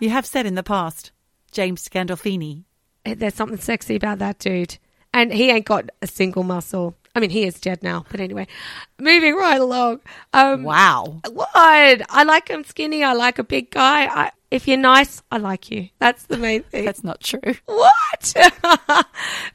You 0.00 0.10
have 0.10 0.26
said 0.26 0.44
in 0.44 0.54
the 0.54 0.62
past, 0.62 1.12
James 1.50 1.88
Gandolfini. 1.88 2.64
Eh, 3.06 3.14
there's 3.16 3.34
something 3.34 3.56
sexy 3.58 3.96
about 3.96 4.18
that 4.18 4.38
dude. 4.38 4.76
And 5.14 5.32
he 5.32 5.50
ain't 5.50 5.64
got 5.64 5.88
a 6.02 6.06
single 6.06 6.42
muscle. 6.42 6.94
I 7.14 7.20
mean, 7.20 7.30
he 7.30 7.44
is 7.44 7.60
dead 7.60 7.82
now, 7.82 8.06
but 8.10 8.20
anyway, 8.20 8.46
moving 8.98 9.34
right 9.34 9.60
along. 9.60 10.00
Um, 10.32 10.62
Wow. 10.62 11.20
What? 11.30 11.50
I 11.54 12.22
like 12.24 12.48
him 12.48 12.64
skinny. 12.64 13.04
I 13.04 13.12
like 13.12 13.38
a 13.38 13.44
big 13.44 13.70
guy. 13.70 14.06
I, 14.06 14.30
if 14.50 14.66
you're 14.66 14.78
nice, 14.78 15.22
I 15.30 15.36
like 15.36 15.70
you. 15.70 15.90
That's 15.98 16.24
the 16.24 16.38
main 16.38 16.62
thing. 16.62 16.86
That's 16.86 17.04
not 17.04 17.20
true. 17.20 17.54
What? 17.66 18.32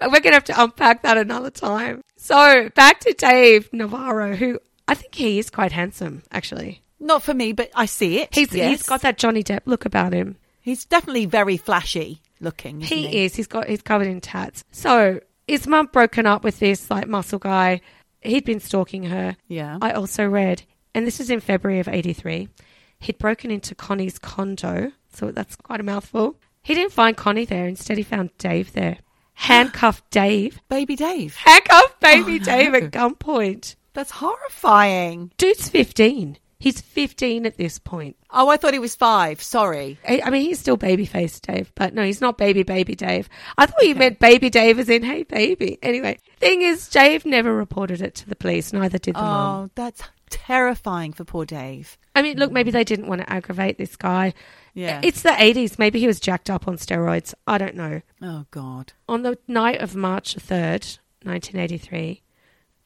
We're 0.02 0.10
going 0.10 0.24
to 0.24 0.32
have 0.32 0.44
to 0.46 0.62
unpack 0.62 1.02
that 1.02 1.18
another 1.18 1.50
time. 1.50 2.02
So 2.18 2.70
back 2.76 3.00
to 3.02 3.14
Dave 3.14 3.72
Navarro, 3.74 4.36
who 4.36 4.60
I 4.88 4.94
think 4.94 5.16
he 5.16 5.40
is 5.40 5.50
quite 5.50 5.72
handsome, 5.72 6.24
actually. 6.32 6.82
Not 7.00 7.24
for 7.24 7.34
me, 7.34 7.54
but 7.54 7.72
I 7.76 7.86
see 7.86 8.20
it. 8.20 8.34
He's, 8.34 8.54
yes. 8.54 8.70
he's 8.70 8.84
got 8.84 9.02
that 9.02 9.18
Johnny 9.18 9.44
Depp 9.44 9.62
look 9.66 9.86
about 9.86 10.14
him. 10.14 10.38
He's 10.62 10.86
definitely 10.86 11.26
very 11.26 11.58
flashy 11.58 12.22
looking. 12.40 12.82
isn't 12.82 12.98
He 12.98 13.24
is. 13.24 13.36
He's 13.36 13.48
got. 13.48 13.68
He's 13.68 13.82
covered 13.82 14.08
in 14.08 14.20
tats. 14.20 14.64
So 14.72 15.22
his 15.48 15.66
mum 15.68 15.88
broken 15.92 16.26
up 16.26 16.44
with 16.44 16.60
this 16.60 16.90
like 16.92 17.08
muscle 17.08 17.40
guy. 17.40 17.82
He'd 18.22 18.46
been 18.46 18.60
stalking 18.60 19.04
her. 19.04 19.38
Yeah. 19.48 19.78
I 19.82 19.92
also 19.92 20.28
read, 20.28 20.64
and 20.94 21.06
this 21.08 21.20
is 21.20 21.30
in 21.30 21.40
February 21.40 21.80
of 21.80 21.88
'83. 21.88 22.50
He'd 23.00 23.18
broken 23.20 23.52
into 23.52 23.76
Connie's 23.76 24.18
condo, 24.20 24.92
so 25.14 25.32
that's 25.32 25.56
quite 25.56 25.80
a 25.80 25.84
mouthful. 25.84 26.36
He 26.64 26.74
didn't 26.74 26.92
find 26.94 27.16
Connie 27.16 27.46
there. 27.46 27.68
Instead, 27.68 27.98
he 27.98 28.04
found 28.04 28.32
Dave 28.38 28.74
there, 28.74 28.98
handcuffed 29.36 30.10
Dave, 30.10 30.60
Baby 30.68 30.96
Dave. 30.96 31.36
handcuffed 31.36 32.00
baby 32.02 32.40
Oh, 32.42 32.44
Dave 32.44 32.74
at 32.74 32.92
gunpoint. 32.92 33.76
That's 33.94 34.12
horrifying. 34.12 35.32
Dude's 35.38 35.70
fifteen. 35.70 36.38
He's 36.60 36.82
fifteen 36.82 37.46
at 37.46 37.58
this 37.58 37.78
point. 37.78 38.16
Oh, 38.32 38.50
I 38.50 38.58
thought 38.58 38.74
he 38.74 38.80
was 38.80 38.96
five. 38.96 39.42
Sorry. 39.42 40.00
I 40.08 40.22
I 40.26 40.30
mean, 40.32 40.42
he's 40.42 40.60
still 40.60 40.78
baby 40.78 41.06
face 41.06 41.40
Dave, 41.40 41.72
but 41.76 41.94
no, 41.94 42.04
he's 42.04 42.22
not 42.22 42.38
baby 42.38 42.64
baby 42.64 42.96
Dave. 42.96 43.30
I 43.58 43.68
thought 43.68 43.86
you 43.86 43.96
meant 43.96 44.20
baby 44.20 44.50
Dave 44.50 44.80
as 44.80 44.90
in 44.90 45.04
hey 45.04 45.24
baby. 45.24 45.78
Anyway, 45.84 46.18
thing 46.38 46.62
is, 46.64 46.88
Dave 46.90 47.26
never 47.26 47.54
reported 47.54 48.02
it 48.02 48.16
to 48.16 48.30
the 48.30 48.36
police. 48.36 48.74
Neither 48.74 48.98
did 48.98 49.16
the 49.16 49.22
mum. 49.22 49.66
Oh, 49.66 49.70
that's 49.76 50.02
terrifying 50.30 51.14
for 51.14 51.24
poor 51.24 51.46
Dave. 51.46 51.98
I 52.16 52.22
mean, 52.22 52.38
look, 52.38 52.52
maybe 52.52 52.72
they 52.72 52.84
didn't 52.84 53.08
want 53.08 53.22
to 53.22 53.32
aggravate 53.32 53.78
this 53.78 53.96
guy. 53.96 54.34
Yeah. 54.74 55.00
It's 55.04 55.22
the 55.22 55.30
80s. 55.30 55.80
Maybe 55.80 56.00
he 56.00 56.08
was 56.08 56.20
jacked 56.20 56.50
up 56.50 56.68
on 56.68 56.78
steroids. 56.78 57.34
I 57.46 57.58
don't 57.58 57.76
know. 57.76 58.02
oh, 58.22 58.46
God. 58.52 58.94
On 59.08 59.24
the 59.24 59.38
night 59.48 59.80
of 59.82 59.96
March 59.96 60.36
3rd, 60.36 61.00
1983, 61.24 62.22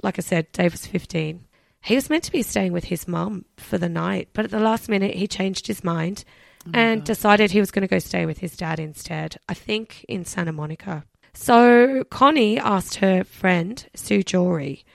like 0.04 0.18
I 0.18 0.22
said, 0.22 0.52
Dave 0.52 0.72
was 0.72 0.86
15. 0.86 1.46
He 1.82 1.96
was 1.96 2.10
meant 2.10 2.24
to 2.26 2.32
be 2.32 2.44
staying 2.44 2.74
with 2.74 2.86
his 2.86 3.08
mum 3.08 3.46
for 3.58 3.78
the 3.78 3.90
night, 3.90 4.30
but 4.34 4.46
at 4.46 4.52
the 4.52 4.60
last 4.60 4.88
minute, 4.88 5.16
he 5.16 5.28
changed 5.28 5.68
his 5.68 5.84
mind 5.84 6.24
oh 6.68 6.72
and 6.74 7.04
decided 7.04 7.52
he 7.52 7.60
was 7.60 7.72
going 7.72 7.82
to 7.82 7.88
go 7.88 8.00
stay 8.00 8.26
with 8.26 8.38
his 8.38 8.56
dad 8.56 8.80
instead, 8.80 9.38
I 9.50 9.54
think 9.54 10.06
in 10.08 10.26
Santa 10.26 10.52
Monica. 10.52 11.04
So 11.34 12.04
Connie 12.06 12.60
asked 12.60 12.96
her 12.96 13.24
friend, 13.24 13.84
Sue 13.96 14.22
Jory, 14.24 14.86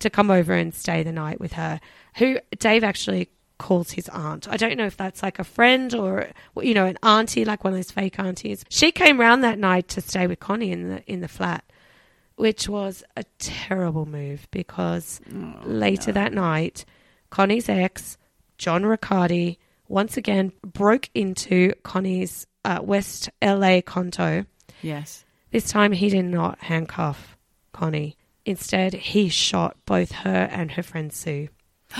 to 0.00 0.10
come 0.10 0.30
over 0.30 0.52
and 0.52 0.74
stay 0.74 1.02
the 1.02 1.12
night 1.12 1.40
with 1.40 1.52
her, 1.52 1.80
who 2.16 2.38
Dave 2.58 2.82
actually 2.82 3.28
calls 3.58 3.92
his 3.92 4.08
aunt. 4.08 4.48
I 4.48 4.56
don't 4.56 4.76
know 4.76 4.86
if 4.86 4.96
that's 4.96 5.22
like 5.22 5.38
a 5.38 5.44
friend 5.44 5.94
or 5.94 6.28
you 6.60 6.74
know 6.74 6.86
an 6.86 6.98
auntie, 7.02 7.44
like 7.44 7.62
one 7.62 7.72
of 7.72 7.78
those 7.78 7.92
fake 7.92 8.18
aunties. 8.18 8.64
She 8.68 8.90
came 8.90 9.20
round 9.20 9.44
that 9.44 9.58
night 9.58 9.88
to 9.88 10.00
stay 10.00 10.26
with 10.26 10.40
Connie 10.40 10.72
in 10.72 10.88
the 10.88 11.02
in 11.06 11.20
the 11.20 11.28
flat, 11.28 11.64
which 12.42 12.68
was 12.68 13.04
a 13.16 13.22
terrible 13.38 14.04
move 14.04 14.48
because 14.50 15.20
later 15.64 16.10
that 16.10 16.32
night, 16.32 16.84
Connie's 17.30 17.68
ex, 17.68 18.18
John 18.58 18.84
Riccardi, 18.84 19.60
once 19.86 20.16
again 20.16 20.50
broke 20.64 21.08
into 21.14 21.72
Connie's 21.84 22.48
uh, 22.64 22.80
West 22.82 23.30
LA 23.40 23.80
condo. 23.80 24.44
Yes. 24.82 25.24
This 25.52 25.68
time 25.70 25.92
he 25.92 26.08
did 26.08 26.24
not 26.24 26.58
handcuff 26.58 27.36
Connie. 27.72 28.16
Instead, 28.44 28.92
he 28.92 29.28
shot 29.28 29.76
both 29.86 30.10
her 30.10 30.48
and 30.50 30.72
her 30.72 30.82
friend 30.82 31.12
Sue. 31.12 31.48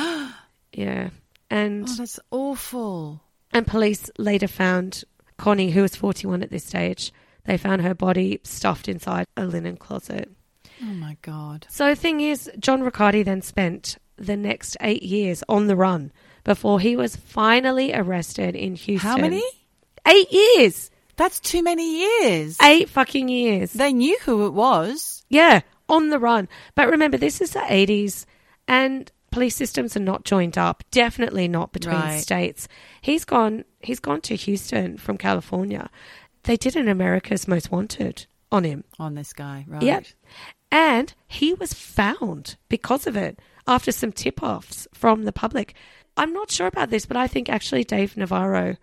yeah. 0.73 1.11
And 1.51 1.87
Oh, 1.89 1.95
that's 1.99 2.19
awful. 2.33 3.21
and 3.53 3.65
police 3.65 4.11
later 4.19 4.49
found 4.49 5.05
Connie, 5.37 5.71
who 5.71 5.83
was 5.83 5.95
41 5.95 6.43
at 6.43 6.51
this 6.51 6.65
stage. 6.65 7.13
They 7.45 7.57
found 7.57 7.83
her 7.83 7.95
body 7.95 8.41
stuffed 8.45 8.89
inside 8.89 9.27
a 9.37 9.45
linen 9.47 9.77
closet. 9.77 10.31
Oh, 10.83 10.87
my 10.87 11.17
God. 11.23 11.67
So 11.71 11.89
the 11.89 11.97
thing 11.97 12.21
is, 12.21 12.51
John 12.59 12.83
Riccardi 12.83 13.23
then 13.23 13.43
spent 13.43 13.99
the 14.17 14.37
next 14.37 14.77
eight 14.81 15.03
years 15.03 15.43
on 15.49 15.67
the 15.67 15.77
run 15.77 16.13
before 16.45 16.81
he 16.81 16.97
was 16.97 17.17
finally 17.17 17.93
arrested 17.95 18.55
in 18.57 18.75
Houston. 18.75 19.09
How 19.11 19.17
many? 19.17 19.43
Eight 20.07 20.33
years. 20.33 20.91
That's 21.17 21.41
too 21.41 21.63
many 21.63 22.01
years. 22.01 22.57
Eight 22.63 22.89
fucking 22.89 23.29
years. 23.29 23.73
They 23.73 23.93
knew 23.93 24.19
who 24.25 24.47
it 24.47 24.53
was. 24.53 25.25
Yeah, 25.29 25.61
on 25.89 26.11
the 26.11 26.19
run. 26.19 26.49
But 26.75 26.89
remember, 26.89 27.17
this 27.17 27.41
is 27.41 27.53
the 27.53 27.61
80s 27.61 28.25
and 28.67 29.11
police 29.31 29.55
systems 29.57 29.97
are 29.97 30.01
not 30.01 30.25
joined 30.25 30.59
up. 30.59 30.83
Definitely 30.91 31.49
not 31.49 31.73
between 31.73 31.95
Right. 31.97 32.21
states. 32.21 32.67
He's 33.01 33.25
gone 33.25 33.65
he's 33.81 33.99
gone 34.01 34.21
to 34.23 34.37
Houston 34.37 34.97
from 34.99 35.17
California. 35.19 35.91
They 36.45 36.57
did 36.57 36.77
an 36.77 36.89
America's 36.89 37.47
Most 37.47 37.71
Wanted 37.71 38.27
on 38.51 38.65
him. 38.65 38.85
On 38.99 39.15
this 39.15 39.33
guy, 39.33 39.65
right? 39.69 39.83
Yep. 39.83 40.07
And 40.71 41.15
he 41.29 41.55
was 41.55 41.75
found 41.75 42.57
because 42.69 43.07
of 43.07 43.17
it 43.17 43.39
after 43.67 43.93
some 43.93 44.13
tip 44.13 44.43
offs 44.43 44.89
from 44.93 45.25
the 45.25 45.33
public. 45.33 45.75
I'm 46.17 46.33
not 46.33 46.51
sure 46.51 46.67
about 46.67 46.91
this, 46.91 47.07
but 47.07 47.17
I 47.17 47.27
think 47.27 47.49
actually 47.49 47.85
Dave 47.85 48.17
Navarro 48.17 48.77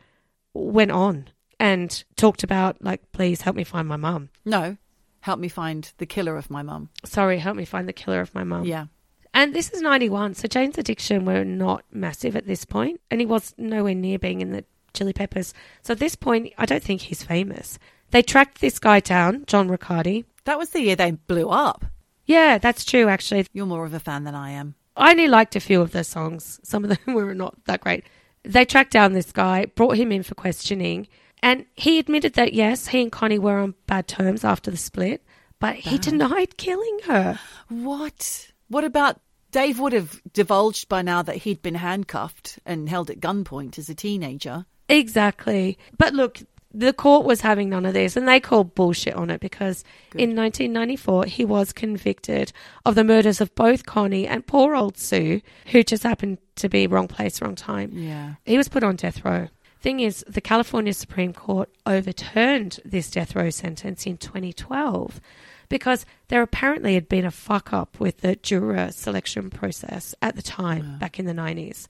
went 0.54 0.92
on 0.92 1.30
and 1.60 2.04
talked 2.16 2.44
about, 2.44 2.82
like, 2.84 3.12
please 3.12 3.42
help 3.42 3.56
me 3.56 3.64
find 3.64 3.88
my 3.88 3.98
mum. 3.98 4.30
No. 4.46 4.78
Help 5.22 5.40
me 5.40 5.50
find 5.50 5.92
the 5.98 6.06
killer 6.06 6.38
of 6.38 6.50
my 6.50 6.62
mum. 6.62 6.90
Sorry, 7.04 7.40
help 7.40 7.58
me 7.58 7.66
find 7.66 7.88
the 7.88 7.94
killer 7.94 8.22
of 8.22 8.34
my 8.34 8.44
mum. 8.44 8.66
Yeah. 8.66 8.86
And 9.34 9.54
this 9.54 9.70
is 9.70 9.82
91, 9.82 10.36
so 10.36 10.48
Jane's 10.48 10.78
addiction 10.78 11.26
were 11.26 11.44
not 11.44 11.84
massive 11.92 12.36
at 12.36 12.48
this 12.48 12.66
point, 12.66 13.02
and 13.12 13.20
he 13.20 13.28
was 13.28 13.54
nowhere 13.58 13.94
near 13.94 14.18
being 14.18 14.42
in 14.42 14.52
the 14.52 14.64
Chili 14.94 15.14
Peppers. 15.14 15.54
So 15.84 15.94
at 15.94 16.00
this 16.00 16.16
point, 16.16 16.54
I 16.58 16.66
don't 16.66 16.84
think 16.84 17.02
he's 17.02 17.24
famous. 17.24 17.80
They 18.12 18.22
tracked 18.22 18.62
this 18.62 18.80
guy 18.80 19.00
down, 19.00 19.46
John 19.46 19.70
Riccardi. 19.70 20.26
That 20.46 20.58
was 20.58 20.70
the 20.70 20.82
year 20.82 20.96
they 20.96 21.12
blew 21.12 21.50
up. 21.50 21.86
Yeah, 22.26 22.58
that's 22.58 22.86
true, 22.86 23.08
actually. 23.08 23.48
You're 23.54 23.66
more 23.66 23.86
of 23.86 23.94
a 23.94 24.00
fan 24.00 24.24
than 24.24 24.36
I 24.36 24.52
am. 24.52 24.76
I 24.96 25.12
only 25.12 25.28
liked 25.28 25.56
a 25.56 25.60
few 25.60 25.82
of 25.82 25.92
their 25.92 26.04
songs. 26.04 26.60
Some 26.64 26.84
of 26.84 26.90
them 26.90 27.14
were 27.14 27.34
not 27.34 27.56
that 27.66 27.82
great. 27.82 28.04
They 28.44 28.66
tracked 28.66 28.92
down 28.92 29.14
this 29.14 29.32
guy, 29.32 29.66
brought 29.66 29.98
him 29.98 30.12
in 30.12 30.24
for 30.24 30.36
questioning, 30.36 31.08
and 31.42 31.66
he 31.76 32.00
admitted 32.00 32.34
that 32.34 32.54
yes, 32.54 32.88
he 32.88 33.02
and 33.02 33.12
Connie 33.12 33.40
were 33.40 33.60
on 33.60 33.76
bad 33.88 34.08
terms 34.08 34.44
after 34.44 34.72
the 34.72 34.78
split, 34.78 35.24
but 35.60 35.76
he 35.76 35.98
denied 35.98 36.58
killing 36.58 37.00
her. 37.06 37.40
What? 37.70 38.52
What 38.68 38.84
about 38.84 39.20
Dave 39.52 39.80
would 39.80 39.94
have 39.94 40.22
divulged 40.32 40.90
by 40.90 41.02
now 41.02 41.22
that 41.24 41.38
he'd 41.38 41.62
been 41.62 41.76
handcuffed 41.76 42.60
and 42.66 42.88
held 42.88 43.10
at 43.10 43.20
gunpoint 43.20 43.80
as 43.80 43.90
a 43.90 43.96
teenager. 43.96 44.66
Exactly. 44.90 45.78
But 45.98 46.14
look, 46.14 46.42
the 46.74 46.94
court 46.94 47.26
was 47.26 47.42
having 47.42 47.70
none 47.70 47.86
of 47.86 47.94
this, 47.94 48.16
and 48.16 48.28
they 48.28 48.40
called 48.40 48.76
bullshit 48.76 49.16
on 49.16 49.30
it 49.30 49.40
because 49.40 49.84
in 50.14 50.36
1994 50.36 51.26
he 51.26 51.46
was 51.46 51.74
convicted 51.74 52.52
of 52.86 52.96
the 52.96 53.04
murders 53.04 53.42
of 53.42 53.54
both 53.56 53.86
Connie 53.86 54.28
and 54.28 54.46
poor 54.46 54.76
old 54.76 54.98
Sue, 54.98 55.42
who 55.68 55.84
just 55.84 56.04
happened 56.04 56.38
to 56.56 56.70
be 56.70 56.86
wrong 56.86 57.08
place, 57.08 57.42
wrong 57.42 57.56
time. 57.56 57.92
Yeah. 57.94 58.36
He 58.46 58.58
was 58.58 58.68
put 58.68 58.84
on 58.84 58.98
death 58.98 59.26
row. 59.26 59.48
Thing 59.82 60.02
is, 60.02 60.26
the 60.28 60.42
California 60.42 60.94
Supreme 60.94 61.34
Court 61.34 61.70
overturned 61.86 62.80
this 62.84 63.10
death 63.10 63.36
row 63.36 63.50
sentence 63.50 64.06
in 64.06 64.18
2012 64.18 65.22
because 65.70 66.06
there 66.28 66.42
apparently 66.42 66.96
had 66.96 67.08
been 67.08 67.26
a 67.26 67.32
fuck 67.32 67.72
up 67.72 68.00
with 68.00 68.18
the 68.18 68.36
juror 68.36 68.90
selection 68.92 69.50
process 69.50 70.14
at 70.22 70.36
the 70.36 70.42
time, 70.42 70.98
back 71.00 71.18
in 71.18 71.26
the 71.26 71.34
90s. 71.34 71.88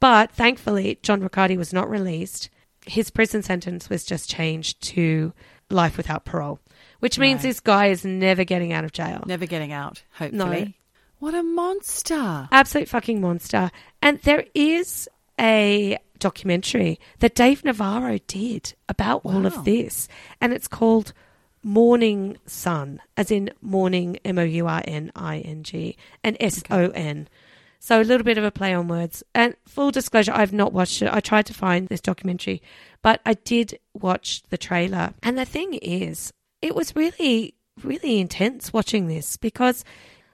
But 0.00 0.32
thankfully, 0.32 0.98
John 1.02 1.20
Riccardi 1.22 1.56
was 1.56 1.72
not 1.72 1.88
released. 1.90 2.48
His 2.86 3.10
prison 3.10 3.42
sentence 3.42 3.88
was 3.90 4.04
just 4.04 4.30
changed 4.30 4.80
to 4.82 5.32
life 5.68 5.96
without 5.96 6.24
parole, 6.24 6.58
which 7.00 7.18
means 7.18 7.38
Right. 7.38 7.50
this 7.50 7.60
guy 7.60 7.86
is 7.86 8.04
never 8.04 8.42
getting 8.44 8.72
out 8.72 8.84
of 8.84 8.92
jail. 8.92 9.22
Never 9.26 9.46
getting 9.46 9.72
out, 9.72 10.02
hopefully. 10.12 10.60
No. 10.64 10.66
What 11.18 11.34
a 11.34 11.42
monster. 11.42 12.48
Absolute 12.50 12.88
fucking 12.88 13.20
monster. 13.20 13.70
And 14.00 14.18
there 14.22 14.46
is 14.54 15.06
a 15.38 15.98
documentary 16.18 16.98
that 17.18 17.34
Dave 17.34 17.62
Navarro 17.64 18.18
did 18.26 18.74
about 18.88 19.20
all 19.24 19.44
of 19.44 19.64
this. 19.66 20.08
And 20.40 20.52
it's 20.54 20.66
called 20.68 21.12
Mourning 21.62 22.38
Son, 22.46 23.02
as 23.18 23.30
in 23.30 23.50
morning, 23.60 24.18
M 24.24 24.38
O 24.38 24.42
U 24.42 24.66
R 24.66 24.82
N 24.86 25.12
I 25.14 25.38
N 25.40 25.62
G, 25.62 25.96
and 26.24 26.38
S 26.40 26.62
O 26.70 26.88
N. 26.88 27.28
So 27.82 28.00
a 28.00 28.04
little 28.04 28.24
bit 28.24 28.38
of 28.38 28.44
a 28.44 28.50
play 28.50 28.74
on 28.74 28.88
words. 28.88 29.24
And 29.34 29.56
full 29.66 29.90
disclosure, 29.90 30.32
I've 30.34 30.52
not 30.52 30.72
watched 30.72 31.00
it. 31.00 31.08
I 31.12 31.20
tried 31.20 31.46
to 31.46 31.54
find 31.54 31.88
this 31.88 32.02
documentary, 32.02 32.62
but 33.02 33.20
I 33.24 33.34
did 33.34 33.78
watch 33.94 34.42
the 34.50 34.58
trailer. 34.58 35.14
And 35.22 35.36
the 35.38 35.46
thing 35.46 35.74
is, 35.74 36.30
it 36.60 36.74
was 36.74 36.94
really, 36.94 37.54
really 37.82 38.20
intense 38.20 38.72
watching 38.72 39.08
this 39.08 39.38
because 39.38 39.82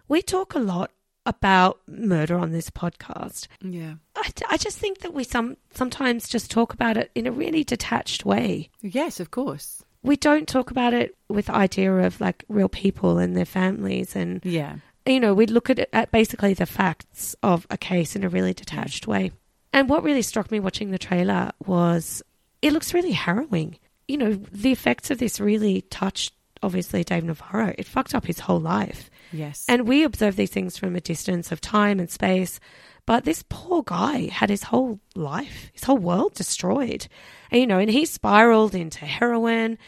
we 0.09 0.23
talk 0.23 0.55
a 0.55 0.59
lot 0.59 0.91
about 1.25 1.79
murder 1.87 2.37
on 2.37 2.51
this 2.51 2.69
podcast. 2.69 3.47
Yeah. 3.61 3.95
I, 4.17 4.31
I 4.51 4.57
just 4.57 4.79
think 4.79 4.99
that 4.99 5.15
we 5.15 5.23
some 5.25 5.57
sometimes 5.73 6.29
just 6.29 6.51
talk 6.51 6.73
about 6.75 6.97
it 6.97 7.11
in 7.15 7.27
a 7.27 7.33
really 7.33 7.65
detached 7.65 8.25
way. 8.25 8.71
Yes, 8.81 9.21
of 9.21 9.31
course. 9.31 9.85
We 10.03 10.17
don't 10.17 10.47
talk 10.49 10.71
about 10.71 10.95
it 10.95 11.17
with 11.29 11.47
the 11.47 11.55
idea 11.55 11.93
of 11.93 12.21
like 12.21 12.45
real 12.49 12.69
people 12.69 13.19
and 13.19 13.37
their 13.37 13.45
families 13.45 14.15
and 14.15 14.45
Yeah. 14.45 14.77
You 15.07 15.21
know, 15.21 15.35
we 15.35 15.47
look 15.47 15.71
at 15.71 15.89
at 15.93 16.11
basically 16.11 16.55
the 16.55 16.67
facts 16.67 17.37
of 17.43 17.67
a 17.71 17.77
case 17.77 18.17
in 18.17 18.25
a 18.25 18.29
really 18.29 18.55
detached 18.55 19.07
way. 19.07 19.33
And 19.73 19.89
what 19.89 20.03
really 20.03 20.23
struck 20.23 20.51
me 20.51 20.61
watching 20.61 20.91
the 20.91 20.99
trailer 20.99 21.53
was 21.65 22.23
it 22.63 22.73
looks 22.73 22.95
really 22.95 23.13
harrowing. 23.13 23.79
You 24.09 24.19
know, 24.19 24.33
the 24.35 24.73
effects 24.73 25.11
of 25.11 25.19
this 25.19 25.41
really 25.41 25.83
touched 25.83 26.33
obviously 26.63 27.05
Dave 27.05 27.25
Navarro. 27.25 27.75
It 27.77 27.87
fucked 27.87 28.15
up 28.15 28.27
his 28.27 28.41
whole 28.41 28.61
life. 28.61 29.11
Yes. 29.33 29.65
And 29.69 29.87
we 29.87 30.05
observe 30.05 30.37
these 30.37 30.51
things 30.51 30.79
from 30.79 30.97
a 30.97 31.01
distance 31.01 31.53
of 31.53 31.61
time 31.61 32.01
and 32.01 32.11
space. 32.11 32.59
But 33.05 33.25
this 33.25 33.45
poor 33.49 33.83
guy 33.85 34.27
had 34.27 34.51
his 34.51 34.65
whole 34.65 34.99
life, 35.15 35.71
his 35.73 35.85
whole 35.85 35.99
world 35.99 36.35
destroyed. 36.35 37.07
And, 37.51 37.61
you 37.61 37.67
know, 37.67 37.79
and 37.79 37.91
he 37.91 38.05
spiraled 38.05 38.75
into 38.75 39.05
heroin 39.07 39.79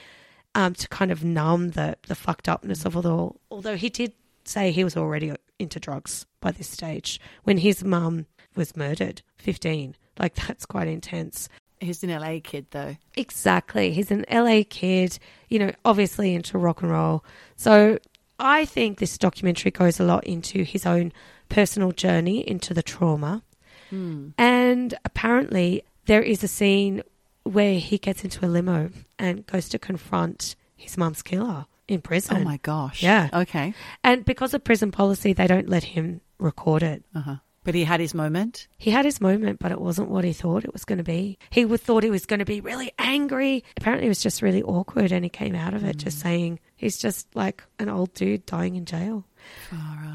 um, 0.54 0.74
to 0.74 0.88
kind 0.88 1.10
of 1.10 1.24
numb 1.24 1.70
the, 1.70 1.96
the 2.06 2.14
fucked 2.14 2.48
upness 2.48 2.84
of 2.84 2.94
it 2.96 3.06
all. 3.06 3.40
Although 3.50 3.76
he 3.76 3.88
did 3.88 4.12
say 4.48 4.70
he 4.70 4.84
was 4.84 4.96
already 4.96 5.32
into 5.58 5.80
drugs 5.80 6.26
by 6.40 6.50
this 6.50 6.68
stage 6.68 7.20
when 7.44 7.58
his 7.58 7.84
mum 7.84 8.26
was 8.54 8.76
murdered, 8.76 9.22
15. 9.36 9.94
Like, 10.18 10.34
that's 10.34 10.66
quite 10.66 10.88
intense. 10.88 11.48
He's 11.80 12.02
an 12.02 12.10
LA 12.10 12.40
kid, 12.42 12.66
though. 12.70 12.96
Exactly. 13.16 13.92
He's 13.92 14.10
an 14.10 14.24
LA 14.30 14.62
kid, 14.68 15.18
you 15.48 15.58
know, 15.58 15.72
obviously 15.84 16.34
into 16.34 16.58
rock 16.58 16.82
and 16.82 16.90
roll. 16.90 17.24
So 17.56 17.98
I 18.38 18.64
think 18.64 18.98
this 18.98 19.16
documentary 19.16 19.70
goes 19.70 20.00
a 20.00 20.04
lot 20.04 20.24
into 20.24 20.64
his 20.64 20.86
own 20.86 21.12
personal 21.48 21.92
journey 21.92 22.48
into 22.48 22.74
the 22.74 22.82
trauma. 22.82 23.42
Hmm. 23.90 24.30
And 24.36 24.94
apparently, 25.04 25.84
there 26.06 26.22
is 26.22 26.42
a 26.42 26.48
scene 26.48 27.02
where 27.44 27.78
he 27.78 27.96
gets 27.96 28.24
into 28.24 28.44
a 28.44 28.48
limo 28.48 28.90
and 29.18 29.46
goes 29.46 29.68
to 29.70 29.78
confront 29.78 30.56
his 30.76 30.98
mum's 30.98 31.22
killer 31.22 31.66
in 31.88 32.00
prison. 32.02 32.36
Oh 32.36 32.44
my 32.44 32.58
gosh. 32.58 33.02
Yeah. 33.02 33.28
Okay. 33.32 33.74
And 34.04 34.24
because 34.24 34.54
of 34.54 34.62
prison 34.62 34.90
policy, 34.92 35.32
they 35.32 35.46
don't 35.46 35.68
let 35.68 35.82
him 35.84 36.20
record 36.38 36.82
it. 36.82 37.02
Uh 37.14 37.20
huh. 37.20 37.36
But 37.64 37.74
he 37.74 37.84
had 37.84 38.00
his 38.00 38.14
moment. 38.14 38.66
He 38.78 38.90
had 38.90 39.04
his 39.04 39.20
moment, 39.20 39.58
but 39.58 39.72
it 39.72 39.80
wasn't 39.80 40.08
what 40.08 40.24
he 40.24 40.32
thought 40.32 40.64
it 40.64 40.72
was 40.72 40.86
going 40.86 40.98
to 40.98 41.04
be. 41.04 41.36
He 41.50 41.66
would 41.66 41.80
thought 41.82 42.02
he 42.02 42.08
was 42.08 42.24
going 42.24 42.38
to 42.38 42.46
be 42.46 42.62
really 42.62 42.92
angry. 42.98 43.62
Apparently, 43.76 44.06
it 44.06 44.08
was 44.08 44.22
just 44.22 44.40
really 44.40 44.62
awkward, 44.62 45.12
and 45.12 45.22
he 45.22 45.28
came 45.28 45.54
out 45.54 45.74
of 45.74 45.84
it 45.84 45.98
just 45.98 46.18
saying 46.20 46.60
he's 46.76 46.96
just 46.96 47.26
like 47.34 47.62
an 47.78 47.90
old 47.90 48.14
dude 48.14 48.46
dying 48.46 48.76
in 48.76 48.86
jail. 48.86 49.24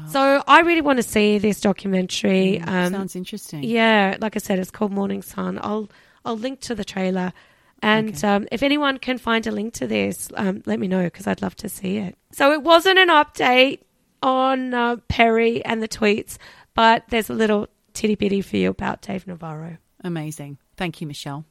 So 0.08 0.42
I 0.48 0.60
really 0.60 0.80
want 0.80 0.96
to 0.98 1.02
see 1.02 1.38
this 1.38 1.60
documentary. 1.60 2.60
Um, 2.60 2.92
Sounds 2.92 3.14
interesting. 3.16 3.62
yeah, 3.62 4.16
like 4.20 4.36
I 4.36 4.38
said, 4.40 4.58
it's 4.58 4.70
called 4.70 4.92
Mourning 4.92 5.22
Son. 5.22 5.58
I'll 5.62 5.88
I'll 6.24 6.36
link 6.38 6.60
to 6.62 6.74
the 6.74 6.84
trailer, 6.84 7.32
and 7.84 8.08
Okay. 8.16 8.26
um, 8.28 8.48
if 8.50 8.62
anyone 8.62 8.96
can 8.98 9.18
find 9.18 9.46
a 9.46 9.50
link 9.50 9.74
to 9.74 9.86
this, 9.86 10.30
um, 10.36 10.62
let 10.64 10.80
me 10.80 10.88
know 10.88 11.04
because 11.04 11.26
I'd 11.26 11.42
love 11.42 11.54
to 11.56 11.68
see 11.68 11.98
it. 11.98 12.16
So 12.32 12.52
it 12.52 12.62
wasn't 12.62 12.98
an 12.98 13.08
update 13.10 13.80
on 14.22 14.72
uh, 14.72 14.96
Perry 15.08 15.62
and 15.64 15.82
the 15.82 15.88
tweets, 15.88 16.38
but 16.74 17.04
there's 17.10 17.28
a 17.28 17.34
little 17.34 17.68
titty 17.92 18.14
bitty 18.14 18.40
for 18.40 18.56
you 18.56 18.70
about 18.70 19.02
Dave 19.02 19.26
Navarro. 19.26 19.76
Amazing. 20.02 20.56
Thank 20.78 21.02
you, 21.02 21.06
Michelle. 21.06 21.44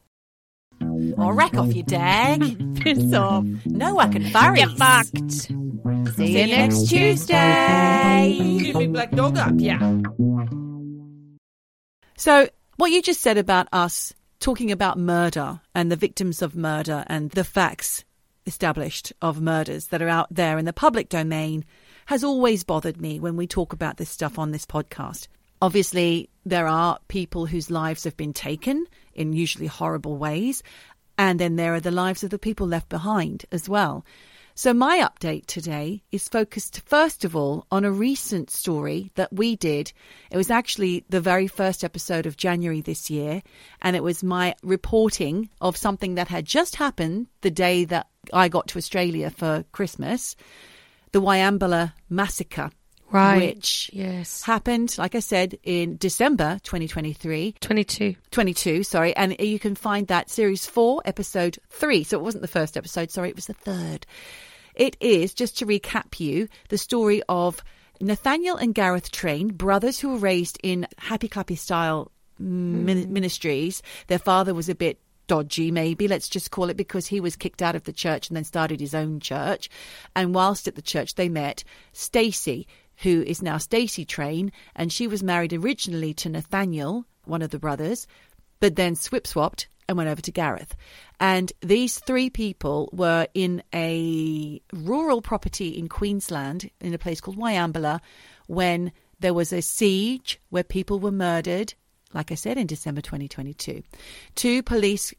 Oh, 0.82 1.32
rack 1.32 1.54
off 1.54 1.72
your 1.74 1.86
dag. 1.86 2.76
Piss 2.82 3.14
off. 3.14 3.46
No 3.66 4.00
I 4.00 4.08
can 4.10 4.26
furry. 4.32 4.58
Get 4.58 4.72
fucked. 4.72 5.32
See 5.32 6.40
you 6.40 6.48
next 6.48 6.90
Tuesday. 6.90 8.58
Give 8.60 8.76
me 8.76 8.88
black 8.88 9.12
dog 9.12 9.38
up, 9.38 9.54
yeah. 9.58 10.02
So, 12.18 12.48
what 12.78 12.92
you 12.92 13.02
just 13.04 13.22
said 13.22 13.38
about 13.38 13.68
us 13.72 14.14
talking 14.44 14.74
about 14.74 15.00
murder 15.00 15.62
and 15.74 15.90
the 15.90 15.96
victims 15.96 16.42
of 16.42 16.54
murder 16.54 17.06
and 17.08 17.32
the 17.32 17.46
facts 17.46 18.04
established 18.46 19.14
of 19.22 19.40
murders 19.40 19.88
that 19.88 20.02
are 20.02 20.10
out 20.10 20.28
there 20.30 20.58
in 20.58 20.66
the 20.66 20.74
public 20.74 21.08
domain 21.08 21.64
has 22.08 22.26
always 22.26 22.66
bothered 22.66 23.00
me 23.00 23.22
when 23.22 23.38
we 23.38 23.48
talk 23.48 23.72
about 23.72 23.96
this 23.96 24.10
stuff 24.10 24.38
on 24.38 24.52
this 24.52 24.66
podcast. 24.66 25.30
Obviously, 25.62 26.30
there 26.46 26.68
are 26.68 27.00
people 27.08 27.46
whose 27.46 27.72
lives 27.72 28.04
have 28.04 28.18
been 28.18 28.34
taken 28.34 28.86
in 29.14 29.32
usually 29.32 29.68
horrible 29.68 30.18
ways, 30.18 30.62
and 31.18 31.40
then 31.40 31.56
there 31.56 31.74
are 31.74 31.80
the 31.80 31.90
lives 31.90 32.22
of 32.22 32.30
the 32.30 32.38
people 32.38 32.68
left 32.68 32.90
behind 32.90 33.46
as 33.50 33.70
well. 33.70 34.04
So, 34.56 34.72
my 34.72 35.00
update 35.00 35.48
today 35.48 36.04
is 36.12 36.30
focused, 36.30 36.82
first 36.86 37.26
of 37.26 37.36
all, 37.36 37.66
on 37.72 37.84
a 37.84 37.92
recent 37.92 38.52
story 38.52 39.10
that 39.16 39.34
we 39.34 39.56
did. 39.56 39.92
It 40.30 40.38
was 40.38 40.52
actually 40.52 41.06
the 41.10 41.20
very 41.20 41.48
first 41.48 41.84
episode 41.84 42.28
of 42.28 42.38
January 42.38 42.80
this 42.80 43.10
year, 43.10 43.42
and 43.82 43.96
it 43.96 44.04
was 44.04 44.24
my 44.24 44.54
reporting 44.62 45.50
of 45.60 45.76
something 45.76 46.14
that 46.16 46.28
had 46.28 46.46
just 46.46 46.76
happened 46.76 47.28
the 47.42 47.50
day 47.50 47.84
that 47.86 48.08
I 48.32 48.48
got 48.48 48.68
to 48.70 48.78
Australia 48.78 49.32
for 49.32 49.66
Christmas 49.72 50.36
the 51.14 51.22
Wieambilla 51.22 51.94
massacre. 52.10 52.70
Right. 53.14 53.56
Which 53.56 53.92
Yes. 53.94 54.44
happened, 54.44 54.96
like 54.98 55.14
I 55.14 55.20
said, 55.20 55.60
in 55.64 55.98
December 55.98 56.60
2023. 56.64 57.56
22. 57.62 58.16
22, 58.32 58.84
sorry, 58.84 59.16
and 59.16 59.36
you 59.40 59.60
can 59.60 59.76
find 59.76 60.08
that 60.08 60.30
series 60.30 60.66
4, 60.66 61.04
episode 61.06 61.60
3. 61.70 62.04
So 62.04 62.18
it 62.18 62.24
wasn't 62.24 62.42
the 62.42 62.48
first 62.48 62.76
episode, 62.76 63.12
sorry, 63.12 63.30
it 63.30 63.36
was 63.36 63.46
the 63.46 63.54
third. 63.54 64.08
It 64.74 64.98
is, 65.00 65.34
just 65.36 65.60
to 65.60 65.66
recap 65.68 66.20
you, 66.20 66.48
the 66.70 66.78
story 66.80 67.22
of 67.30 67.64
Nathaniel 68.02 68.58
and 68.58 68.74
Gareth 68.74 69.12
Train, 69.12 69.50
brothers 69.50 70.00
who 70.00 70.10
were 70.10 70.18
raised 70.18 70.58
in 70.64 70.88
happy 70.98 71.30
clappy 71.30 71.58
style 71.58 72.12
min- 72.40 73.04
hmm. 73.04 73.14
ministries. 73.14 73.84
Their 74.08 74.20
father 74.20 74.56
was 74.56 74.70
a 74.70 74.76
bit 74.76 75.00
dodgy, 75.28 75.72
maybe, 75.72 76.08
let's 76.08 76.28
just 76.28 76.52
call 76.52 76.70
it, 76.70 76.78
because 76.78 77.08
he 77.08 77.20
was 77.20 77.36
kicked 77.36 77.62
out 77.62 77.76
of 77.76 77.84
the 77.84 77.94
church 77.94 78.28
and 78.28 78.36
then 78.36 78.44
started 78.44 78.80
his 78.80 78.94
own 78.94 79.20
church. 79.20 79.70
And 80.16 80.34
whilst 80.36 80.68
at 80.68 80.76
the 80.76 80.82
church, 80.82 81.16
they 81.16 81.30
met 81.30 81.64
Stacey, 81.94 82.68
who 82.98 83.22
is 83.24 83.42
now 83.42 83.58
Stacey 83.58 84.06
Train, 84.06 84.52
and 84.76 84.92
she 84.92 85.08
was 85.08 85.24
married 85.24 85.54
originally 85.54 86.14
to 86.16 86.30
Nathaniel, 86.30 87.06
one 87.26 87.42
of 87.42 87.52
the 87.52 87.60
brothers, 87.60 88.08
but 88.60 88.76
then 88.76 88.96
swip 88.96 89.28
swapped 89.28 89.68
and 89.88 89.98
went 89.98 90.10
over 90.10 90.22
to 90.22 90.32
Gareth. 90.32 90.76
And 91.20 91.52
these 91.62 92.00
three 92.00 92.30
people 92.30 92.90
were 92.94 93.28
in 93.34 93.64
a 93.74 94.62
rural 94.74 95.22
property 95.22 95.70
in 95.70 95.90
Queensland, 95.90 96.70
in 96.80 96.94
a 96.94 96.98
place 96.98 97.22
called 97.22 97.38
Wieambilla, 97.38 98.00
when 98.48 98.92
there 99.20 99.34
was 99.34 99.54
a 99.54 99.62
siege 99.62 100.40
where 100.50 100.64
people 100.64 101.00
were 101.00 101.12
murdered, 101.12 101.74
like 102.14 102.32
I 102.32 102.36
said, 102.36 102.58
in 102.58 102.68
December 102.68 103.02
2022. 103.02 103.84
Two 104.36 104.64
police 104.64 105.14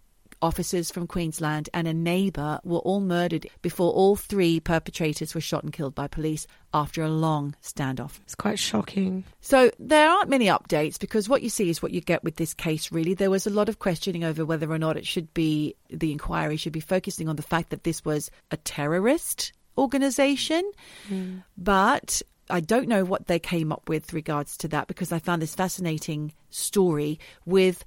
officers 0.44 0.90
from 0.90 1.06
Queensland 1.06 1.70
and 1.72 1.88
a 1.88 1.94
neighbour 1.94 2.60
were 2.64 2.78
all 2.78 3.00
murdered 3.00 3.46
before 3.62 3.92
all 3.92 4.14
three 4.14 4.60
perpetrators 4.60 5.34
were 5.34 5.40
shot 5.40 5.64
and 5.64 5.72
killed 5.72 5.94
by 5.94 6.06
police 6.06 6.46
after 6.72 7.02
a 7.02 7.08
long 7.08 7.56
standoff. 7.62 8.20
It's 8.22 8.34
quite 8.34 8.58
shocking. 8.58 9.24
So 9.40 9.70
there 9.78 10.08
aren't 10.08 10.28
many 10.28 10.46
updates 10.46 10.98
because 10.98 11.28
what 11.28 11.42
you 11.42 11.48
see 11.48 11.70
is 11.70 11.82
what 11.82 11.92
you 11.92 12.00
get 12.00 12.22
with 12.22 12.36
this 12.36 12.52
case, 12.52 12.92
really. 12.92 13.14
There 13.14 13.30
was 13.30 13.46
a 13.46 13.50
lot 13.50 13.68
of 13.68 13.78
questioning 13.78 14.22
over 14.22 14.44
whether 14.44 14.70
or 14.70 14.78
not 14.78 14.96
it 14.96 15.06
should 15.06 15.32
be, 15.32 15.74
the 15.88 16.12
inquiry 16.12 16.56
should 16.56 16.72
be 16.72 16.80
focusing 16.80 17.28
on 17.28 17.36
the 17.36 17.42
fact 17.42 17.70
that 17.70 17.84
this 17.84 18.04
was 18.04 18.30
a 18.50 18.58
terrorist 18.58 19.52
organization. 19.78 20.70
Mm. 21.08 21.42
But 21.56 22.20
I 22.50 22.60
don't 22.60 22.88
know 22.88 23.04
what 23.04 23.26
they 23.26 23.38
came 23.38 23.72
up 23.72 23.88
with 23.88 24.12
regards 24.12 24.58
to 24.58 24.68
that 24.68 24.88
because 24.88 25.10
I 25.10 25.18
found 25.18 25.40
this 25.40 25.54
fascinating 25.54 26.32
story 26.50 27.18
with 27.46 27.84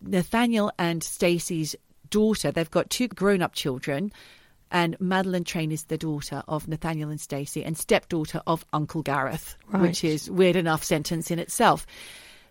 Nathaniel 0.00 0.72
and 0.78 1.02
Stacey's 1.02 1.74
daughter. 2.10 2.50
They've 2.52 2.70
got 2.70 2.90
two 2.90 3.08
grown 3.08 3.42
up 3.42 3.54
children. 3.54 4.12
And 4.70 4.96
Madeline 5.00 5.44
Train 5.44 5.70
is 5.70 5.84
the 5.84 5.96
daughter 5.98 6.42
of 6.48 6.66
Nathaniel 6.66 7.08
and 7.10 7.20
Stacey 7.20 7.64
and 7.64 7.78
stepdaughter 7.78 8.42
of 8.48 8.64
Uncle 8.72 9.02
Gareth, 9.02 9.56
Right. 9.68 9.80
which 9.82 10.02
is 10.02 10.28
weird 10.28 10.56
enough 10.56 10.82
sentence 10.82 11.30
in 11.30 11.38
itself. 11.38 11.86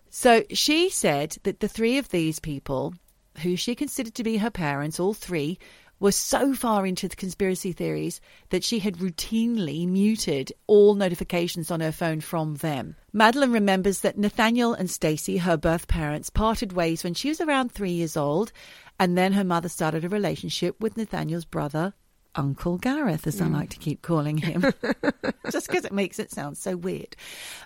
So 0.08 0.44
she 0.50 0.88
said 0.88 1.36
that 1.42 1.60
the 1.60 1.68
three 1.68 1.98
of 1.98 2.08
these 2.08 2.40
people, 2.40 2.94
who 3.42 3.54
she 3.56 3.74
considered 3.74 4.14
to 4.14 4.24
be 4.24 4.38
her 4.38 4.50
parents, 4.50 4.98
all 4.98 5.12
three, 5.12 5.58
were 5.98 6.12
so 6.12 6.54
far 6.54 6.86
into 6.86 7.08
the 7.08 7.16
conspiracy 7.16 7.72
theories 7.72 8.20
that 8.50 8.64
she 8.64 8.78
had 8.78 8.98
routinely 8.98 9.88
muted 9.88 10.52
all 10.66 10.94
notifications 10.94 11.70
on 11.70 11.80
her 11.80 11.92
phone 11.92 12.20
from 12.20 12.56
them. 12.56 12.96
Madeline 13.12 13.52
remembers 13.52 14.00
that 14.00 14.18
Nathaniel 14.18 14.74
and 14.74 14.90
Stacey, 14.90 15.38
her 15.38 15.56
birth 15.56 15.88
parents, 15.88 16.28
parted 16.28 16.72
ways 16.72 17.02
when 17.02 17.14
she 17.14 17.28
was 17.28 17.40
around 17.40 17.72
three 17.72 17.92
years 17.92 18.16
old, 18.16 18.52
and 18.98 19.16
then 19.16 19.32
her 19.32 19.44
mother 19.44 19.68
started 19.68 20.04
a 20.04 20.08
relationship 20.08 20.78
with 20.80 20.96
Nathaniel's 20.96 21.44
brother, 21.44 21.94
Uncle 22.34 22.76
Gareth, 22.76 23.26
as 23.26 23.40
I 23.40 23.46
mm. 23.46 23.54
like 23.54 23.70
to 23.70 23.78
keep 23.78 24.02
calling 24.02 24.36
him, 24.36 24.62
just 25.50 25.68
because 25.68 25.86
it 25.86 25.92
makes 25.92 26.18
it 26.18 26.30
sound 26.30 26.58
so 26.58 26.76
weird. 26.76 27.16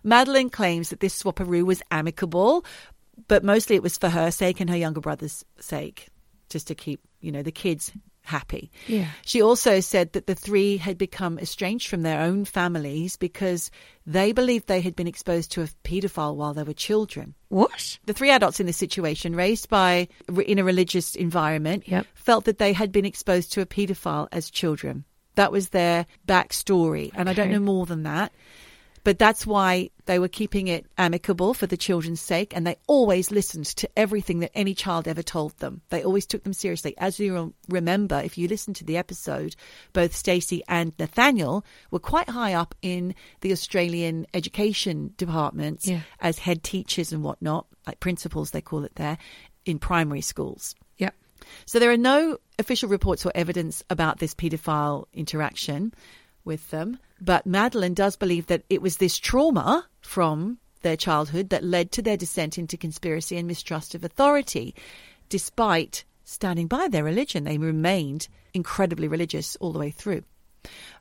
Madeline 0.04 0.50
claims 0.50 0.90
that 0.90 1.00
this 1.00 1.20
swapperoo 1.20 1.64
was 1.64 1.82
amicable, 1.90 2.64
but 3.26 3.42
mostly 3.42 3.74
it 3.74 3.82
was 3.82 3.98
for 3.98 4.08
her 4.08 4.30
sake 4.30 4.60
and 4.60 4.70
her 4.70 4.76
younger 4.76 5.00
brother's 5.00 5.44
sake, 5.58 6.08
just 6.48 6.68
to 6.68 6.76
keep, 6.76 7.00
you 7.20 7.32
know, 7.32 7.42
the 7.42 7.50
kids 7.50 7.92
happy. 8.22 8.70
Yeah. 8.86 9.08
She 9.24 9.42
also 9.42 9.80
said 9.80 10.12
that 10.12 10.26
the 10.26 10.34
three 10.34 10.76
had 10.76 10.98
become 10.98 11.38
estranged 11.38 11.88
from 11.88 12.02
their 12.02 12.20
own 12.20 12.44
families 12.44 13.16
because 13.16 13.70
they 14.06 14.32
believed 14.32 14.66
they 14.66 14.80
had 14.80 14.94
been 14.96 15.06
exposed 15.06 15.52
to 15.52 15.62
a 15.62 15.68
paedophile 15.84 16.36
while 16.36 16.54
they 16.54 16.62
were 16.62 16.72
children. 16.72 17.34
What? 17.48 17.98
The 18.06 18.12
three 18.12 18.30
adults 18.30 18.60
in 18.60 18.66
this 18.66 18.76
situation, 18.76 19.34
raised 19.34 19.68
by 19.68 20.08
in 20.46 20.58
a 20.58 20.64
religious 20.64 21.14
environment, 21.14 21.88
Yep. 21.88 22.06
felt 22.14 22.44
that 22.44 22.58
they 22.58 22.72
had 22.72 22.92
been 22.92 23.04
exposed 23.04 23.52
to 23.52 23.60
a 23.60 23.66
paedophile 23.66 24.28
as 24.32 24.50
children. 24.50 25.04
That 25.36 25.52
was 25.52 25.70
their 25.70 26.06
backstory, 26.26 27.10
and 27.14 27.28
I 27.28 27.32
don't 27.32 27.50
know 27.50 27.60
more 27.60 27.86
than 27.86 28.02
that. 28.02 28.32
But 29.04 29.18
that's 29.18 29.46
why 29.46 29.90
they 30.10 30.18
were 30.18 30.26
keeping 30.26 30.66
it 30.66 30.86
amicable 30.98 31.54
for 31.54 31.68
the 31.68 31.76
children's 31.76 32.20
sake, 32.20 32.52
and 32.56 32.66
they 32.66 32.74
always 32.88 33.30
listened 33.30 33.66
to 33.66 33.88
everything 33.96 34.40
that 34.40 34.50
any 34.56 34.74
child 34.74 35.06
ever 35.06 35.22
told 35.22 35.56
them. 35.58 35.82
They 35.90 36.02
always 36.02 36.26
took 36.26 36.42
them 36.42 36.52
seriously. 36.52 36.96
As 36.98 37.20
you 37.20 37.54
remember, 37.68 38.20
if 38.20 38.36
you 38.36 38.48
listen 38.48 38.74
to 38.74 38.84
the 38.84 38.96
episode, 38.96 39.54
both 39.92 40.16
Stacey 40.16 40.64
and 40.66 40.92
Nathaniel 40.98 41.64
were 41.92 42.00
quite 42.00 42.28
high 42.28 42.54
up 42.54 42.74
in 42.82 43.14
the 43.40 43.52
Australian 43.52 44.26
education 44.34 45.14
departments 45.16 45.86
Yeah. 45.86 46.00
as 46.18 46.40
head 46.40 46.64
teachers 46.64 47.12
and 47.12 47.22
whatnot, 47.22 47.68
like 47.86 48.00
principals, 48.00 48.50
they 48.50 48.60
call 48.60 48.84
it 48.84 48.96
there, 48.96 49.16
in 49.64 49.78
primary 49.78 50.22
schools. 50.22 50.74
Yep. 50.98 51.14
So 51.66 51.78
there 51.78 51.92
are 51.92 51.96
no 51.96 52.38
official 52.58 52.88
reports 52.88 53.24
or 53.24 53.30
evidence 53.36 53.84
about 53.88 54.18
this 54.18 54.34
paedophile 54.34 55.04
interaction 55.14 55.94
with 56.44 56.68
them, 56.70 56.98
but 57.20 57.46
Madeline 57.46 57.94
does 57.94 58.16
believe 58.16 58.46
that 58.46 58.64
it 58.70 58.82
was 58.82 58.96
this 58.96 59.18
trauma 59.18 59.86
from 60.00 60.58
their 60.82 60.96
childhood 60.96 61.50
that 61.50 61.64
led 61.64 61.92
to 61.92 62.02
their 62.02 62.16
descent 62.16 62.58
into 62.58 62.76
conspiracy 62.76 63.36
and 63.36 63.46
mistrust 63.46 63.94
of 63.94 64.04
authority, 64.04 64.74
despite 65.28 66.04
standing 66.24 66.66
by 66.66 66.88
their 66.88 67.04
religion. 67.04 67.44
They 67.44 67.58
remained 67.58 68.28
incredibly 68.54 69.08
religious 69.08 69.56
all 69.56 69.72
the 69.72 69.78
way 69.78 69.90
through. 69.90 70.22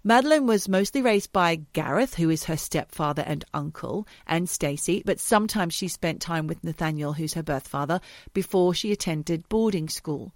Madeline 0.03 0.47
was 0.47 0.69
mostly 0.69 1.01
raised 1.01 1.33
by 1.33 1.61
Gareth, 1.73 2.15
who 2.15 2.29
is 2.29 2.45
her 2.45 2.55
stepfather 2.55 3.23
and 3.25 3.43
uncle, 3.53 4.07
and 4.25 4.49
Stacey, 4.49 5.03
but 5.05 5.19
sometimes 5.19 5.73
she 5.73 5.89
spent 5.89 6.21
time 6.21 6.47
with 6.47 6.63
Nathaniel, 6.63 7.13
who's 7.13 7.33
her 7.33 7.43
birth 7.43 7.67
father, 7.67 7.99
before 8.33 8.73
she 8.73 8.91
attended 8.91 9.49
boarding 9.49 9.89
school. 9.89 10.33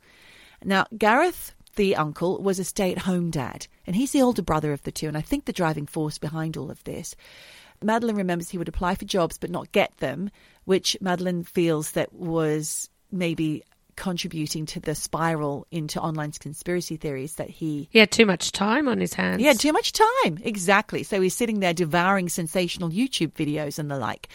Now, 0.63 0.85
Gareth, 0.97 1.55
the 1.75 1.95
uncle, 1.95 2.41
was 2.41 2.59
a 2.59 2.63
stay 2.63 2.91
at 2.91 2.99
home 2.99 3.31
dad, 3.31 3.67
and 3.85 3.95
he's 3.95 4.11
the 4.11 4.21
older 4.21 4.41
brother 4.41 4.73
of 4.73 4.83
the 4.83 4.91
two, 4.91 5.07
and 5.07 5.17
I 5.17 5.21
think 5.21 5.45
the 5.45 5.53
driving 5.53 5.85
force 5.85 6.17
behind 6.17 6.57
all 6.57 6.71
of 6.71 6.83
this. 6.83 7.15
Madeline 7.81 8.15
remembers 8.15 8.49
he 8.49 8.57
would 8.57 8.69
apply 8.69 8.95
for 8.95 9.05
jobs 9.05 9.37
but 9.37 9.49
not 9.49 9.71
get 9.71 9.97
them, 9.97 10.29
which 10.65 10.97
Madeline 11.01 11.43
feels 11.43 11.91
that 11.91 12.13
was 12.13 12.89
maybe 13.11 13.63
contributing 13.95 14.65
to 14.65 14.79
the 14.79 14.95
spiral 14.95 15.67
into 15.71 16.01
online 16.01 16.31
conspiracy 16.31 16.97
theories 16.97 17.35
that 17.35 17.49
he 17.49 17.87
He 17.91 17.99
had 17.99 18.11
too 18.11 18.25
much 18.25 18.51
time 18.51 18.87
on 18.87 18.99
his 18.99 19.13
hands. 19.13 19.39
he 19.39 19.45
had 19.45 19.59
too 19.59 19.73
much 19.73 19.91
time. 19.91 20.39
Exactly. 20.43 21.03
So 21.03 21.21
he's 21.21 21.35
sitting 21.35 21.59
there 21.59 21.73
devouring 21.73 22.29
sensational 22.29 22.89
YouTube 22.89 23.33
videos 23.33 23.77
and 23.77 23.91
the 23.91 23.97
like. 23.97 24.29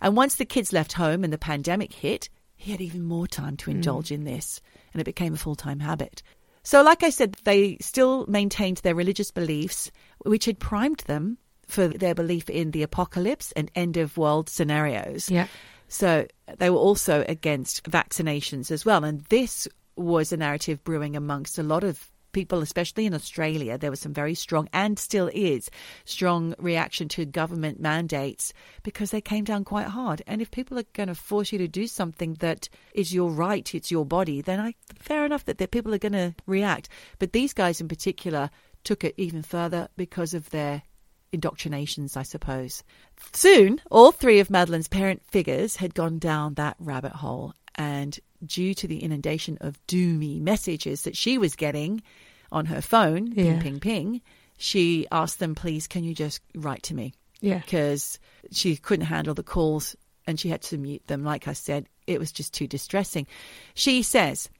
And 0.00 0.16
once 0.16 0.36
the 0.36 0.44
kids 0.44 0.72
left 0.72 0.92
home 0.92 1.24
and 1.24 1.32
the 1.32 1.38
pandemic 1.38 1.92
hit, 1.92 2.28
he 2.56 2.70
had 2.70 2.80
even 2.80 3.02
more 3.02 3.26
time 3.26 3.56
to 3.58 3.70
mm. 3.70 3.74
indulge 3.74 4.12
in 4.12 4.24
this, 4.24 4.60
and 4.92 5.00
it 5.00 5.04
became 5.04 5.34
a 5.34 5.38
full 5.38 5.56
time 5.56 5.80
habit. 5.80 6.22
So, 6.70 6.84
like 6.84 7.02
I 7.02 7.10
said, 7.10 7.36
they 7.42 7.78
still 7.80 8.26
maintained 8.28 8.76
their 8.76 8.94
religious 8.94 9.32
beliefs, 9.32 9.90
which 10.18 10.44
had 10.44 10.60
primed 10.60 11.00
them 11.08 11.36
for 11.66 11.88
their 11.88 12.14
belief 12.14 12.48
in 12.48 12.70
the 12.70 12.84
apocalypse 12.84 13.50
and 13.56 13.72
end 13.74 13.96
of 13.96 14.16
world 14.16 14.48
scenarios. 14.48 15.28
Yeah. 15.28 15.48
So 15.88 16.28
they 16.58 16.70
were 16.70 16.78
also 16.78 17.24
against 17.26 17.90
vaccinations 17.90 18.70
as 18.70 18.84
well. 18.84 19.02
And 19.02 19.24
this 19.30 19.66
was 19.96 20.30
a 20.30 20.36
narrative 20.36 20.84
brewing 20.84 21.16
amongst 21.16 21.58
a 21.58 21.64
lot 21.64 21.82
of 21.82 22.08
people, 22.32 22.60
especially 22.62 23.06
in 23.06 23.14
Australia. 23.14 23.78
There 23.78 23.90
was 23.90 24.00
some 24.00 24.12
very 24.12 24.34
strong, 24.34 24.68
and 24.72 24.98
still 24.98 25.30
is, 25.32 25.70
strong 26.04 26.54
reaction 26.58 27.08
to 27.10 27.24
government 27.24 27.80
mandates 27.80 28.52
because 28.82 29.10
they 29.10 29.20
came 29.20 29.44
down 29.44 29.64
quite 29.64 29.86
hard. 29.86 30.22
And 30.26 30.40
if 30.40 30.50
people 30.50 30.78
are 30.78 30.84
going 30.92 31.08
to 31.08 31.14
force 31.14 31.52
you 31.52 31.58
to 31.58 31.68
do 31.68 31.86
something 31.86 32.34
that 32.40 32.68
is 32.94 33.14
your 33.14 33.30
right, 33.30 33.74
it's 33.74 33.90
your 33.90 34.06
body, 34.06 34.40
then 34.40 34.60
I 34.60 34.74
fair 34.98 35.24
enough 35.24 35.44
that 35.46 35.58
the 35.58 35.68
people 35.68 35.94
are 35.94 35.98
going 35.98 36.12
to 36.12 36.34
react. 36.46 36.88
But 37.18 37.32
these 37.32 37.52
guys 37.52 37.80
in 37.80 37.88
particular 37.88 38.50
took 38.84 39.04
it 39.04 39.14
even 39.16 39.42
further 39.42 39.88
because 39.96 40.34
of 40.34 40.50
their 40.50 40.82
indoctrinations, 41.32 42.16
I 42.16 42.22
suppose. 42.22 42.82
Soon, 43.32 43.80
all 43.90 44.12
three 44.12 44.40
of 44.40 44.50
Madeline's 44.50 44.88
parent 44.88 45.22
figures 45.24 45.76
had 45.76 45.94
gone 45.94 46.18
down 46.18 46.54
that 46.54 46.76
rabbit 46.78 47.12
hole, 47.12 47.54
and 47.76 48.18
due 48.44 48.74
to 48.74 48.86
the 48.88 49.02
inundation 49.02 49.58
of 49.60 49.78
doomy 49.86 50.40
messages 50.40 51.02
that 51.02 51.16
she 51.16 51.38
was 51.38 51.56
getting 51.56 52.02
on 52.52 52.66
her 52.66 52.80
phone, 52.80 53.32
ping, 53.34 53.46
Yeah. 53.46 53.62
ping, 53.62 53.80
ping, 53.80 54.20
she 54.56 55.06
asked 55.12 55.38
them, 55.38 55.54
please, 55.54 55.86
can 55.86 56.04
you 56.04 56.14
just 56.14 56.40
write 56.54 56.82
to 56.84 56.94
me? 56.94 57.14
Yeah. 57.40 57.58
Because 57.58 58.18
she 58.52 58.76
couldn't 58.76 59.06
handle 59.06 59.34
the 59.34 59.42
calls 59.42 59.96
and 60.26 60.38
she 60.38 60.48
had 60.48 60.62
to 60.62 60.78
mute 60.78 61.06
them. 61.06 61.24
Like 61.24 61.48
I 61.48 61.52
said, 61.54 61.86
it 62.06 62.18
was 62.18 62.32
just 62.32 62.52
too 62.52 62.66
distressing. 62.66 63.26
She 63.74 64.02
says, 64.02 64.50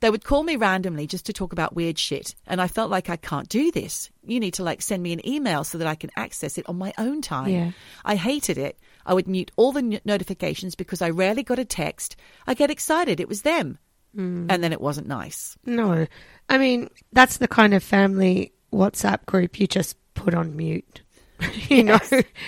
they 0.00 0.10
would 0.10 0.24
call 0.24 0.42
me 0.42 0.56
randomly 0.56 1.06
just 1.06 1.26
to 1.26 1.32
talk 1.32 1.52
about 1.52 1.74
weird 1.76 1.98
shit, 1.98 2.34
and 2.46 2.60
I 2.60 2.68
felt 2.68 2.90
like 2.90 3.08
I 3.10 3.16
can't 3.16 3.48
do 3.48 3.70
this. 3.70 4.10
You 4.24 4.40
need 4.40 4.54
to 4.54 4.62
like 4.64 4.82
send 4.82 5.02
me 5.02 5.12
an 5.12 5.26
email 5.26 5.64
so 5.64 5.78
that 5.78 5.86
I 5.86 5.94
can 5.94 6.10
access 6.16 6.58
it 6.58 6.68
on 6.68 6.76
my 6.76 6.92
own 6.98 7.22
time. 7.22 7.48
Yeah. 7.50 7.70
I 8.04 8.16
hated 8.16 8.58
it. 8.58 8.78
I 9.04 9.14
would 9.14 9.28
mute 9.28 9.50
all 9.56 9.72
the 9.72 9.78
n- 9.80 10.00
notifications 10.04 10.74
because 10.74 11.00
I 11.02 11.10
rarely 11.10 11.42
got 11.44 11.58
a 11.58 11.64
text. 11.64 12.16
I 12.46 12.54
get 12.54 12.70
excited. 12.70 13.20
It 13.20 13.28
was 13.28 13.42
them. 13.42 13.78
Hmm. 14.14 14.46
And 14.48 14.64
then 14.64 14.72
it 14.72 14.80
wasn't 14.80 15.06
nice. 15.06 15.56
No. 15.64 16.06
I 16.48 16.58
mean, 16.58 16.88
that's 17.12 17.36
the 17.36 17.46
kind 17.48 17.74
of 17.74 17.82
family 17.84 18.52
WhatsApp 18.72 19.26
group 19.26 19.60
you 19.60 19.66
just 19.66 19.96
put 20.14 20.34
on 20.34 20.56
mute. 20.56 21.02
you 21.68 21.84
know, 21.84 21.98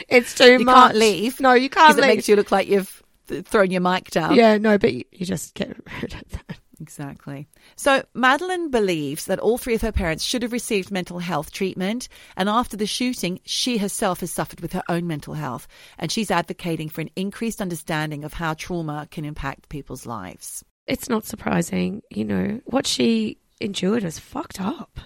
it's 0.08 0.34
too 0.34 0.52
You 0.58 0.64
much. 0.64 0.74
can't 0.74 0.96
leave. 0.96 1.40
No, 1.40 1.52
you 1.52 1.68
can't 1.68 1.94
Because 1.94 2.04
it 2.10 2.14
makes 2.14 2.26
you 2.28 2.36
look 2.36 2.50
like 2.50 2.68
you've 2.68 3.02
th- 3.28 3.44
thrown 3.44 3.70
your 3.70 3.82
mic 3.82 4.10
down. 4.10 4.34
yeah, 4.34 4.56
no, 4.56 4.78
but 4.78 4.94
you, 4.94 5.04
you 5.12 5.26
just 5.26 5.54
get 5.54 5.68
rid 6.02 6.14
of 6.14 6.22
that. 6.30 6.58
Exactly. 6.80 7.48
So 7.76 8.04
Madeline 8.14 8.70
believes 8.70 9.24
that 9.26 9.40
all 9.40 9.58
three 9.58 9.74
of 9.74 9.82
her 9.82 9.92
parents 9.92 10.22
should 10.22 10.42
have 10.42 10.52
received 10.52 10.90
mental 10.90 11.18
health 11.18 11.50
treatment. 11.50 12.08
And 12.36 12.48
after 12.48 12.76
the 12.76 12.86
shooting, 12.86 13.40
she 13.44 13.78
herself 13.78 14.20
has 14.20 14.30
suffered 14.30 14.60
with 14.60 14.72
her 14.72 14.84
own 14.88 15.06
mental 15.06 15.34
health. 15.34 15.66
And 15.98 16.12
she's 16.12 16.30
advocating 16.30 16.88
for 16.88 17.00
an 17.00 17.10
increased 17.16 17.60
understanding 17.60 18.22
of 18.24 18.34
how 18.34 18.54
trauma 18.54 19.08
can 19.10 19.24
impact 19.24 19.68
people's 19.68 20.06
lives. 20.06 20.64
It's 20.86 21.08
not 21.08 21.26
surprising, 21.26 22.02
you 22.10 22.24
know, 22.24 22.60
what 22.66 22.86
she 22.86 23.38
endured 23.60 24.04
is 24.04 24.18
fucked 24.18 24.60
up. 24.60 25.00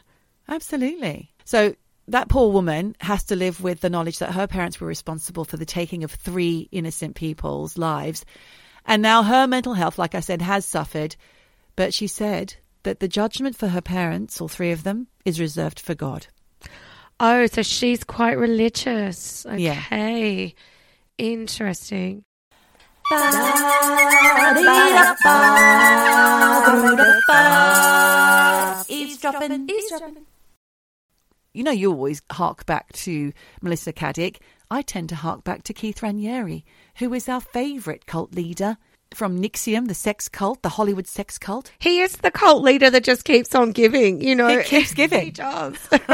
Absolutely. 0.49 1.33
So 1.45 1.75
that 2.09 2.29
poor 2.29 2.53
woman 2.53 2.95
has 3.01 3.25
to 3.25 3.37
live 3.37 3.62
with 3.62 3.81
the 3.81 3.91
knowledge 3.91 4.18
that 4.18 4.33
her 4.33 4.47
parents 4.47 4.81
were 4.81 4.87
responsible 4.87 5.45
for 5.45 5.57
the 5.57 5.64
taking 5.64 6.05
of 6.05 6.11
three 6.11 6.68
innocent 6.70 7.16
people's 7.16 7.79
lives. 7.79 8.25
And 8.85 9.01
now 9.03 9.23
her 9.23 9.47
mental 9.47 9.75
health, 9.75 9.99
like 9.99 10.14
I 10.14 10.20
said, 10.20 10.43
has 10.43 10.66
suffered. 10.66 11.16
But 11.77 11.95
she 11.95 12.07
said 12.07 12.57
that 12.83 13.01
the 13.01 13.09
judgment 13.09 13.57
for 13.57 13.68
her 13.68 13.81
parents, 13.81 14.41
all 14.41 14.49
three 14.49 14.73
of 14.73 14.85
them, 14.85 15.09
is 15.25 15.41
reserved 15.41 15.81
for 15.81 15.95
God. 15.95 16.27
Oh, 17.20 17.47
so 17.47 17.62
she's 17.62 18.05
quite 18.05 18.37
religious. 18.39 19.47
Yeah. 19.57 19.83
Okay. 19.87 20.55
Interesting. 21.18 22.25
Eavesdropping. 28.89 29.68
You 31.55 31.62
know, 31.62 31.70
you 31.70 31.93
always 31.93 32.23
hark 32.31 32.64
back 32.64 32.93
to 32.93 33.33
Melissa 33.61 33.93
Caddick. 33.93 34.39
I 34.70 34.81
tend 34.83 35.11
to 35.11 35.16
hark 35.16 35.45
back 35.45 35.64
to 35.64 35.75
Keith 35.75 36.01
Raniere, 36.01 36.64
who 36.97 37.12
is 37.12 37.29
our 37.29 37.43
favourite 37.43 38.07
cult 38.07 38.35
leader 38.35 38.79
from 39.14 39.40
NXIVM, 39.40 39.88
the 39.88 39.94
sex 39.94 40.28
cult, 40.28 40.62
the 40.62 40.68
Hollywood 40.68 41.06
sex 41.06 41.38
cult. 41.38 41.70
He 41.78 42.00
is 42.00 42.16
the 42.18 42.30
cult 42.30 42.62
leader 42.62 42.90
that 42.90 43.04
just 43.04 43.24
keeps 43.24 43.54
on 43.54 43.72
giving, 43.72 44.20
you 44.20 44.34
know. 44.34 44.58
He 44.58 44.64
keeps 44.64 44.94
giving. 44.94 45.20
he 45.24 45.30
does. 45.30 45.76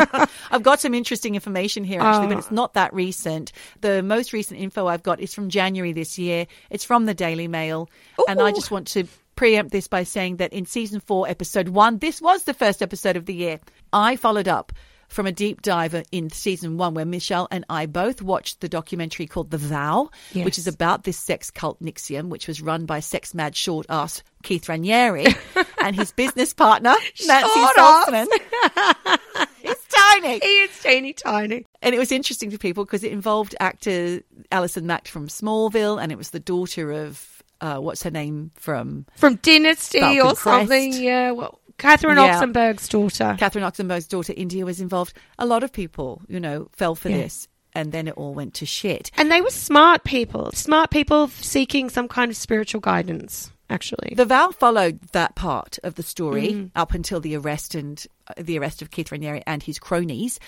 I've 0.50 0.62
got 0.62 0.80
some 0.80 0.94
interesting 0.94 1.34
information 1.34 1.84
here, 1.84 2.00
actually, 2.00 2.26
Oh. 2.26 2.28
but 2.30 2.38
it's 2.38 2.48
ah. 2.50 2.54
not 2.54 2.74
that 2.74 2.92
recent. 2.94 3.52
The 3.80 4.02
most 4.02 4.32
recent 4.32 4.60
info 4.60 4.86
I've 4.86 5.02
got 5.02 5.20
is 5.20 5.34
from 5.34 5.48
January 5.48 5.92
this 5.92 6.18
year. 6.18 6.46
It's 6.70 6.84
from 6.84 7.06
the 7.06 7.14
Daily 7.14 7.48
Mail. 7.48 7.88
And 8.28 8.40
I 8.40 8.52
just 8.52 8.70
want 8.70 8.88
to 8.88 9.04
preempt 9.36 9.70
this 9.70 9.86
by 9.86 10.02
saying 10.02 10.38
that 10.38 10.52
in 10.52 10.66
season 10.66 11.00
four, 11.00 11.28
episode 11.28 11.68
one, 11.68 11.98
this 11.98 12.20
was 12.20 12.42
the 12.44 12.54
first 12.54 12.82
episode 12.82 13.16
of 13.16 13.26
the 13.26 13.34
year. 13.34 13.60
I 13.92 14.16
followed 14.16 14.48
up 14.48 14.72
from 15.08 15.26
a 15.26 15.32
deep 15.32 15.62
dive 15.62 16.04
in 16.12 16.30
season 16.30 16.76
one 16.76 16.94
where 16.94 17.04
Michelle 17.04 17.48
and 17.50 17.64
I 17.70 17.86
both 17.86 18.20
watched 18.22 18.60
the 18.60 18.68
documentary 18.68 19.26
called 19.26 19.50
The 19.50 19.58
Vow, 19.58 20.10
Yes. 20.32 20.44
which 20.44 20.58
is 20.58 20.66
about 20.66 21.04
this 21.04 21.18
sex 21.18 21.50
cult 21.50 21.82
NXIVM, 21.82 22.28
which 22.28 22.46
was 22.46 22.60
run 22.60 22.84
by 22.86 23.00
sex 23.00 23.34
mad 23.34 23.56
short 23.56 23.86
ass 23.88 24.22
Keith 24.42 24.66
Raniere 24.66 25.36
and 25.82 25.96
his 25.96 26.12
business 26.12 26.52
partner, 26.54 26.94
Nancy. 27.26 27.60
Salzman. 27.76 28.26
He's 29.62 29.76
tiny. 29.88 30.38
he 30.40 30.46
is 30.60 30.78
teeny 30.82 31.12
tiny. 31.12 31.64
And 31.82 31.94
it 31.94 31.98
was 31.98 32.12
interesting 32.12 32.50
for 32.50 32.58
people 32.58 32.84
because 32.84 33.02
it 33.04 33.12
involved 33.12 33.54
actor 33.60 34.20
Alison 34.52 34.86
Mack 34.86 35.08
from 35.08 35.28
Smallville, 35.28 36.00
and 36.02 36.12
it 36.12 36.18
was 36.18 36.30
the 36.30 36.40
daughter 36.40 36.92
of 36.92 37.42
uh, 37.60 37.76
what's 37.78 38.02
her 38.04 38.10
name 38.10 38.50
from 38.54 39.06
From 39.16 39.36
Dynasty 39.36 40.00
Falcon 40.00 40.20
or 40.20 40.24
Crest. 40.34 40.42
something. 40.42 40.92
Yeah, 40.92 41.32
well, 41.32 41.58
Catherine 41.78 42.16
Yeah. 42.18 42.40
Oxenberg's 42.40 42.88
daughter. 42.88 43.36
Catherine 43.38 43.64
Oxenberg's 43.64 44.06
daughter, 44.06 44.34
India, 44.36 44.64
was 44.64 44.80
involved. 44.80 45.14
A 45.38 45.46
lot 45.46 45.62
of 45.62 45.72
people, 45.72 46.22
you 46.28 46.40
know, 46.40 46.68
fell 46.72 46.94
for 46.94 47.08
Yeah. 47.08 47.18
this. 47.18 47.48
And 47.74 47.92
then 47.92 48.08
it 48.08 48.14
all 48.16 48.34
went 48.34 48.54
to 48.54 48.66
shit. 48.66 49.10
and 49.16 49.30
they 49.30 49.40
were 49.40 49.50
smart 49.50 50.02
people. 50.04 50.50
Smart 50.52 50.90
people 50.90 51.28
seeking 51.28 51.88
some 51.90 52.08
kind 52.08 52.30
of 52.30 52.36
spiritual 52.36 52.80
guidance, 52.80 53.52
actually. 53.70 54.14
The 54.16 54.24
vow 54.24 54.50
followed 54.50 54.98
that 55.12 55.34
part 55.36 55.78
of 55.84 55.94
the 55.94 56.02
story 56.02 56.48
Mm. 56.48 56.70
up 56.74 56.92
until 56.94 57.20
the 57.20 57.36
arrest 57.36 57.74
and 57.74 58.04
uh, 58.26 58.34
the 58.38 58.58
arrest 58.58 58.82
of 58.82 58.90
Keith 58.90 59.10
Raniere 59.10 59.42
and 59.46 59.62
his 59.62 59.78
cronies. 59.78 60.40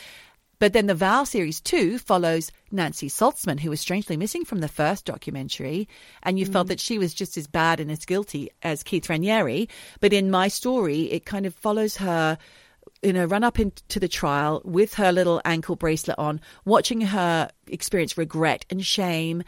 But 0.61 0.75
then 0.75 0.87
the 0.87 0.95
Vow 0.95 1.25
series 1.25 1.61
two 1.61 1.99
follows 1.99 2.53
Nancy 2.71 3.09
Salzman, 3.09 3.59
who 3.61 3.71
was 3.71 3.81
strangely 3.81 4.17
missing 4.17 4.45
from 4.45 4.61
the 4.61 4.69
first 4.69 5.07
documentary, 5.07 5.89
and 6.23 6.39
you 6.39 6.47
Mm. 6.47 6.53
felt 6.53 6.69
that 6.69 6.79
she 6.79 6.99
was 6.99 7.15
just 7.15 7.37
as 7.37 7.49
bad 7.49 7.81
and 7.81 7.91
as 7.91 8.05
guilty 8.05 8.51
as 8.63 8.85
Keith 8.85 9.09
Raniere. 9.09 9.69
But 10.01 10.13
in 10.13 10.31
my 10.31 10.47
story, 10.47 11.11
it 11.11 11.25
kind 11.25 11.47
of 11.47 11.55
follows 11.55 11.97
her 11.97 12.39
in 13.03 13.17
a 13.17 13.27
run 13.27 13.43
up 13.43 13.59
into 13.59 13.99
the 13.99 14.09
trial 14.09 14.61
with 14.63 14.95
her 14.95 15.11
little 15.11 15.41
ankle 15.45 15.77
bracelet 15.77 16.19
on, 16.19 16.41
watching 16.67 17.01
her 17.01 17.51
experience 17.67 18.19
regret 18.19 18.67
and 18.69 18.85
shame, 18.85 19.43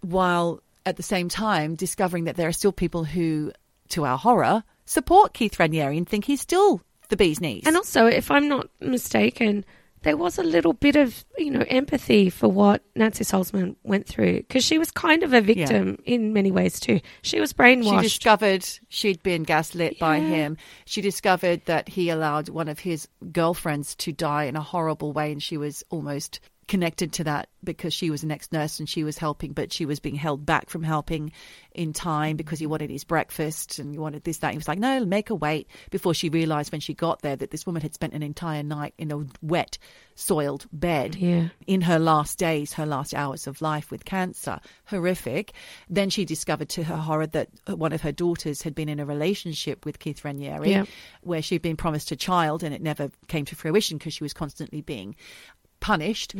while 0.00 0.60
at 0.84 0.96
the 0.96 1.02
same 1.02 1.28
time 1.28 1.76
discovering 1.76 2.24
that 2.24 2.34
there 2.36 2.48
are 2.48 2.52
still 2.52 2.72
people 2.72 3.04
who, 3.04 3.52
to 3.90 4.04
our 4.04 4.18
horror, 4.18 4.64
support 4.86 5.34
Keith 5.34 5.56
Raniere 5.58 5.96
and 5.96 6.08
think 6.08 6.24
he's 6.24 6.40
still 6.40 6.80
the 7.10 7.16
bee's 7.16 7.40
knees. 7.40 7.62
And 7.64 7.76
also, 7.76 8.06
if 8.06 8.30
I'm 8.30 8.48
not 8.48 8.68
mistaken, 8.80 9.64
there 10.02 10.16
was 10.16 10.38
a 10.38 10.42
little 10.42 10.72
bit 10.72 10.96
of, 10.96 11.24
you 11.36 11.50
know, 11.50 11.64
empathy 11.68 12.30
for 12.30 12.48
what 12.48 12.82
Nancy 12.94 13.24
Salzman 13.24 13.76
went 13.82 14.06
through 14.06 14.38
because 14.38 14.64
she 14.64 14.78
was 14.78 14.90
kind 14.90 15.22
of 15.22 15.32
a 15.32 15.40
victim 15.40 15.98
in 16.04 16.32
many 16.32 16.50
ways 16.50 16.80
too. 16.80 17.00
She 17.22 17.40
was 17.40 17.52
brainwashed. 17.52 17.96
she 17.96 18.02
discovered 18.02 18.68
she'd 18.88 19.22
been 19.22 19.42
gaslit 19.42 19.98
by 19.98 20.18
him. 20.20 20.56
She 20.84 21.00
discovered 21.00 21.64
that 21.66 21.88
he 21.88 22.10
allowed 22.10 22.48
one 22.48 22.68
of 22.68 22.80
his 22.80 23.08
girlfriends 23.32 23.94
to 23.96 24.12
die 24.12 24.44
in 24.44 24.56
a 24.56 24.60
horrible 24.60 25.12
way, 25.12 25.32
and 25.32 25.42
she 25.42 25.56
was 25.56 25.82
almost 25.90 26.40
connected 26.68 27.12
to 27.14 27.24
that 27.24 27.48
because 27.64 27.92
she 27.92 28.10
was 28.10 28.22
an 28.22 28.30
ex 28.30 28.52
nurse 28.52 28.78
and 28.78 28.88
she 28.88 29.02
was 29.02 29.18
helping, 29.18 29.52
but 29.52 29.72
she 29.72 29.84
was 29.84 29.98
being 29.98 30.14
held 30.14 30.46
back 30.46 30.70
from 30.70 30.82
helping 30.82 31.32
in 31.74 31.92
time 31.92 32.36
because 32.36 32.58
he 32.58 32.64
mm-hmm. 32.64 32.72
wanted 32.72 32.90
his 32.90 33.04
breakfast 33.04 33.78
and 33.78 33.92
he 33.92 33.98
wanted 33.98 34.22
this, 34.24 34.38
that. 34.38 34.52
He 34.52 34.58
was 34.58 34.68
like, 34.68 34.78
no, 34.78 35.04
make 35.04 35.28
her 35.30 35.34
wait. 35.34 35.66
Before 35.90 36.14
she 36.14 36.28
realized 36.28 36.70
when 36.70 36.80
she 36.80 36.94
got 36.94 37.22
there 37.22 37.36
that 37.36 37.50
this 37.50 37.66
woman 37.66 37.82
had 37.82 37.94
spent 37.94 38.12
an 38.12 38.22
entire 38.22 38.62
night 38.62 38.94
in 38.98 39.10
a 39.10 39.24
wet, 39.42 39.78
soiled 40.14 40.66
bed 40.72 41.16
yeah. 41.16 41.48
in 41.66 41.80
her 41.80 41.98
last 41.98 42.38
days, 42.38 42.72
her 42.74 42.86
last 42.86 43.14
hours 43.14 43.46
of 43.46 43.60
life 43.62 43.90
with 43.90 44.04
cancer. 44.04 44.60
Horrific. 44.84 45.52
Then 45.88 46.10
she 46.10 46.24
discovered 46.24 46.68
to 46.70 46.84
her 46.84 46.96
horror 46.96 47.26
that 47.28 47.48
one 47.66 47.92
of 47.92 48.02
her 48.02 48.12
daughters 48.12 48.62
had 48.62 48.74
been 48.74 48.88
in 48.88 49.00
a 49.00 49.06
relationship 49.06 49.84
with 49.84 49.98
Keith 49.98 50.22
Raniere, 50.22 50.66
Yeah. 50.66 50.84
where 51.22 51.42
she'd 51.42 51.62
been 51.62 51.76
promised 51.76 52.10
a 52.12 52.16
child 52.16 52.62
and 52.62 52.74
it 52.74 52.82
never 52.82 53.10
came 53.26 53.44
to 53.46 53.56
fruition 53.56 53.98
because 53.98 54.14
she 54.14 54.24
was 54.24 54.32
constantly 54.32 54.80
being 54.80 55.16
punished. 55.80 56.34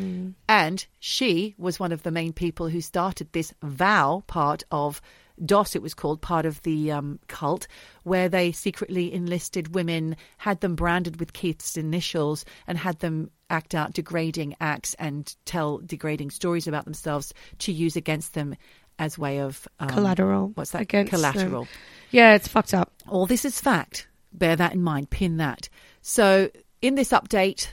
And 0.49 0.87
she 0.99 1.55
was 1.59 1.81
one 1.81 1.93
of 1.93 2.03
the 2.03 2.11
main 2.11 2.33
people 2.33 2.69
who 2.69 2.81
started 2.81 3.33
this 3.33 3.53
vow 3.63 4.25
part 4.27 4.65
of 4.71 5.01
DOS, 5.45 5.77
it 5.77 5.83
was 5.83 5.95
called, 5.95 6.21
part 6.21 6.47
of 6.47 6.61
the 6.63 6.93
um, 6.93 7.19
cult, 7.29 7.67
where 8.03 8.29
they 8.29 8.53
secretly 8.53 9.13
enlisted 9.13 9.75
women, 9.75 10.17
had 10.39 10.61
them 10.61 10.75
branded 10.75 11.21
with 11.21 11.33
Keith's 11.33 11.77
initials, 11.77 12.45
and 12.67 12.79
had 12.79 12.99
them 13.01 13.31
act 13.51 13.75
out 13.75 13.93
degrading 13.93 14.55
acts 14.61 14.95
and 14.99 15.35
tell 15.45 15.79
degrading 15.79 16.31
stories 16.31 16.67
about 16.67 16.85
themselves 16.85 17.33
to 17.59 17.73
use 17.73 17.97
against 17.97 18.35
them 18.35 18.57
as 18.99 19.19
way 19.19 19.41
of 19.41 19.67
um, 19.81 19.89
Collateral. 19.89 20.51
What's 20.55 20.73
that? 20.73 20.83
against 20.83 21.13
them. 21.13 21.21
Collateral. 21.21 21.69
Yeah, 22.11 22.35
it's 22.35 22.49
fucked 22.49 22.75
up. 22.75 22.93
All 23.09 23.27
this 23.27 23.45
is 23.45 23.61
fact. 23.61 24.09
Bear 24.33 24.57
that 24.57 24.75
in 24.75 24.83
mind. 24.83 25.11
Pin 25.11 25.39
that. 25.39 25.69
So, 26.03 26.51
in 26.83 26.95
this 26.95 27.11
update, 27.11 27.69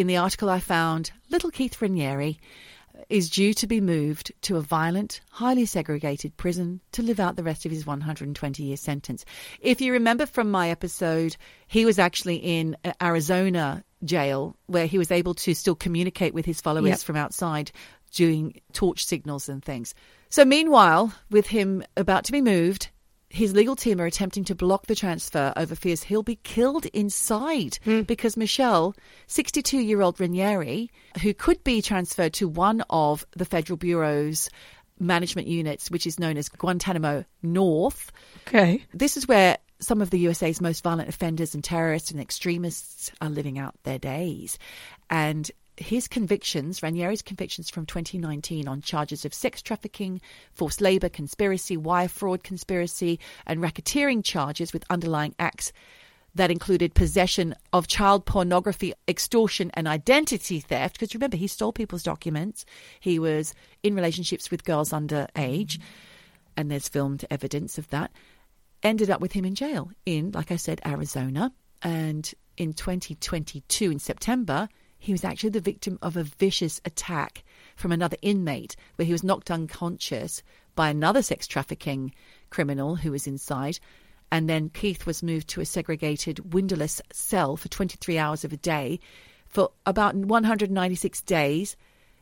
in 0.00 0.06
the 0.06 0.16
article 0.16 0.48
I 0.48 0.60
found, 0.60 1.12
little 1.28 1.50
Keith 1.50 1.78
Raniere 1.78 2.38
is 3.10 3.28
due 3.28 3.52
to 3.52 3.66
be 3.66 3.82
moved 3.82 4.32
to 4.40 4.56
a 4.56 4.62
violent, 4.62 5.20
highly 5.30 5.66
segregated 5.66 6.34
prison 6.38 6.80
to 6.92 7.02
live 7.02 7.20
out 7.20 7.36
the 7.36 7.42
rest 7.42 7.66
of 7.66 7.70
his 7.70 7.84
120 7.86 8.62
year 8.62 8.78
sentence. 8.78 9.26
If 9.60 9.82
you 9.82 9.92
remember 9.92 10.24
from 10.24 10.50
my 10.50 10.70
episode, 10.70 11.36
he 11.66 11.84
was 11.84 11.98
actually 11.98 12.36
in 12.36 12.78
uh, 12.82 12.92
Arizona 13.02 13.84
jail 14.02 14.56
where 14.66 14.86
he 14.86 14.96
was 14.96 15.10
able 15.10 15.34
to 15.34 15.54
still 15.54 15.74
communicate 15.74 16.32
with 16.32 16.46
his 16.46 16.62
followers 16.62 16.88
Yep. 16.88 16.98
from 17.00 17.16
outside 17.16 17.70
doing 18.14 18.58
torch 18.72 19.04
signals 19.04 19.50
and 19.50 19.62
things. 19.62 19.94
So, 20.30 20.46
meanwhile, 20.46 21.12
with 21.30 21.46
him 21.46 21.84
about 21.98 22.24
to 22.24 22.32
be 22.32 22.40
moved, 22.40 22.88
his 23.30 23.54
legal 23.54 23.76
team 23.76 24.00
are 24.00 24.06
attempting 24.06 24.44
to 24.44 24.54
block 24.56 24.86
the 24.86 24.94
transfer 24.94 25.52
over 25.56 25.74
fears 25.76 26.02
he'll 26.02 26.22
be 26.22 26.40
killed 26.42 26.86
inside 26.86 27.78
hmm. 27.84 28.02
because 28.02 28.36
Michelle, 28.36 28.94
62 29.28 29.78
year 29.78 30.02
old 30.02 30.18
Raniere, 30.18 30.88
who 31.22 31.32
could 31.32 31.62
be 31.62 31.80
transferred 31.80 32.34
to 32.34 32.48
one 32.48 32.82
of 32.90 33.24
the 33.36 33.44
Federal 33.44 33.76
Bureau's 33.76 34.50
management 34.98 35.48
units, 35.48 35.90
which 35.90 36.06
is 36.06 36.18
known 36.18 36.36
as 36.36 36.48
Guantanamo 36.48 37.24
North. 37.42 38.12
Okay. 38.48 38.84
This 38.92 39.16
is 39.16 39.26
where 39.26 39.56
some 39.78 40.02
of 40.02 40.10
the 40.10 40.18
USA's 40.18 40.60
most 40.60 40.82
violent 40.82 41.08
offenders 41.08 41.54
and 41.54 41.64
terrorists 41.64 42.10
and 42.10 42.20
extremists 42.20 43.12
are 43.20 43.30
living 43.30 43.58
out 43.58 43.74
their 43.84 43.98
days. 43.98 44.58
And 45.08 45.50
his 45.76 46.08
convictions, 46.08 46.80
Raniere's 46.80 47.22
convictions 47.22 47.70
from 47.70 47.86
2019 47.86 48.68
on 48.68 48.82
charges 48.82 49.24
of 49.24 49.32
sex 49.32 49.62
trafficking, 49.62 50.20
forced 50.52 50.80
labor, 50.80 51.08
conspiracy, 51.08 51.76
wire 51.76 52.08
fraud 52.08 52.44
conspiracy, 52.44 53.18
and 53.46 53.60
racketeering 53.60 54.24
charges 54.24 54.72
with 54.72 54.84
underlying 54.90 55.34
acts 55.38 55.72
that 56.34 56.50
included 56.50 56.94
possession 56.94 57.54
of 57.72 57.88
child 57.88 58.24
pornography, 58.24 58.92
extortion, 59.08 59.70
and 59.74 59.88
identity 59.88 60.60
theft. 60.60 60.98
Because 60.98 61.14
remember, 61.14 61.36
he 61.36 61.46
stole 61.46 61.72
people's 61.72 62.02
documents. 62.02 62.64
He 63.00 63.18
was 63.18 63.54
in 63.82 63.94
relationships 63.94 64.50
with 64.50 64.64
girls 64.64 64.92
under 64.92 65.26
age, 65.36 65.80
and 66.56 66.70
there's 66.70 66.88
filmed 66.88 67.24
evidence 67.30 67.78
of 67.78 67.88
that. 67.90 68.12
Ended 68.82 69.10
up 69.10 69.20
with 69.20 69.32
him 69.32 69.44
in 69.44 69.54
jail 69.54 69.90
in, 70.06 70.30
like 70.32 70.52
I 70.52 70.56
said, 70.56 70.80
Arizona. 70.86 71.52
And 71.82 72.32
in 72.56 72.74
2022, 72.74 73.90
in 73.90 73.98
September, 73.98 74.68
he 75.00 75.12
was 75.12 75.24
actually 75.24 75.50
the 75.50 75.60
victim 75.60 75.98
of 76.02 76.16
a 76.16 76.22
vicious 76.22 76.80
attack 76.84 77.42
from 77.74 77.90
another 77.90 78.18
inmate 78.20 78.76
where 78.96 79.06
he 79.06 79.12
was 79.12 79.24
knocked 79.24 79.50
unconscious 79.50 80.42
by 80.76 80.90
another 80.90 81.22
sex 81.22 81.46
trafficking 81.46 82.12
criminal 82.50 82.96
who 82.96 83.10
was 83.10 83.26
inside. 83.26 83.80
And 84.30 84.48
then 84.48 84.68
Keith 84.68 85.06
was 85.06 85.22
moved 85.22 85.48
to 85.48 85.62
a 85.62 85.66
segregated 85.66 86.52
windowless 86.52 87.00
cell 87.12 87.56
for 87.56 87.68
23 87.68 88.18
hours 88.18 88.44
of 88.44 88.52
a 88.52 88.58
day 88.58 89.00
for 89.48 89.70
about 89.86 90.14
196 90.14 91.22
days 91.22 91.76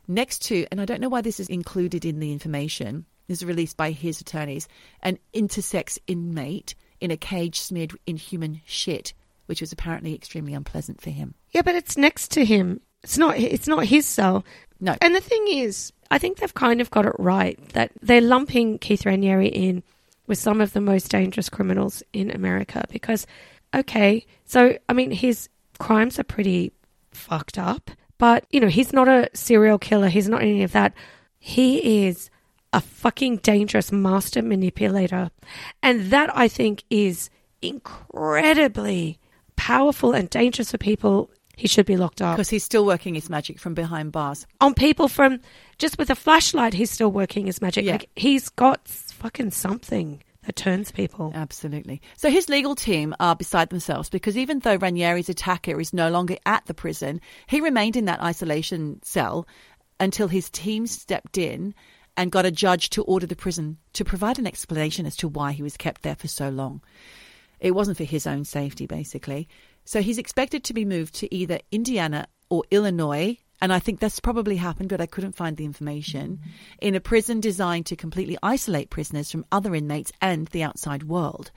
next 0.07 0.39
to, 0.43 0.65
and 0.71 0.79
I 0.79 0.85
don't 0.85 1.01
know 1.01 1.09
why 1.09 1.21
this 1.21 1.41
is 1.41 1.49
included 1.49 2.05
in 2.05 2.19
the 2.19 2.31
information, 2.31 3.05
this 3.27 3.39
is 3.39 3.45
released 3.45 3.75
by 3.75 3.91
his 3.91 4.21
attorneys, 4.21 4.69
an 5.03 5.19
intersex 5.33 5.99
inmate 6.07 6.75
in 7.01 7.11
a 7.11 7.17
cage 7.17 7.59
smeared 7.59 7.91
in 8.07 8.15
human 8.15 8.61
shit, 8.65 9.13
which 9.47 9.59
was 9.59 9.73
apparently 9.73 10.15
extremely 10.15 10.53
unpleasant 10.53 11.01
for 11.01 11.09
him. 11.09 11.35
Yeah, 11.51 11.61
but 11.61 11.75
it's 11.75 11.97
next 11.97 12.31
to 12.31 12.45
him. 12.45 12.81
It's 13.03 13.17
not. 13.17 13.37
It's 13.37 13.67
not 13.67 13.85
his 13.85 14.05
cell. 14.05 14.45
No. 14.79 14.95
And 15.01 15.15
the 15.15 15.21
thing 15.21 15.45
is, 15.49 15.91
I 16.11 16.17
think 16.17 16.37
they've 16.37 16.53
kind 16.53 16.81
of 16.81 16.91
got 16.91 17.05
it 17.05 17.15
right 17.19 17.59
that 17.69 17.91
they're 18.01 18.21
lumping 18.21 18.79
Keith 18.79 19.03
Raniere 19.03 19.49
in 19.51 19.83
with 20.27 20.37
some 20.37 20.61
of 20.61 20.73
the 20.73 20.81
most 20.81 21.09
dangerous 21.09 21.49
criminals 21.49 22.03
in 22.13 22.31
America 22.31 22.85
because, 22.89 23.25
okay, 23.73 24.25
so 24.45 24.77
I 24.87 24.93
mean, 24.93 25.11
his 25.11 25.49
crimes 25.79 26.19
are 26.19 26.23
pretty 26.23 26.71
fucked 27.11 27.57
up, 27.57 27.91
but 28.17 28.45
you 28.51 28.59
know, 28.59 28.67
he's 28.67 28.93
not 28.93 29.07
a 29.07 29.29
serial 29.33 29.79
killer. 29.79 30.09
He's 30.09 30.29
not 30.29 30.41
any 30.41 30.63
of 30.63 30.71
that. 30.73 30.93
He 31.39 32.05
is 32.05 32.29
a 32.71 32.81
fucking 32.81 33.37
dangerous 33.37 33.91
master 33.91 34.41
manipulator. 34.41 35.31
And 35.81 36.11
that 36.11 36.35
I 36.37 36.47
think 36.47 36.83
is 36.89 37.29
incredibly 37.61 39.19
powerful 39.55 40.13
and 40.13 40.29
dangerous 40.29 40.71
for 40.71 40.77
people. 40.77 41.31
He 41.59 41.67
should 41.67 41.85
be 41.85 41.97
locked 41.97 42.21
up. 42.21 42.37
Because 42.37 42.49
he's 42.49 42.63
still 42.63 42.85
working 42.85 43.15
his 43.15 43.29
magic 43.29 43.59
from 43.59 43.73
behind 43.73 44.13
bars. 44.13 44.47
On 44.61 44.73
people 44.73 45.09
from 45.09 45.41
just 45.77 45.97
with 45.97 46.09
a 46.09 46.15
flashlight, 46.15 46.73
he's 46.73 46.89
still 46.89 47.11
working 47.11 47.47
his 47.47 47.61
magic. 47.61 47.83
Yeah. 47.83 47.91
Like 47.93 48.09
he's 48.15 48.47
got 48.47 48.87
fucking 48.87 49.51
something 49.51 50.23
that 50.45 50.55
turns 50.55 50.89
people. 50.89 51.33
Absolutely. 51.35 52.01
So 52.15 52.29
his 52.29 52.47
legal 52.47 52.75
team 52.75 53.13
are 53.19 53.35
beside 53.35 53.71
themselves 53.71 54.09
because 54.09 54.37
even 54.37 54.59
though 54.59 54.77
Raniere's 54.77 55.27
attacker 55.27 55.81
is 55.81 55.91
no 55.91 56.09
longer 56.09 56.37
at 56.45 56.65
the 56.65 56.73
prison, 56.73 57.19
he 57.47 57.59
remained 57.59 57.97
in 57.97 58.05
that 58.05 58.21
isolation 58.21 59.01
cell 59.03 59.45
until 59.99 60.29
his 60.29 60.49
team 60.49 60.87
stepped 60.87 61.37
in 61.37 61.75
and 62.15 62.31
got 62.31 62.45
a 62.45 62.51
judge 62.51 62.89
to 62.91 63.03
order 63.03 63.27
the 63.27 63.35
prison 63.35 63.79
to 63.91 64.05
provide 64.05 64.39
an 64.39 64.47
explanation 64.47 65.05
as 65.05 65.17
to 65.17 65.27
why 65.27 65.51
he 65.51 65.61
was 65.61 65.75
kept 65.75 66.03
there 66.03 66.15
for 66.15 66.29
so 66.29 66.47
long. 66.47 66.81
It 67.59 67.71
wasn't 67.71 67.97
for 67.97 68.05
his 68.05 68.25
own 68.25 68.45
safety, 68.45 68.85
basically. 68.85 69.49
So 69.89 70.03
he's 70.03 70.19
expected 70.19 70.63
to 70.65 70.75
be 70.75 70.85
moved 70.85 71.15
to 71.15 71.33
either 71.33 71.61
Indiana 71.71 72.27
or 72.51 72.63
Illinois. 72.69 73.37
And 73.59 73.73
I 73.73 73.79
think 73.79 73.99
that's 73.99 74.19
probably 74.19 74.55
happened, 74.55 74.89
but 74.89 75.01
I 75.01 75.07
couldn't 75.07 75.35
find 75.35 75.57
the 75.57 75.65
information. 75.65 76.37
Mm-hmm. 76.37 76.49
In 76.81 76.93
a 76.93 76.99
prison 76.99 77.39
designed 77.39 77.87
to 77.87 77.95
completely 77.95 78.37
isolate 78.43 78.91
prisoners 78.91 79.31
from 79.31 79.45
other 79.51 79.73
inmates 79.73 80.11
and 80.21 80.45
the 80.49 80.61
outside 80.61 81.05
world. 81.05 81.49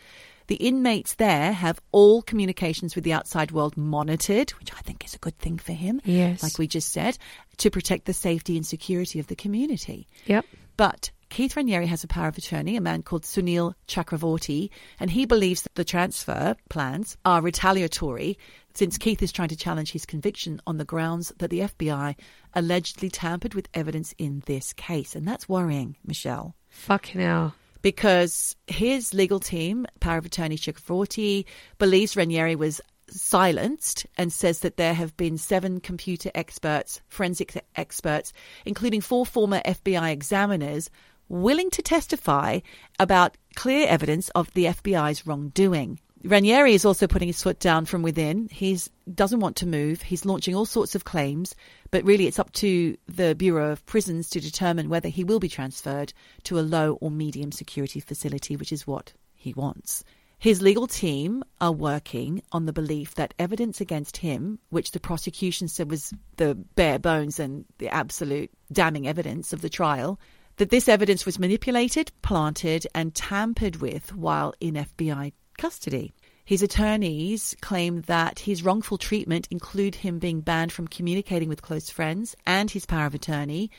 The 0.47 0.55
inmates 0.55 1.17
there 1.17 1.53
have 1.53 1.83
all 1.93 2.23
communications 2.23 2.95
with 2.95 3.05
the 3.05 3.13
outside 3.13 3.51
world 3.51 3.77
monitored, 3.77 4.53
which 4.53 4.73
I 4.73 4.81
think 4.81 5.05
is 5.05 5.15
a 5.15 5.19
good 5.19 5.37
thing 5.37 5.59
for 5.59 5.73
him. 5.75 6.01
Yes. 6.03 6.43
Like 6.43 6.57
we 6.57 6.67
just 6.67 6.91
said, 6.91 7.19
to 7.59 7.71
protect 7.71 8.07
the 8.07 8.15
safety 8.15 8.57
and 8.57 8.67
security 8.67 9.19
of 9.19 9.27
the 9.27 9.37
community. 9.37 10.09
Yep. 10.25 10.47
But 10.79 11.11
Keith 11.33 11.55
Raniere 11.55 11.87
has 11.87 12.05
a 12.05 12.09
power 12.09 12.29
of 12.29 12.37
attorney, 12.37 12.77
a 12.77 12.81
man 12.83 13.03
called 13.03 13.23
Suneel 13.23 13.73
Chakravorty, 13.89 14.69
and 15.01 15.11
he 15.11 15.25
believes 15.25 15.63
that 15.63 15.75
the 15.77 15.83
transfer 15.85 16.55
plans 16.69 17.17
are 17.25 17.41
retaliatory 17.41 18.37
since 18.75 18.99
Keith 18.99 19.23
is 19.23 19.33
trying 19.33 19.49
to 19.49 19.57
challenge 19.57 19.93
his 19.93 20.05
conviction 20.05 20.61
on 20.67 20.77
the 20.77 20.85
grounds 20.85 21.33
that 21.39 21.49
the 21.49 21.61
FBI 21.61 22.17
allegedly 22.53 23.09
tampered 23.09 23.55
with 23.55 23.67
evidence 23.73 24.15
in 24.19 24.43
this 24.45 24.75
case. 24.75 25.17
And 25.17 25.27
that's 25.27 25.49
worrying, 25.49 25.97
Michelle 26.05 26.55
Fucking 26.69 27.23
hell. 27.23 27.55
because 27.81 28.55
his 28.67 29.15
legal 29.15 29.41
team, 29.41 29.87
Power 30.01 30.19
of 30.19 30.27
Attorney 30.27 30.59
Chakravorty, 30.59 31.47
believes 31.79 32.15
Raniere 32.15 32.57
was 32.57 32.83
silenced 33.09 34.07
and 34.19 34.31
says 34.31 34.61
that 34.61 34.77
there 34.77 34.95
have 34.95 35.17
been 35.17 35.39
seven 35.39 35.81
computer 35.81 36.31
experts, 36.35 37.01
forensic 37.09 37.63
experts, 37.75 38.35
including 38.67 39.01
four 39.01 39.25
former 39.25 39.63
FBI 39.65 40.11
examiners, 40.13 40.91
willing 41.33 41.71
to 41.71 41.83
testify 41.83 42.61
about 42.99 43.37
clear 43.57 43.87
evidence 43.89 44.29
of 44.31 44.53
the 44.55 44.67
FBI's 44.67 45.27
wrongdoing. 45.27 45.99
Raniere 46.25 46.73
is 46.73 46.85
also 46.85 47.09
putting 47.09 47.27
his 47.27 47.43
foot 47.43 47.59
down 47.59 47.85
from 47.85 48.03
within. 48.03 48.49
He 48.49 48.79
doesn't 49.13 49.41
want 49.41 49.57
to 49.57 49.67
move. 49.67 50.03
He's 50.03 50.25
launching 50.25 50.55
all 50.55 50.67
sorts 50.67 50.95
of 50.95 51.05
claims, 51.05 51.57
but 51.91 52.05
really 52.05 52.29
it's 52.29 52.39
up 52.39 52.53
to 52.55 52.97
the 53.09 53.35
Bureau 53.35 53.73
of 53.73 53.85
Prisons 53.87 54.31
to 54.31 54.41
determine 54.41 54.89
whether 54.89 55.09
he 55.09 55.25
will 55.25 55.41
be 55.41 55.49
transferred 55.49 56.13
to 56.45 56.61
a 56.61 56.63
low 56.63 56.95
or 57.01 57.11
medium 57.11 57.51
security 57.51 57.99
facility, 57.99 58.55
which 58.55 58.71
is 58.71 58.87
what 58.87 59.13
he 59.35 59.53
wants. 59.55 60.05
His 60.39 60.61
legal 60.61 60.87
team 60.87 61.43
are 61.61 61.73
working 61.73 62.43
on 62.53 62.67
the 62.67 62.73
belief 62.73 63.15
that 63.15 63.35
evidence 63.39 63.81
against 63.81 64.17
him, 64.17 64.59
which 64.71 64.91
the 64.91 65.01
prosecution 65.01 65.67
said 65.67 65.91
was 65.91 66.13
the 66.37 66.55
bare 66.55 66.99
bones 66.99 67.41
and 67.41 67.65
the 67.79 67.89
absolute 67.89 68.51
damning 68.73 69.09
evidence 69.09 69.53
of 69.53 69.61
the 69.61 69.69
trial, 69.69 70.21
that 70.57 70.71
this 70.71 70.89
evidence 70.89 71.25
was 71.27 71.39
manipulated, 71.39 72.13
planted, 72.23 72.87
and 72.95 73.15
tampered 73.15 73.77
with 73.77 74.15
while 74.15 74.55
in 74.61 74.75
FBI 74.75 75.33
custody. 75.59 76.13
His 76.45 76.63
attorneys 76.63 77.55
claim 77.61 78.03
that 78.03 78.41
his 78.41 78.63
wrongful 78.65 78.99
treatment 78.99 79.47
include 79.51 79.95
him 79.95 80.19
being 80.19 80.41
banned 80.41 80.73
from 80.73 80.89
communicating 80.89 81.49
with 81.49 81.63
close 81.63 81.89
friends 81.89 82.35
and 82.47 82.71
his 82.71 82.85
power 82.85 83.07
of 83.07 83.15
attorney, 83.15 83.71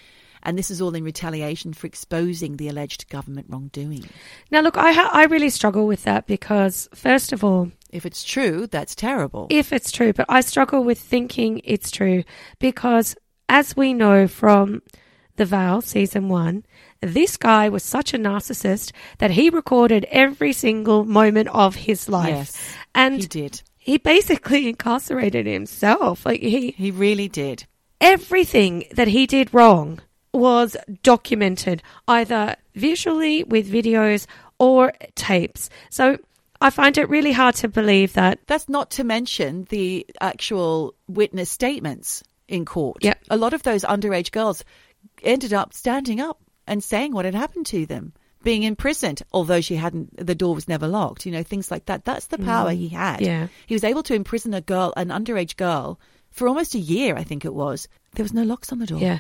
and 0.42 0.58
this 0.58 0.72
is 0.72 0.82
all 0.82 0.96
in 0.96 1.04
retaliation 1.04 1.74
for 1.74 1.88
exposing 1.88 2.56
the 2.58 2.68
alleged 2.70 3.10
government 3.10 3.48
wrongdoing. 3.50 4.06
Now, 4.50 4.62
look, 4.62 4.78
I 4.78 4.92
ha- 4.94 5.10
I 5.14 5.26
really 5.26 5.50
struggle 5.50 5.86
with 5.88 6.04
that 6.04 6.26
because, 6.26 6.88
first 6.96 7.34
of 7.34 7.44
all, 7.44 7.70
If 7.92 8.06
it's 8.06 8.24
true, 8.24 8.66
that's 8.68 8.96
terrible. 8.96 9.48
if 9.50 9.72
it's 9.74 9.92
true, 9.92 10.14
but 10.14 10.26
I 10.30 10.42
struggle 10.42 10.84
with 10.84 11.00
thinking 11.00 11.62
it's 11.66 11.92
true 11.92 12.24
because, 12.60 13.16
as 13.50 13.76
we 13.76 13.94
know 13.94 14.28
from 14.28 14.82
The 15.36 15.46
Vow 15.46 15.80
season 15.80 16.30
one, 16.30 16.64
this 17.02 17.38
guy 17.38 17.68
was 17.70 17.84
such 17.84 18.14
a 18.14 18.18
narcissist 18.20 18.92
that 19.18 19.32
he 19.32 19.50
recorded 19.50 20.06
every 20.12 20.54
single 20.54 21.06
moment 21.06 21.50
of 21.50 21.76
his 21.76 22.08
life, 22.08 22.30
Yes, 22.30 22.76
and 22.94 23.22
he 23.22 23.28
did. 23.28 23.62
he 23.78 23.98
basically 23.98 24.68
incarcerated 24.74 25.46
himself. 25.48 26.26
Like 26.26 26.42
he, 26.42 26.72
He 26.72 26.92
really 26.92 27.28
did. 27.28 27.66
everything 28.00 28.86
that 28.92 29.08
he 29.08 29.26
did 29.26 29.54
wrong 29.54 30.00
was 30.34 30.76
documented 31.04 31.82
either 32.08 32.56
visually 32.76 33.44
with 33.44 33.72
videos 33.72 34.26
or 34.60 34.94
tapes. 35.16 35.70
So 35.90 36.18
I 36.62 36.70
find 36.70 36.98
it 36.98 37.10
really 37.10 37.32
hard 37.34 37.56
to 37.56 37.68
believe 37.68 38.14
that. 38.14 38.40
That's 38.48 38.70
not 38.70 38.90
to 38.92 39.04
mention 39.04 39.66
the 39.70 40.06
actual 40.22 40.94
witness 41.08 41.50
statements 41.50 42.24
in 42.48 42.66
court. 42.66 42.98
Yep. 43.04 43.20
A 43.30 43.38
lot 43.38 43.54
of 43.54 43.64
those 43.64 43.84
underage 43.84 44.32
girls 44.32 44.64
ended 45.24 45.54
up 45.54 45.74
standing 45.74 46.20
up 46.20 46.40
and 46.68 46.84
saying 46.84 47.14
what 47.14 47.26
had 47.26 47.36
happened 47.36 47.66
to 47.68 47.86
them, 47.86 48.14
being 48.44 48.64
imprisoned, 48.64 49.22
although 49.32 49.62
she 49.62 49.76
hadn't, 49.76 50.16
the 50.18 50.36
door 50.36 50.54
was 50.54 50.68
never 50.68 50.88
locked, 50.88 51.26
you 51.26 51.32
know, 51.32 51.44
things 51.44 51.72
like 51.72 51.86
that. 51.86 52.06
That's 52.06 52.28
the 52.28 52.38
power 52.38 52.72
mm-hmm. 52.72 52.80
he 52.80 52.90
had. 52.90 53.22
Yeah. 53.22 53.48
He 53.66 53.76
was 53.76 53.84
able 53.84 54.04
to 54.04 54.14
imprison 54.14 54.54
a 54.54 54.62
girl, 54.62 54.94
an 54.98 55.10
underage 55.10 55.56
girl, 55.56 56.00
for 56.30 56.48
almost 56.48 56.76
a 56.76 56.80
year, 56.80 57.16
I 57.16 57.24
think 57.24 57.46
it 57.46 57.54
was. 57.54 57.88
There 58.16 58.24
was 58.24 58.34
no 58.34 58.44
locks 58.44 58.72
on 58.72 58.80
the 58.80 58.86
door. 58.86 59.00
Yeah. 59.00 59.20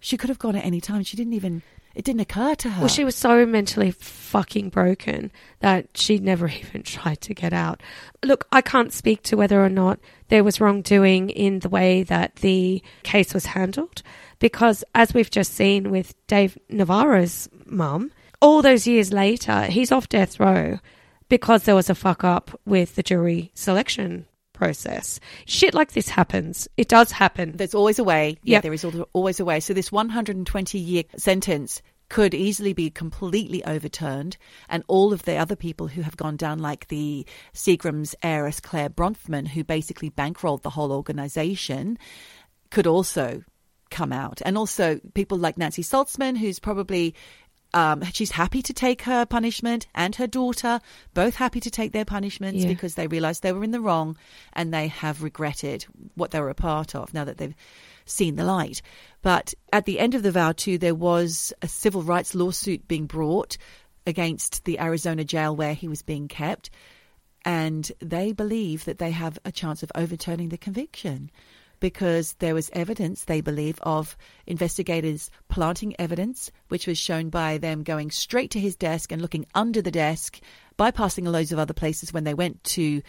She 0.00 0.16
could 0.16 0.28
have 0.28 0.38
gone 0.38 0.56
at 0.56 0.64
any 0.64 0.80
time. 0.80 1.02
She 1.02 1.16
didn't 1.16 1.32
even, 1.32 1.62
it 1.94 2.04
didn't 2.04 2.22
occur 2.22 2.54
to 2.56 2.70
her. 2.70 2.80
Well, 2.80 2.88
she 2.88 3.04
was 3.04 3.14
so 3.14 3.46
mentally 3.46 3.90
fucking 3.92 4.70
broken 4.70 5.30
that 5.60 5.88
she 5.94 6.18
never 6.18 6.48
even 6.60 6.82
tried 6.82 7.20
to 7.22 7.34
get 7.34 7.52
out. 7.52 7.82
Look, 8.24 8.46
I 8.52 8.60
can't 8.60 8.92
speak 8.92 9.22
to 9.24 9.36
whether 9.36 9.64
or 9.64 9.68
not 9.68 10.00
there 10.28 10.44
was 10.44 10.60
wrongdoing 10.60 11.30
in 11.30 11.60
the 11.60 11.68
way 11.68 12.02
that 12.04 12.36
the 12.36 12.82
case 13.02 13.32
was 13.32 13.46
handled, 13.46 14.02
because 14.38 14.84
as 14.94 15.14
we've 15.14 15.30
just 15.30 15.54
seen 15.54 15.90
with 15.90 16.14
Dave 16.26 16.58
Navarro's 16.68 17.48
mum, 17.66 18.10
all 18.40 18.60
those 18.60 18.86
years 18.86 19.12
later, 19.12 19.62
he's 19.64 19.92
off 19.92 20.08
death 20.08 20.38
row 20.40 20.78
because 21.28 21.62
there 21.64 21.74
was 21.74 21.88
a 21.88 21.94
fuck 21.94 22.24
up 22.24 22.58
with 22.66 22.94
the 22.96 23.02
jury 23.02 23.50
selection 23.54 24.26
process. 24.54 25.20
Shit 25.44 25.74
like 25.74 25.92
this 25.92 26.08
happens. 26.08 26.66
It 26.78 26.88
does 26.88 27.12
happen. 27.12 27.52
There's 27.56 27.74
always 27.74 27.98
a 27.98 28.04
way. 28.04 28.38
Yeah, 28.42 28.54
Yep. 28.56 28.62
there 28.62 28.72
is 28.72 28.86
always 29.12 29.40
a 29.40 29.44
way. 29.44 29.60
So 29.60 29.74
this 29.74 29.92
120 29.92 30.78
year 30.78 31.02
sentence 31.16 31.82
could 32.08 32.34
easily 32.34 32.72
be 32.72 32.90
completely 32.90 33.64
overturned, 33.64 34.36
and 34.68 34.84
all 34.88 35.12
of 35.12 35.22
the 35.24 35.36
other 35.36 35.56
people 35.56 35.88
who 35.88 36.02
have 36.02 36.16
gone 36.16 36.36
down, 36.36 36.58
like 36.58 36.86
the 36.88 37.26
Seagram's 37.54 38.14
heiress 38.22 38.60
Clare 38.60 38.90
Bronfman, 38.90 39.48
who 39.48 39.64
basically 39.64 40.10
bankrolled 40.10 40.62
the 40.62 40.70
whole 40.70 40.92
organization, 40.92 41.98
could 42.70 42.86
also 42.86 43.42
come 43.90 44.12
out. 44.12 44.42
And 44.44 44.58
also 44.58 45.00
people 45.14 45.38
like 45.38 45.56
Nancy 45.56 45.82
Salzman, 45.82 46.36
who's 46.36 46.58
probably 46.58 47.14
um, 47.74 48.02
she's 48.12 48.30
happy 48.30 48.62
to 48.62 48.72
take 48.72 49.02
her 49.02 49.26
punishment, 49.26 49.86
and 49.94 50.14
her 50.16 50.26
daughter 50.26 50.80
both 51.12 51.34
happy 51.34 51.60
to 51.60 51.70
take 51.70 51.92
their 51.92 52.04
punishments 52.04 52.62
Yeah. 52.62 52.68
because 52.68 52.94
they 52.94 53.08
realised 53.08 53.42
they 53.42 53.52
were 53.52 53.64
in 53.64 53.72
the 53.72 53.80
wrong 53.80 54.16
and 54.52 54.72
they 54.72 54.88
have 54.88 55.22
regretted 55.22 55.84
what 56.14 56.30
they 56.30 56.40
were 56.40 56.50
a 56.50 56.54
part 56.54 56.94
of 56.94 57.12
now 57.12 57.24
that 57.24 57.36
they've 57.36 57.54
seen 58.06 58.36
the 58.36 58.44
light. 58.44 58.80
But 59.22 59.54
at 59.72 59.86
the 59.86 59.98
end 59.98 60.14
of 60.14 60.22
the 60.22 60.30
vow, 60.30 60.52
too, 60.52 60.78
there 60.78 60.94
was 60.94 61.52
a 61.62 61.68
civil 61.68 62.02
rights 62.02 62.34
lawsuit 62.34 62.86
being 62.86 63.06
brought 63.06 63.56
against 64.06 64.64
the 64.64 64.78
Arizona 64.78 65.24
jail 65.24 65.56
where 65.56 65.74
he 65.74 65.88
was 65.88 66.02
being 66.02 66.28
kept, 66.28 66.70
and 67.44 67.90
they 68.00 68.32
believe 68.32 68.84
that 68.84 68.98
they 68.98 69.10
have 69.10 69.38
a 69.44 69.52
chance 69.52 69.82
of 69.82 69.90
overturning 69.94 70.50
the 70.50 70.58
conviction 70.58 71.30
because 71.84 72.32
there 72.38 72.54
was 72.54 72.70
evidence, 72.72 73.24
they 73.24 73.42
believe, 73.42 73.78
of 73.82 74.16
investigators 74.46 75.30
planting 75.50 75.94
evidence, 75.98 76.50
which 76.68 76.86
was 76.86 76.96
shown 76.96 77.28
by 77.28 77.58
them 77.58 77.82
going 77.82 78.10
straight 78.10 78.50
to 78.50 78.58
his 78.58 78.74
desk 78.74 79.12
and 79.12 79.20
looking 79.20 79.44
under 79.54 79.82
the 79.82 79.90
desk, 79.90 80.40
bypassing 80.78 81.26
a 81.26 81.30
loads 81.30 81.52
of 81.52 81.58
other 81.58 81.74
places 81.74 82.10
when 82.10 82.24
they 82.24 82.32
went 82.32 82.64
to 82.64 83.02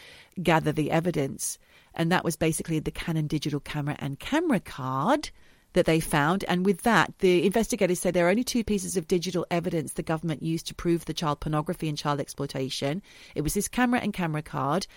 gather 0.44 0.74
the 0.74 0.92
evidence. 0.92 1.58
And 1.94 2.12
that 2.12 2.26
was 2.26 2.36
basically 2.36 2.80
the 2.80 2.92
Canon 2.92 3.28
digital 3.28 3.62
camera 3.62 3.96
and 3.98 4.20
camera 4.20 4.60
card 4.60 5.30
that 5.72 5.86
they 5.86 6.02
found. 6.02 6.44
And 6.46 6.66
with 6.66 6.82
that, 6.82 7.14
the 7.20 7.46
investigators 7.46 8.00
said 8.00 8.14
there 8.14 8.28
are 8.28 8.32
only 8.32 8.44
two 8.44 8.64
pieces 8.64 8.98
of 8.98 9.08
digital 9.08 9.46
evidence 9.52 9.94
the 9.94 10.04
government 10.04 10.42
used 10.42 10.68
to 10.68 10.76
prove 10.76 11.06
the 11.06 11.14
child 11.14 11.40
pornography 11.40 11.88
and 11.88 11.98
child 11.98 12.20
exploitation. 12.20 13.02
It 13.36 13.42
was 13.42 13.54
this 13.54 13.68
camera 13.68 14.00
and 14.02 14.14
camera 14.14 14.42
card. 14.42 14.88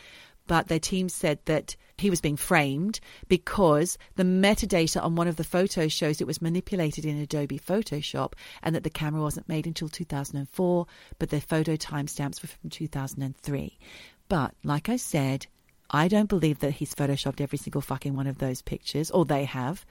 But 0.49 0.67
their 0.67 0.81
team 0.81 1.09
said 1.09 1.39
that 1.45 1.77
he 1.99 2.11
was 2.11 2.21
being 2.21 2.37
framed 2.37 3.01
because 3.29 3.99
the 4.17 4.25
metadata 4.25 5.03
on 5.03 5.15
one 5.15 5.29
of 5.29 5.37
the 5.37 5.45
photos 5.45 5.93
shows 5.93 6.21
it 6.21 6.27
was 6.27 6.43
manipulated 6.43 7.05
in 7.05 7.19
Adobe 7.19 7.59
Photoshop 7.59 8.33
and 8.63 8.75
that 8.75 8.83
the 8.83 8.91
camera 8.91 9.21
wasn't 9.21 9.49
made 9.49 9.67
until 9.67 9.89
2004, 9.89 10.87
but 11.19 11.29
the 11.29 11.41
photo 11.41 11.77
timestamps 11.77 12.43
were 12.43 12.49
from 12.49 12.71
2003. 12.71 13.79
But 14.29 14.55
like 14.65 14.89
I 14.89 14.97
said, 14.97 15.47
I 15.91 16.09
don't 16.09 16.29
believe 16.29 16.61
that 16.61 16.73
he's 16.73 16.95
photoshopped 16.95 17.43
every 17.43 17.59
single 17.59 17.83
fucking 17.83 18.17
one 18.17 18.27
of 18.27 18.39
those 18.39 18.63
pictures, 18.63 19.11
or 19.11 19.25
they 19.25 19.45
have. 19.45 19.85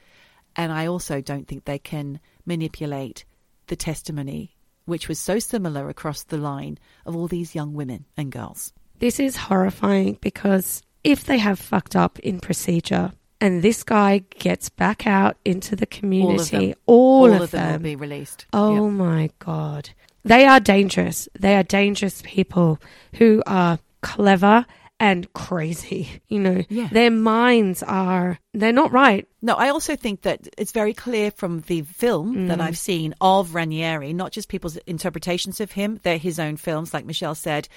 And 0.56 0.72
I 0.72 0.88
also 0.88 1.22
don't 1.22 1.48
think 1.48 1.66
they 1.66 1.80
can 1.80 2.20
manipulate 2.46 3.26
the 3.68 3.76
testimony, 3.76 4.56
which 4.86 5.08
was 5.08 5.20
so 5.20 5.38
similar 5.38 5.88
across 5.88 6.24
the 6.24 6.38
line 6.38 6.80
of 7.06 7.16
all 7.16 7.28
these 7.28 7.54
young 7.54 7.74
women 7.74 8.06
and 8.16 8.32
girls. 8.32 8.74
This 9.00 9.20
is 9.20 9.36
horrifying 9.36 10.18
because 10.22 10.82
if 11.04 11.24
they 11.26 11.38
have 11.38 11.60
fucked 11.60 11.96
up 11.96 12.20
in 12.20 12.40
procedure 12.40 13.12
and 13.40 13.62
this 13.62 13.84
guy 13.84 14.20
gets 14.40 14.70
back 14.70 15.06
out 15.06 15.38
into 15.46 15.76
the 15.76 15.86
community, 15.86 16.74
all 16.86 17.32
of 17.32 17.52
them, 17.52 17.74
will 17.74 17.80
be 17.80 17.96
released. 17.96 18.46
oh 18.54 18.86
Yep. 18.88 18.94
my 18.94 19.30
God. 19.40 19.90
They 20.24 20.46
are 20.46 20.60
dangerous. 20.60 21.30
They 21.40 21.56
are 21.56 21.64
dangerous 21.64 22.22
people 22.26 22.80
who 23.16 23.44
are 23.46 23.80
clever 24.02 24.66
and 25.00 25.32
crazy. 25.34 26.22
You 26.28 26.40
know, 26.40 26.64
Yeah. 26.68 26.90
their 26.92 27.12
minds 27.12 27.84
are, 27.84 28.40
they're 28.54 28.74
not 28.74 28.92
right. 28.92 29.28
No, 29.42 29.54
I 29.54 29.70
also 29.70 29.96
think 29.96 30.24
that 30.24 30.48
it's 30.58 30.72
very 30.74 30.94
clear 30.94 31.32
from 31.32 31.62
the 31.62 31.84
film 31.84 32.48
that 32.48 32.58
mm. 32.58 32.62
I've 32.62 32.78
seen 32.78 33.14
of 33.22 33.52
Raniere, 33.52 34.14
not 34.14 34.32
just 34.34 34.50
people's 34.50 34.76
interpretations 34.88 35.62
of 35.62 35.72
him, 35.72 36.00
they're 36.04 36.18
his 36.18 36.40
own 36.40 36.58
films, 36.58 36.94
like 36.94 37.06
Michelle 37.06 37.36
said. 37.36 37.70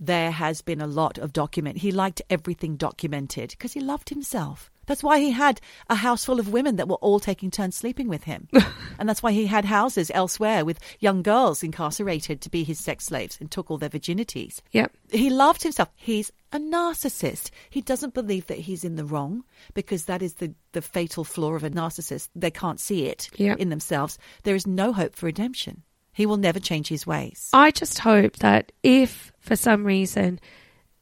There 0.00 0.30
has 0.30 0.62
been 0.62 0.80
a 0.80 0.86
lot 0.86 1.18
of 1.18 1.32
document. 1.32 1.76
He 1.78 1.92
liked 1.92 2.22
everything 2.30 2.76
documented 2.76 3.50
because 3.50 3.74
he 3.74 3.80
loved 3.80 4.08
himself. 4.08 4.70
That's 4.86 5.04
why 5.04 5.20
he 5.20 5.30
had 5.30 5.60
a 5.88 5.94
house 5.94 6.24
full 6.24 6.40
of 6.40 6.52
women 6.52 6.74
that 6.76 6.88
were 6.88 6.96
all 6.96 7.20
taking 7.20 7.50
turns 7.50 7.76
sleeping 7.76 8.08
with 8.08 8.24
him. 8.24 8.48
and 8.98 9.08
that's 9.08 9.22
why 9.22 9.30
he 9.30 9.46
had 9.46 9.64
houses 9.64 10.10
elsewhere 10.12 10.64
with 10.64 10.80
young 10.98 11.22
girls 11.22 11.62
incarcerated 11.62 12.40
to 12.40 12.50
be 12.50 12.64
his 12.64 12.80
sex 12.80 13.04
slaves 13.04 13.36
and 13.40 13.50
took 13.50 13.70
all 13.70 13.78
their 13.78 13.88
virginities. 13.90 14.60
Yep. 14.72 14.90
He 15.12 15.30
loved 15.30 15.62
himself. 15.62 15.90
He's 15.94 16.32
a 16.52 16.58
narcissist. 16.58 17.50
He 17.68 17.82
doesn't 17.82 18.14
believe 18.14 18.46
that 18.48 18.58
he's 18.58 18.82
in 18.82 18.96
the 18.96 19.04
wrong 19.04 19.44
because 19.74 20.06
that 20.06 20.22
is 20.22 20.34
the, 20.34 20.54
the 20.72 20.82
fatal 20.82 21.22
flaw 21.22 21.52
of 21.54 21.62
a 21.62 21.70
narcissist. 21.70 22.28
They 22.34 22.50
can't 22.50 22.80
see 22.80 23.06
it 23.06 23.30
Yep. 23.36 23.58
in 23.58 23.68
themselves. 23.68 24.18
There 24.42 24.56
is 24.56 24.66
no 24.66 24.92
hope 24.92 25.14
for 25.14 25.26
redemption. 25.26 25.82
He 26.20 26.26
will 26.26 26.36
never 26.36 26.60
change 26.60 26.88
his 26.88 27.06
ways. 27.06 27.48
I 27.54 27.70
just 27.70 28.00
hope 28.00 28.36
that 28.40 28.72
if 28.82 29.32
for 29.40 29.56
some 29.56 29.84
reason 29.84 30.38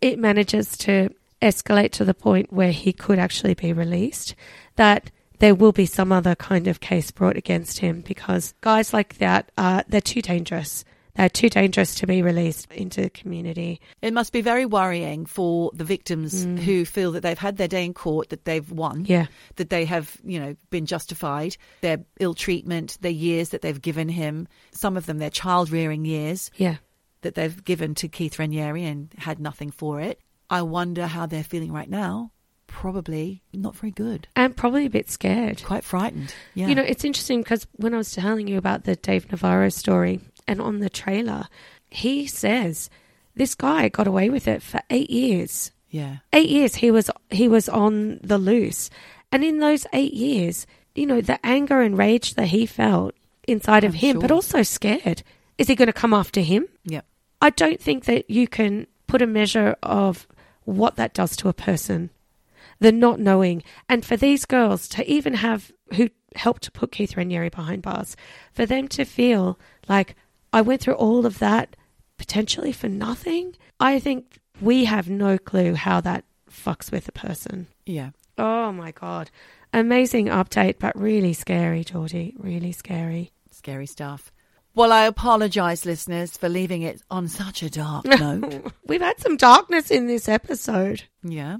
it 0.00 0.16
manages 0.16 0.78
to 0.78 1.12
escalate 1.42 1.90
to 1.94 2.04
the 2.04 2.14
point 2.14 2.52
where 2.52 2.70
he 2.70 2.92
could 2.92 3.18
actually 3.18 3.54
be 3.54 3.72
released, 3.72 4.36
that 4.76 5.10
there 5.40 5.56
will 5.56 5.72
be 5.72 5.86
some 5.86 6.12
other 6.12 6.36
kind 6.36 6.68
of 6.68 6.78
case 6.78 7.10
brought 7.10 7.36
against 7.36 7.80
him 7.80 8.02
because 8.02 8.54
guys 8.60 8.92
like 8.92 9.18
that 9.18 9.50
are 9.58 9.82
they're 9.88 10.00
too 10.00 10.22
dangerous. 10.22 10.84
They're 11.18 11.28
too 11.28 11.48
dangerous 11.48 11.96
to 11.96 12.06
be 12.06 12.22
released 12.22 12.70
into 12.72 13.02
the 13.02 13.10
community. 13.10 13.80
It 14.02 14.14
must 14.14 14.32
be 14.32 14.40
very 14.40 14.64
worrying 14.64 15.26
for 15.26 15.72
the 15.74 15.82
victims 15.82 16.46
mm. 16.46 16.60
who 16.60 16.84
feel 16.84 17.10
that 17.12 17.22
they've 17.22 17.36
had 17.36 17.56
their 17.56 17.66
day 17.66 17.84
in 17.84 17.92
court, 17.92 18.28
that 18.28 18.44
they've 18.44 18.70
won, 18.70 19.04
Yeah. 19.04 19.26
that 19.56 19.68
they 19.68 19.84
have, 19.84 20.16
you 20.24 20.38
know, 20.38 20.54
been 20.70 20.86
justified, 20.86 21.56
their 21.80 21.98
ill 22.20 22.34
treatment, 22.34 22.98
their 23.00 23.10
years 23.10 23.48
that 23.48 23.62
they've 23.62 23.82
given 23.82 24.08
him, 24.08 24.46
some 24.70 24.96
of 24.96 25.06
them 25.06 25.18
their 25.18 25.28
child 25.28 25.70
rearing 25.70 26.04
years 26.04 26.52
Yeah. 26.56 26.76
that 27.22 27.34
they've 27.34 27.64
given 27.64 27.96
to 27.96 28.06
Keith 28.06 28.36
Raniere 28.36 28.80
and 28.88 29.12
had 29.18 29.40
nothing 29.40 29.72
for 29.72 30.00
it. 30.00 30.20
I 30.48 30.62
wonder 30.62 31.08
how 31.08 31.26
they're 31.26 31.42
feeling 31.42 31.72
right 31.72 31.90
now. 31.90 32.30
Probably 32.68 33.42
not 33.52 33.74
very 33.74 33.90
good. 33.90 34.28
And 34.36 34.56
probably 34.56 34.86
a 34.86 34.90
bit 34.90 35.10
scared. 35.10 35.64
Quite 35.64 35.82
frightened. 35.82 36.32
Yeah. 36.54 36.68
You 36.68 36.76
know, 36.76 36.82
it's 36.82 37.04
interesting 37.04 37.42
because 37.42 37.66
when 37.72 37.92
I 37.92 37.96
was 37.96 38.12
telling 38.12 38.46
you 38.46 38.56
about 38.56 38.84
the 38.84 38.94
Dave 38.94 39.28
Navarro 39.32 39.68
story 39.70 40.20
and 40.48 40.60
on 40.60 40.80
the 40.80 40.90
trailer, 40.90 41.46
he 41.90 42.26
says 42.26 42.90
this 43.34 43.54
guy 43.54 43.88
got 43.88 44.06
away 44.08 44.30
with 44.30 44.48
it 44.48 44.62
for 44.62 44.80
eight 44.90 45.10
years. 45.10 45.70
yeah. 45.90 46.16
Eight 46.32 46.48
years 46.48 46.76
he 46.76 46.90
was 46.90 47.10
he 47.30 47.46
was 47.46 47.68
on 47.68 48.18
the 48.22 48.38
loose, 48.38 48.90
and 49.30 49.44
in 49.44 49.58
those 49.58 49.86
eight 49.92 50.14
years, 50.14 50.66
you 50.94 51.06
know, 51.06 51.20
the 51.20 51.38
anger 51.46 51.80
and 51.80 51.96
rage 51.96 52.34
that 52.34 52.48
he 52.48 52.66
felt 52.66 53.14
inside 53.46 53.84
of 53.84 53.92
I'm 53.92 53.98
him, 53.98 54.18
but 54.18 54.30
also 54.30 54.62
scared. 54.62 55.22
Is 55.56 55.68
he 55.68 55.74
going 55.74 55.86
to 55.86 55.92
come 55.92 56.14
after 56.14 56.40
him? 56.40 56.66
Yeah. 56.84 57.02
I 57.40 57.50
don't 57.50 57.80
think 57.80 58.04
that 58.06 58.30
you 58.30 58.48
can 58.48 58.86
put 59.06 59.22
a 59.22 59.26
measure 59.26 59.76
of 59.82 60.26
what 60.64 60.96
that 60.96 61.14
does 61.14 61.36
to 61.36 61.48
a 61.48 61.52
person, 61.52 62.10
the 62.78 62.92
not 62.92 63.18
knowing. 63.18 63.62
And 63.88 64.04
for 64.04 64.16
these 64.16 64.44
girls 64.44 64.88
to 64.88 65.10
even 65.10 65.34
have, 65.34 65.72
who 65.94 66.10
helped 66.36 66.62
to 66.64 66.70
put 66.70 66.92
Keith 66.92 67.14
Raniere 67.14 67.50
behind 67.50 67.82
bars, 67.82 68.16
for 68.52 68.66
them 68.66 68.86
to 68.88 69.04
feel 69.04 69.58
like 69.88 70.14
I 70.52 70.60
went 70.62 70.80
through 70.80 70.94
all 70.94 71.26
of 71.26 71.38
that 71.38 71.76
potentially 72.18 72.72
for 72.72 72.88
nothing, 72.88 73.54
I 73.80 73.98
think 73.98 74.38
we 74.60 74.84
have 74.84 75.08
no 75.08 75.38
clue 75.38 75.74
how 75.74 76.00
that 76.02 76.24
fucks 76.50 76.92
with 76.92 77.08
a 77.08 77.12
person. 77.12 77.68
Yeah. 77.86 78.10
Oh 78.36 78.72
my 78.72 78.90
God. 78.90 79.30
Amazing 79.72 80.26
update, 80.26 80.76
but 80.78 80.98
really 80.98 81.32
scary, 81.32 81.84
Geordie. 81.84 82.34
Really 82.38 82.72
scary. 82.72 83.32
Scary 83.50 83.86
stuff. 83.86 84.32
Well, 84.78 84.92
I 84.92 85.06
apologize, 85.06 85.84
listeners, 85.84 86.36
for 86.36 86.48
leaving 86.48 86.82
it 86.82 87.02
on 87.10 87.26
such 87.26 87.64
a 87.64 87.68
dark 87.68 88.04
note. 88.04 88.72
We've 88.86 89.00
had 89.00 89.18
some 89.18 89.36
darkness 89.36 89.90
in 89.90 90.06
this 90.06 90.28
episode. 90.28 91.02
Yeah. 91.24 91.56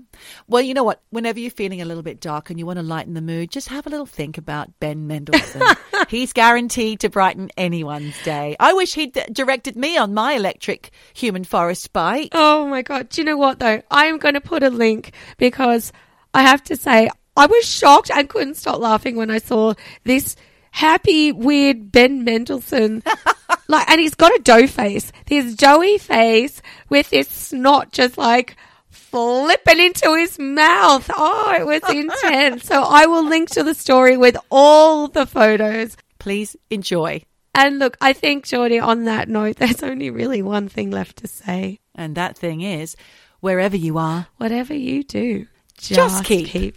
Well, 0.47 0.63
you 0.63 0.73
know 0.73 0.85
what? 0.85 1.03
Whenever 1.11 1.41
you're 1.41 1.51
feeling 1.51 1.83
a 1.83 1.85
little 1.85 2.05
bit 2.05 2.21
dark 2.21 2.49
and 2.49 2.61
you 2.61 2.65
want 2.65 2.79
to 2.79 2.85
lighten 2.85 3.15
the 3.15 3.21
mood, 3.21 3.51
just 3.51 3.71
have 3.71 3.89
a 3.89 3.91
little 3.91 4.07
think 4.07 4.39
about 4.39 4.79
Ben 4.79 5.09
Mendelsohn. 5.09 5.65
He's 6.09 6.33
guaranteed 6.33 7.01
to 7.01 7.09
brighten 7.09 7.51
anyone's 7.57 8.15
day. 8.23 8.55
I 8.61 8.73
wish 8.75 8.95
he'd 8.95 9.15
directed 9.33 9.75
me 9.75 9.99
on 9.99 10.15
my 10.15 10.35
electric 10.35 10.93
human 11.13 11.43
forest 11.43 11.93
bike. 11.93 12.29
Oh 12.35 12.69
my 12.69 12.83
god! 12.83 13.09
Do 13.09 13.21
you 13.21 13.25
know 13.25 13.37
what 13.37 13.59
though? 13.59 13.83
I 13.91 14.07
am 14.07 14.19
going 14.19 14.35
to 14.35 14.41
put 14.41 14.63
a 14.63 14.71
link 14.71 15.13
because 15.39 15.93
I 16.33 16.43
have 16.43 16.63
to 16.63 16.77
say 16.77 17.11
I 17.37 17.47
was 17.47 17.65
shocked 17.65 18.13
and 18.13 18.29
couldn't 18.29 18.55
stop 18.55 18.79
laughing 18.79 19.17
when 19.17 19.33
I 19.33 19.39
saw 19.39 19.75
this 20.05 20.37
happy, 20.71 21.33
weird 21.33 21.91
Ben 21.93 22.25
Mendelsohn. 22.25 23.03
like, 23.69 23.89
and 23.91 24.01
he's 24.01 24.15
got 24.15 24.35
a 24.35 24.43
dough 24.43 24.67
face. 24.67 25.13
This 25.27 25.55
doughy 25.55 25.99
face 25.99 26.61
with 26.89 27.11
this 27.11 27.29
snot 27.29 27.93
just 27.93 28.19
like 28.19 28.57
flipping 28.91 29.81
into 29.81 30.15
his 30.15 30.39
mouth. 30.39 31.11
Oh, 31.17 31.55
it 31.59 31.67
was 31.67 31.83
intense. 31.91 32.65
so 32.65 32.83
I 32.83 33.07
will 33.07 33.27
link 33.27 33.51
to 33.51 33.63
the 33.63 33.75
story 33.75 34.17
with 34.17 34.37
all 34.51 35.09
the 35.09 35.27
photos. 35.27 35.97
Please 36.19 36.57
enjoy. 36.71 37.23
And 37.55 37.79
look, 37.79 37.97
I 38.01 38.13
think, 38.13 38.45
Geordie, 38.45 38.79
on 38.79 39.05
that 39.05 39.29
note, 39.29 39.57
there's 39.59 39.83
only 39.83 40.11
really 40.11 40.43
one 40.43 40.69
thing 40.69 40.91
left 40.91 41.19
to 41.19 41.27
say. 41.27 41.81
And 41.95 42.15
that 42.17 42.37
thing 42.37 42.61
is, 42.61 42.97
wherever 43.41 43.77
you 43.77 43.99
are, 43.99 44.27
whatever 44.37 44.75
you 44.75 45.03
do, 45.03 45.47
just, 45.79 45.95
Just 45.95 46.25
keep 46.25 46.47
keep, 46.49 46.77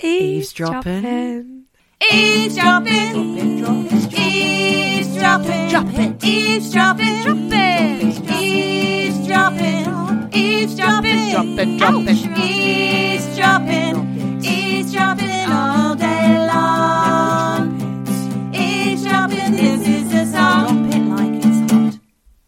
eavesdropping. 0.00 0.98
eavesdropping. 0.98 1.64
Eavesdropping. 2.10 3.14
Eavesdropping. 4.10 5.68
Eavesdropping. 5.70 6.18
Eavesdropping. 6.24 7.06
Eavesdropping. 8.28 9.86
Eavesdropping. 10.32 11.18
Eavesdropping. 11.38 12.18
Eavesdropping. 12.42 13.94
Eavesdropping 14.44 15.50
all 15.50 15.94
day 15.94 16.46
long. 16.46 17.62
Eavesdropping. 18.54 19.52
This 19.52 19.86
is 19.86 20.14
a 20.14 20.26
song. 20.26 20.81